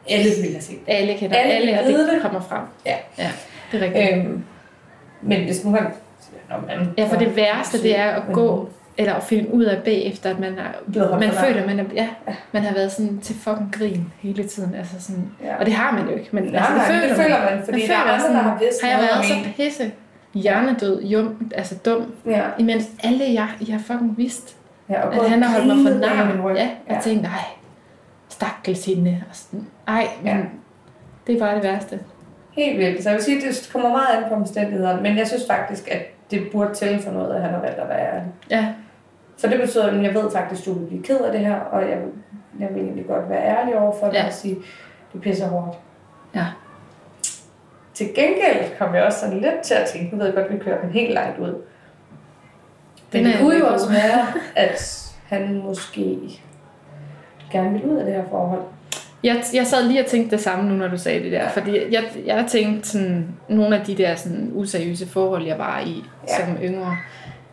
alle 0.08 0.30
vil 0.42 0.50
have 0.50 0.62
set 0.62 0.86
det. 0.86 0.92
alle 0.94 1.14
kender 1.18 1.36
Alle 1.36 1.52
alle, 1.54 1.80
og 1.80 1.86
det 1.86 2.12
det. 2.12 2.22
kommer 2.22 2.40
frem. 2.40 2.60
Ja. 2.86 2.94
ja 3.18 3.30
det 3.72 3.82
er 3.82 3.84
rigtigt. 3.86 4.12
Øhm, 4.26 4.44
men 5.22 5.44
hvis 5.44 5.64
nu 5.64 5.70
man, 5.70 5.86
Ja, 6.98 7.04
for 7.06 7.16
det 7.16 7.36
værste, 7.36 7.82
det 7.82 7.98
er 7.98 8.10
at 8.10 8.22
gå, 8.32 8.68
eller 8.98 9.14
at 9.14 9.22
finde 9.22 9.54
ud 9.54 9.64
af 9.64 9.82
bagefter, 9.82 10.30
at 10.30 10.38
man, 10.38 10.58
er, 10.58 11.18
man 11.18 11.30
føler, 11.30 11.66
man, 11.66 11.80
er, 11.80 11.84
ja, 11.94 12.08
man 12.52 12.62
har 12.62 12.74
været 12.74 12.92
sådan 12.92 13.18
til 13.22 13.34
fucking 13.34 13.74
grin 13.78 14.12
hele 14.20 14.44
tiden. 14.48 14.74
Altså 14.74 14.94
sådan, 15.00 15.30
Ja. 15.44 15.56
og 15.56 15.66
det 15.66 15.74
har 15.74 15.92
man 15.98 16.08
jo 16.08 16.16
ikke, 16.16 16.28
men 16.32 16.44
Nej, 16.44 16.62
altså, 16.76 16.92
nej, 16.92 17.06
det 17.06 17.16
føler 17.16 17.50
man, 17.50 17.64
fordi 17.64 17.86
der 17.86 17.94
er 17.94 17.98
andre, 18.02 18.20
sådan, 18.20 18.36
der 18.36 18.42
har 18.42 18.58
vidst 18.58 18.82
Har 18.84 18.90
jeg 18.90 18.98
været 18.98 19.24
så 19.26 19.34
pisse 19.56 19.92
hjernedød, 20.34 21.02
jum, 21.02 21.50
altså 21.54 21.74
dum, 21.84 22.12
Ja, 22.26 22.42
imens 22.58 22.90
alle 23.04 23.24
jeg, 23.32 23.48
jeg 23.68 23.74
har 23.76 23.82
fucking 23.82 24.18
vidst, 24.18 24.56
ja 24.88 25.06
og 25.06 25.14
at 25.14 25.30
han 25.30 25.42
har 25.42 25.50
holdt 25.60 25.66
mig 25.66 25.92
for 25.92 25.98
nar. 26.00 26.54
Ja, 26.54 26.68
og 26.88 26.94
ja. 26.94 27.00
tænkt, 27.00 27.22
nej, 27.22 27.30
stakkels 28.28 28.84
hende. 28.86 29.22
Og 29.30 29.36
sådan, 29.36 29.66
ej, 29.88 30.06
men 30.22 30.32
Ja. 30.32 30.38
det 31.26 31.34
er 31.34 31.38
bare 31.38 31.54
det 31.54 31.62
værste. 31.62 32.00
Helt 32.52 32.78
vildt. 32.78 33.02
Så 33.02 33.08
jeg 33.08 33.16
vil 33.16 33.24
sige, 33.24 33.40
det 33.40 33.70
kommer 33.72 33.88
meget 33.88 34.16
an 34.16 34.24
på 34.28 34.34
omstændighederne, 34.34 35.02
men 35.02 35.18
jeg 35.18 35.26
synes 35.28 35.42
faktisk, 35.50 35.88
at 35.88 36.02
det 36.30 36.48
burde 36.52 36.74
tælle 36.74 37.02
for 37.02 37.10
noget, 37.12 37.34
at 37.34 37.42
han 37.42 37.50
har 37.54 37.60
valgt 37.60 37.78
at 37.78 37.88
være 37.88 38.06
ærlig. 38.12 38.24
Ja, 38.50 38.68
Så 39.36 39.46
det 39.48 39.60
betyder, 39.60 39.86
at 39.86 40.02
jeg 40.02 40.14
ved 40.14 40.30
faktisk, 40.30 40.60
at 40.62 40.66
du 40.66 40.78
vil 40.78 40.86
blive 40.86 41.02
ked 41.02 41.18
af 41.20 41.32
det 41.32 41.40
her, 41.40 41.54
og 41.56 41.80
jeg 41.90 41.98
vil, 41.98 42.08
jeg 42.60 42.68
vil 42.74 42.82
egentlig 42.82 43.06
godt 43.06 43.28
være 43.30 43.42
ærlig 43.58 43.78
over 43.78 43.92
for 44.00 44.06
det 44.06 44.14
Ja. 44.14 44.26
og 44.26 44.32
sige, 44.32 44.56
det 45.12 45.20
pisser 45.20 45.48
hårdt. 45.48 45.78
Ja. 46.34 46.46
Til 47.94 48.06
gengæld 48.14 48.78
kom 48.78 48.94
jeg 48.94 49.02
også 49.04 49.18
sådan 49.20 49.40
lidt 49.40 49.60
til 49.62 49.74
at 49.74 49.88
tænke, 49.88 50.10
nu 50.12 50.16
ved 50.18 50.24
jeg 50.26 50.34
godt, 50.34 50.46
at 50.46 50.52
vi 50.52 50.58
kører 50.58 50.80
den 50.80 50.90
helt 50.90 51.12
langt 51.14 51.38
ud. 51.38 51.54
Men 53.12 53.24
det 53.24 53.34
kunne 53.40 53.58
jo 53.58 53.66
også 53.66 53.88
være, 53.90 54.26
at 54.66 55.08
han 55.28 55.62
måske 55.64 56.18
gerne 57.52 57.70
vil 57.72 57.84
ud 57.84 57.96
af 57.98 58.04
det 58.04 58.14
her 58.14 58.24
forhold. 58.30 58.62
Jeg, 59.22 59.42
jeg 59.54 59.66
sad 59.66 59.84
lige 59.88 60.00
og 60.00 60.06
tænkte 60.06 60.36
det 60.36 60.44
samme 60.44 60.70
nu, 60.70 60.74
når 60.76 60.88
du 60.88 60.98
sagde 60.98 61.22
det 61.22 61.32
der. 61.32 61.48
Fordi 61.48 61.92
jeg, 61.94 62.04
jeg 62.26 62.44
tænkte 62.48 62.88
sådan, 62.88 63.28
nogle 63.48 63.78
af 63.78 63.86
de 63.86 63.94
der 63.96 64.14
sådan, 64.14 64.50
useriøse 64.54 65.08
forhold, 65.08 65.46
jeg 65.46 65.58
var 65.58 65.80
i 65.80 66.04
Ja. 66.28 66.44
som 66.46 66.56
yngre, 66.62 66.96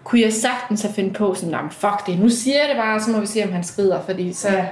kunne 0.03 0.21
jeg 0.21 0.33
sagtens 0.33 0.81
have 0.81 0.93
fundet 0.93 1.13
på 1.13 1.33
sådan, 1.33 1.51
"Nå, 1.51 1.57
fuck 1.69 2.07
det, 2.07 2.19
nu 2.19 2.29
siger 2.29 2.55
jeg 2.59 2.69
det 2.69 2.77
bare, 2.77 2.99
så 2.99 3.11
må 3.11 3.19
vi 3.19 3.25
se, 3.25 3.43
om 3.43 3.51
han 3.51 3.63
skrider, 3.63 4.01
fordi 4.01 4.33
så, 4.33 4.49
Ja. 4.49 4.65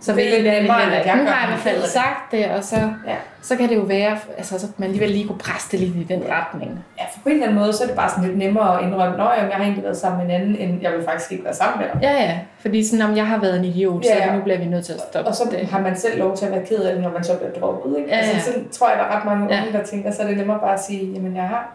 Så 0.00 0.12
Det 0.12 0.16
vil 0.16 0.32
er 0.32 0.36
det 0.36 0.44
være 0.44 0.60
nemmere, 0.60 0.82
at 0.96 1.06
jeg 1.06 1.16
Nu 1.16 1.22
har 1.22 1.40
jeg 1.40 1.44
i 1.44 1.52
hvert 1.52 1.60
fald 1.60 1.82
sagt 1.82 2.32
det, 2.32 2.46
og 2.46 2.64
så, 2.64 2.76
Ja. 3.06 3.14
så 3.42 3.56
kan 3.56 3.68
det 3.68 3.76
jo 3.76 3.80
være, 3.80 4.18
altså, 4.38 4.58
så 4.58 4.66
man 4.76 4.86
alligevel 4.86 5.10
lige 5.10 5.26
kunne 5.26 5.38
presse 5.38 5.68
det 5.72 5.80
lidt 5.80 5.96
i 5.96 6.02
den 6.14 6.22
retning. 6.30 6.84
Ja, 6.98 7.04
for 7.12 7.20
på 7.22 7.28
en 7.28 7.34
eller 7.34 7.46
anden 7.46 7.58
måde, 7.60 7.72
så 7.72 7.82
er 7.82 7.86
det 7.86 7.96
bare 7.96 8.08
sådan 8.10 8.24
lidt 8.24 8.38
nemmere 8.38 8.78
at 8.78 8.84
indrømme, 8.86 9.14
at 9.34 9.48
jeg 9.48 9.56
har 9.56 9.62
egentlig 9.62 9.84
været 9.84 9.96
sammen 9.96 10.26
med 10.26 10.34
en 10.34 10.40
anden, 10.40 10.56
end 10.56 10.82
jeg 10.82 10.92
vil 10.92 11.04
faktisk 11.04 11.32
ikke 11.32 11.44
være 11.44 11.54
sammen 11.54 11.78
med 11.80 11.86
dig. 11.92 11.98
Ja, 12.02 12.12
ja, 12.22 12.38
fordi 12.60 12.84
sådan, 12.84 13.04
om 13.10 13.16
jeg 13.16 13.26
har 13.26 13.38
været 13.40 13.58
en 13.58 13.64
idiot, 13.64 14.04
Ja, 14.04 14.16
ja. 14.16 14.26
så 14.28 14.32
nu 14.36 14.42
bliver 14.42 14.58
vi 14.58 14.64
nødt 14.64 14.84
til 14.84 14.92
at 14.92 15.00
stoppe 15.10 15.28
Og 15.30 15.34
så 15.34 15.44
det. 15.50 15.66
har 15.68 15.80
man 15.80 15.96
selv 15.96 16.18
lov 16.18 16.36
til 16.36 16.46
at 16.46 16.52
være 16.52 16.64
ked 16.66 16.78
af 16.78 16.94
det, 16.94 17.02
når 17.02 17.10
man 17.12 17.24
så 17.24 17.36
bliver 17.36 17.52
droppet. 17.52 17.98
Ikke? 17.98 18.10
Ja, 18.10 18.16
ja. 18.16 18.22
Altså, 18.22 18.52
sådan 18.52 18.68
tror 18.68 18.88
jeg, 18.88 18.98
der 18.98 19.04
er 19.04 19.16
ret 19.16 19.24
mange 19.24 19.54
Ja. 19.54 19.60
unge, 19.62 19.72
der 19.78 19.84
tænker, 19.84 20.10
så 20.10 20.22
er 20.22 20.26
det 20.26 20.36
nemmere 20.36 20.58
bare 20.58 20.72
at 20.74 20.82
sige, 20.82 21.12
jamen 21.12 21.36
jeg 21.36 21.48
har 21.48 21.72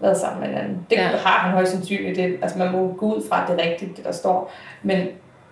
været 0.00 0.16
sammen 0.16 0.40
med 0.40 0.48
en 0.48 0.54
anden. 0.54 0.86
Det 0.90 0.96
Ja. 0.96 1.02
har 1.24 1.38
han 1.38 1.52
højst 1.52 1.72
sandsynligt. 1.72 2.16
Det, 2.16 2.36
altså 2.42 2.58
man 2.58 2.72
må 2.72 2.94
gå 2.98 3.06
ud 3.14 3.22
fra, 3.28 3.42
at 3.42 3.48
det 3.58 3.64
er 3.66 3.70
rigtigt, 3.70 3.96
det 3.96 4.04
der 4.04 4.12
står. 4.12 4.52
Men 4.82 5.06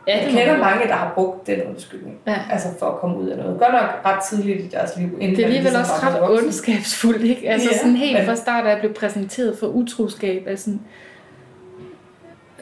Ja, 0.09 0.17
jeg 0.23 0.27
kender 0.31 0.53
man. 0.53 0.61
mange, 0.61 0.87
der 0.89 0.95
har 0.95 1.13
brugt 1.15 1.47
den 1.47 1.63
undskyldning. 1.69 2.17
Ja. 2.27 2.37
Altså 2.53 2.69
for 2.79 2.87
at 2.87 2.99
komme 3.01 3.19
ud 3.19 3.29
af 3.29 3.39
noget. 3.39 3.61
Godt 3.61 3.73
nok 3.73 3.91
ret 4.05 4.23
tidligt 4.31 4.61
i 4.65 4.69
deres 4.69 4.97
liv. 4.97 5.07
Inden 5.21 5.37
Det 5.37 5.39
er 5.39 5.45
alligevel 5.47 5.73
ligesom 5.73 5.81
også 5.81 6.07
ret 6.07 6.31
ondskabsfuldt, 6.31 7.23
ikke? 7.25 7.49
Altså 7.51 7.69
Ja, 7.73 7.79
sådan 7.79 7.97
helt 7.97 8.19
men- 8.19 8.27
fra 8.27 8.35
start 8.37 8.67
af 8.67 8.79
blive 8.79 8.95
præsenteret 8.95 9.57
for 9.59 9.67
utroskab, 9.67 10.43
altså, 10.49 10.71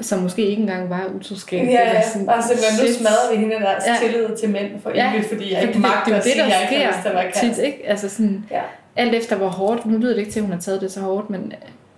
som 0.01 0.19
måske 0.19 0.47
ikke 0.47 0.61
engang 0.63 0.91
var 0.91 1.11
utroskab. 1.21 1.59
Ja, 1.69 1.81
eller 1.81 1.95
ja. 1.95 2.09
sådan, 2.11 2.27
Bare 2.27 2.43
simpelthen, 2.43 2.87
nu 2.87 2.93
smadrer 2.99 3.31
vi 3.33 3.37
hende 3.37 3.55
deres 3.57 3.85
Ja. 3.87 3.97
tillid 4.07 4.37
til 4.37 4.51
mænd 4.51 4.81
for 4.83 4.91
Ja, 4.95 5.13
evigt, 5.13 5.29
fordi 5.29 5.51
jeg 5.53 5.59
Fordi 5.59 5.69
ikke 5.69 5.81
magter 5.81 6.13
er 6.13 6.17
at 6.17 6.23
sige, 6.25 6.43
at 6.43 6.49
jeg 6.49 6.69
ikke 6.71 6.85
har 6.85 6.91
lyst 6.93 7.03
til 7.03 7.09
at 7.09 7.15
være 7.15 7.25
tit, 7.33 7.41
kæreste. 7.43 7.67
ikke? 7.67 7.83
Altså 7.87 8.09
sådan, 8.09 8.45
Ja. 8.51 8.61
alt 8.97 9.15
efter 9.15 9.37
hvor 9.37 9.49
hårdt, 9.49 9.87
nu 9.87 9.99
lyder 9.99 10.13
det 10.13 10.19
ikke 10.19 10.31
til, 10.31 10.41
at 10.41 10.45
hun 10.47 10.53
har 10.53 10.61
taget 10.61 10.81
det 10.81 10.93
så 10.93 11.01
hårdt, 11.01 11.31
men 11.31 11.53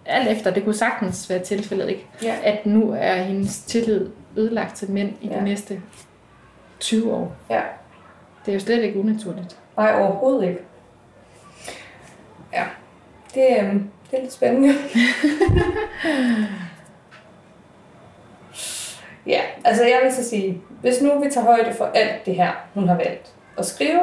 alt 0.08 0.28
efter, 0.28 0.50
det 0.50 0.64
kunne 0.64 0.74
sagtens 0.74 1.30
være 1.30 1.38
tilfældet, 1.38 1.88
ikke? 1.88 2.06
Ja. 2.22 2.34
At 2.44 2.66
nu 2.66 2.94
er 2.98 3.14
hendes 3.14 3.60
tillid 3.62 4.10
ødelagt 4.36 4.76
til 4.76 4.90
mænd 4.90 5.12
i 5.20 5.28
Ja. 5.28 5.36
de 5.38 5.44
næste 5.44 5.82
20 6.80 7.12
år. 7.12 7.32
Ja. 7.50 7.60
Det 8.46 8.50
er 8.52 8.54
jo 8.54 8.60
slet 8.60 8.82
ikke 8.82 8.98
unaturligt. 9.00 9.58
Nej, 9.76 10.00
overhovedet 10.02 10.48
ikke. 10.48 10.60
Ja, 12.52 12.64
det, 13.34 13.46
øhm, 13.60 13.90
det 14.10 14.18
er 14.18 14.22
lidt 14.22 14.32
spændende. 14.32 14.74
ja, 19.26 19.40
altså 19.64 19.84
jeg 19.84 20.00
vil 20.04 20.12
så 20.14 20.28
sige, 20.28 20.62
hvis 20.80 21.02
nu 21.02 21.20
vi 21.20 21.30
tager 21.30 21.44
højde 21.46 21.74
for 21.74 21.84
alt 21.94 22.26
det 22.26 22.34
her, 22.34 22.50
hun 22.74 22.88
har 22.88 22.96
valgt 22.96 23.32
at 23.58 23.66
skrive, 23.66 24.00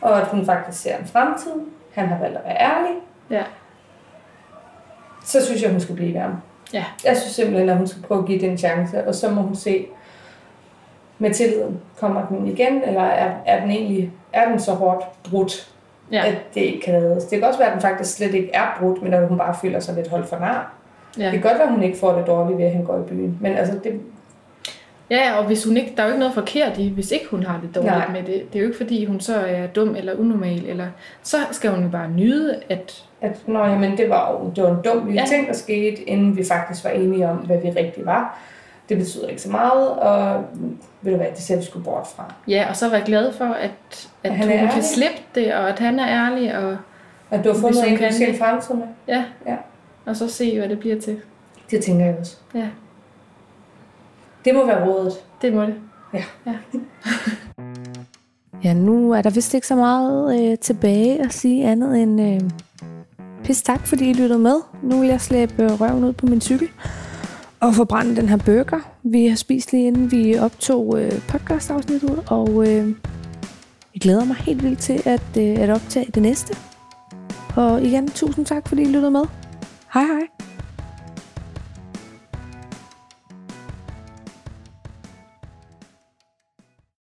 og 0.00 0.20
at 0.20 0.26
hun 0.26 0.46
faktisk 0.46 0.82
ser 0.82 0.96
en 0.98 1.06
fremtid, 1.06 1.52
han 1.94 2.08
har 2.08 2.18
valgt 2.18 2.36
at 2.36 2.44
være 2.44 2.56
ærlig, 2.60 2.94
Ja. 3.30 3.42
Så 5.24 5.44
synes 5.46 5.62
jeg, 5.62 5.70
hun 5.70 5.80
skal 5.80 5.94
blive 5.94 6.14
værm. 6.14 6.32
Ja. 6.72 6.84
Jeg 7.04 7.16
synes 7.16 7.34
simpelthen, 7.34 7.68
at 7.68 7.76
hun 7.76 7.86
skal 7.86 8.02
prøve 8.02 8.20
at 8.20 8.26
give 8.26 8.40
det 8.40 8.48
en 8.50 8.58
chance, 8.58 9.06
og 9.06 9.14
så 9.14 9.30
må 9.30 9.40
hun 9.42 9.54
se 9.56 9.86
med 11.18 11.34
tilliden. 11.34 11.80
Kommer 12.00 12.26
den 12.26 12.46
igen, 12.46 12.82
eller 12.86 13.02
er, 13.02 13.30
er 13.46 13.60
den 13.60 13.70
egentlig 13.70 14.12
er 14.32 14.48
den 14.48 14.60
så 14.60 14.72
hårdt 14.72 15.04
brudt, 15.30 15.66
Ja. 16.12 16.26
at 16.26 16.34
det 16.54 16.60
ikke 16.60 16.80
kan 16.80 16.94
reddes. 16.94 17.24
Det 17.24 17.38
kan 17.38 17.48
også 17.48 17.58
være, 17.58 17.68
at 17.68 17.74
den 17.74 17.82
faktisk 17.82 18.16
slet 18.16 18.34
ikke 18.34 18.50
er 18.54 18.76
brudt, 18.80 19.02
men 19.02 19.14
at 19.14 19.28
hun 19.28 19.38
bare 19.38 19.54
føler 19.62 19.80
sig 19.80 19.94
lidt 19.94 20.08
holdt 20.08 20.28
for 20.28 20.38
nar. 20.38 20.72
Ja. 21.18 21.24
Det 21.24 21.32
kan 21.32 21.40
godt 21.40 21.54
være, 21.58 21.66
at 21.68 21.72
hun 21.74 21.82
ikke 21.82 21.98
får 21.98 22.12
det 22.18 22.26
dårligt 22.26 22.58
ved, 22.58 22.64
at 22.66 22.72
han 22.72 22.84
går 22.84 22.98
i 22.98 23.02
byen. 23.08 23.38
Men 23.40 23.52
altså, 23.56 23.78
det, 23.84 24.00
Ja, 25.10 25.32
og 25.38 25.46
hvis 25.46 25.64
hun 25.64 25.76
ikke, 25.76 25.92
der 25.96 26.02
er 26.02 26.06
jo 26.06 26.12
ikke 26.12 26.18
noget 26.18 26.34
forkert 26.34 26.78
i, 26.78 26.88
hvis 26.88 27.10
ikke 27.10 27.26
hun 27.26 27.42
har 27.42 27.60
det 27.62 27.74
dårligt 27.74 27.92
Nej. 27.94 28.08
Med 28.12 28.22
det. 28.22 28.52
Det 28.52 28.58
er 28.58 28.60
jo 28.60 28.66
ikke 28.66 28.76
fordi, 28.76 29.04
hun 29.04 29.20
så 29.20 29.36
er 29.36 29.66
dum 29.66 29.94
eller 29.96 30.14
unormal, 30.14 30.64
eller 30.66 30.86
så 31.22 31.36
skal 31.50 31.70
hun 31.70 31.82
jo 31.82 31.88
bare 31.88 32.10
nyde, 32.10 32.60
at 32.68 33.04
at 33.22 33.42
nå, 33.46 33.64
jamen, 33.64 33.96
det 33.96 34.10
var 34.10 34.30
jo 34.32 34.52
det 34.56 34.64
var 34.64 34.70
en 34.70 34.82
dum 34.84 35.06
lille 35.06 35.20
Ja. 35.20 35.26
ting, 35.26 35.46
der 35.46 35.52
skete, 35.54 36.02
inden 36.02 36.36
vi 36.36 36.44
faktisk 36.44 36.84
var 36.84 36.90
enige 36.90 37.28
om, 37.28 37.36
hvad 37.36 37.58
vi 37.62 37.70
rigtig 37.70 38.06
var. 38.06 38.38
Det 38.88 38.98
betyder 38.98 39.28
ikke 39.28 39.42
så 39.42 39.50
meget, 39.50 39.88
og 39.90 40.44
ved 41.02 41.12
du 41.12 41.16
hvad, 41.16 41.26
det 41.34 41.42
vi 41.56 41.62
sgu 41.64 41.78
bort 41.80 42.06
fra. 42.16 42.34
ja, 42.48 42.66
og 42.68 42.76
så 42.76 42.88
være 42.88 43.02
glad 43.06 43.32
for, 43.32 43.44
at, 43.44 43.70
at 43.70 44.08
At 44.24 44.32
han 44.36 44.48
hun 44.48 44.56
kan 44.58 44.68
ærlig. 44.68 44.84
slippe 44.84 45.16
det, 45.34 45.54
og 45.54 45.68
at 45.68 45.78
han 45.78 45.98
er 46.00 46.08
ærlig, 46.08 46.58
og, 46.58 46.76
At 47.30 47.44
du 47.44 47.52
har 47.52 47.60
fundet 47.60 47.88
en, 47.88 47.96
du 47.98 48.04
en 48.32 48.38
fremtid 48.38 48.74
med. 48.74 48.86
ja, 49.08 49.24
Ja. 49.46 49.56
og 50.06 50.16
så 50.16 50.28
se, 50.28 50.58
hvad 50.58 50.68
det 50.68 50.78
bliver 50.78 51.00
til. 51.00 51.20
Det 51.70 51.84
tænker 51.84 52.06
jeg 52.06 52.16
også. 52.20 52.36
Ja, 52.54 52.66
Det 54.44 54.54
må 54.54 54.66
være 54.66 54.88
rådet. 54.88 55.12
det 55.42 55.54
må 55.54 55.62
det. 55.62 55.74
Ja. 56.14 56.24
ja. 56.46 56.54
Ja, 58.64 58.74
nu 58.74 59.12
er 59.12 59.22
der 59.22 59.30
vist 59.30 59.54
ikke 59.54 59.66
så 59.66 59.76
meget 59.76 60.40
øh, 60.40 60.58
tilbage 60.58 61.24
at 61.24 61.32
sige 61.32 61.64
andet 61.64 62.02
end 62.02 62.20
øh, 62.20 62.50
pis 63.44 63.62
tak, 63.62 63.86
fordi 63.86 64.10
I 64.10 64.12
lyttede 64.12 64.38
med. 64.38 64.56
Nu 64.82 65.00
vil 65.00 65.08
jeg 65.08 65.20
slæbe 65.20 65.62
øh, 65.62 65.80
røven 65.80 66.04
ud 66.04 66.12
på 66.12 66.26
min 66.26 66.40
cykel 66.40 66.68
og 67.60 67.74
forbrænde 67.74 68.16
den 68.16 68.28
her 68.28 68.36
burger, 68.36 68.80
vi 69.02 69.26
har 69.26 69.36
spist 69.36 69.72
lige 69.72 69.86
inden 69.86 70.10
vi 70.10 70.38
optog 70.38 71.00
øh, 71.00 71.12
podcastafsnittet, 71.28 72.22
og 72.26 72.68
øh, 72.68 72.88
jeg 73.94 74.00
glæder 74.00 74.24
mig 74.24 74.36
helt 74.36 74.62
vildt 74.62 74.78
til 74.78 75.02
at, 75.04 75.36
øh, 75.38 75.58
at 75.58 75.70
optage 75.70 76.10
det 76.14 76.22
næste. 76.22 76.56
Og 77.56 77.82
igen, 77.82 78.08
tusind 78.08 78.46
tak, 78.46 78.68
fordi 78.68 78.82
I 78.82 78.86
lyttede 78.86 79.10
med. 79.10 79.24
Hej 79.94 80.02
hej. 80.02 80.39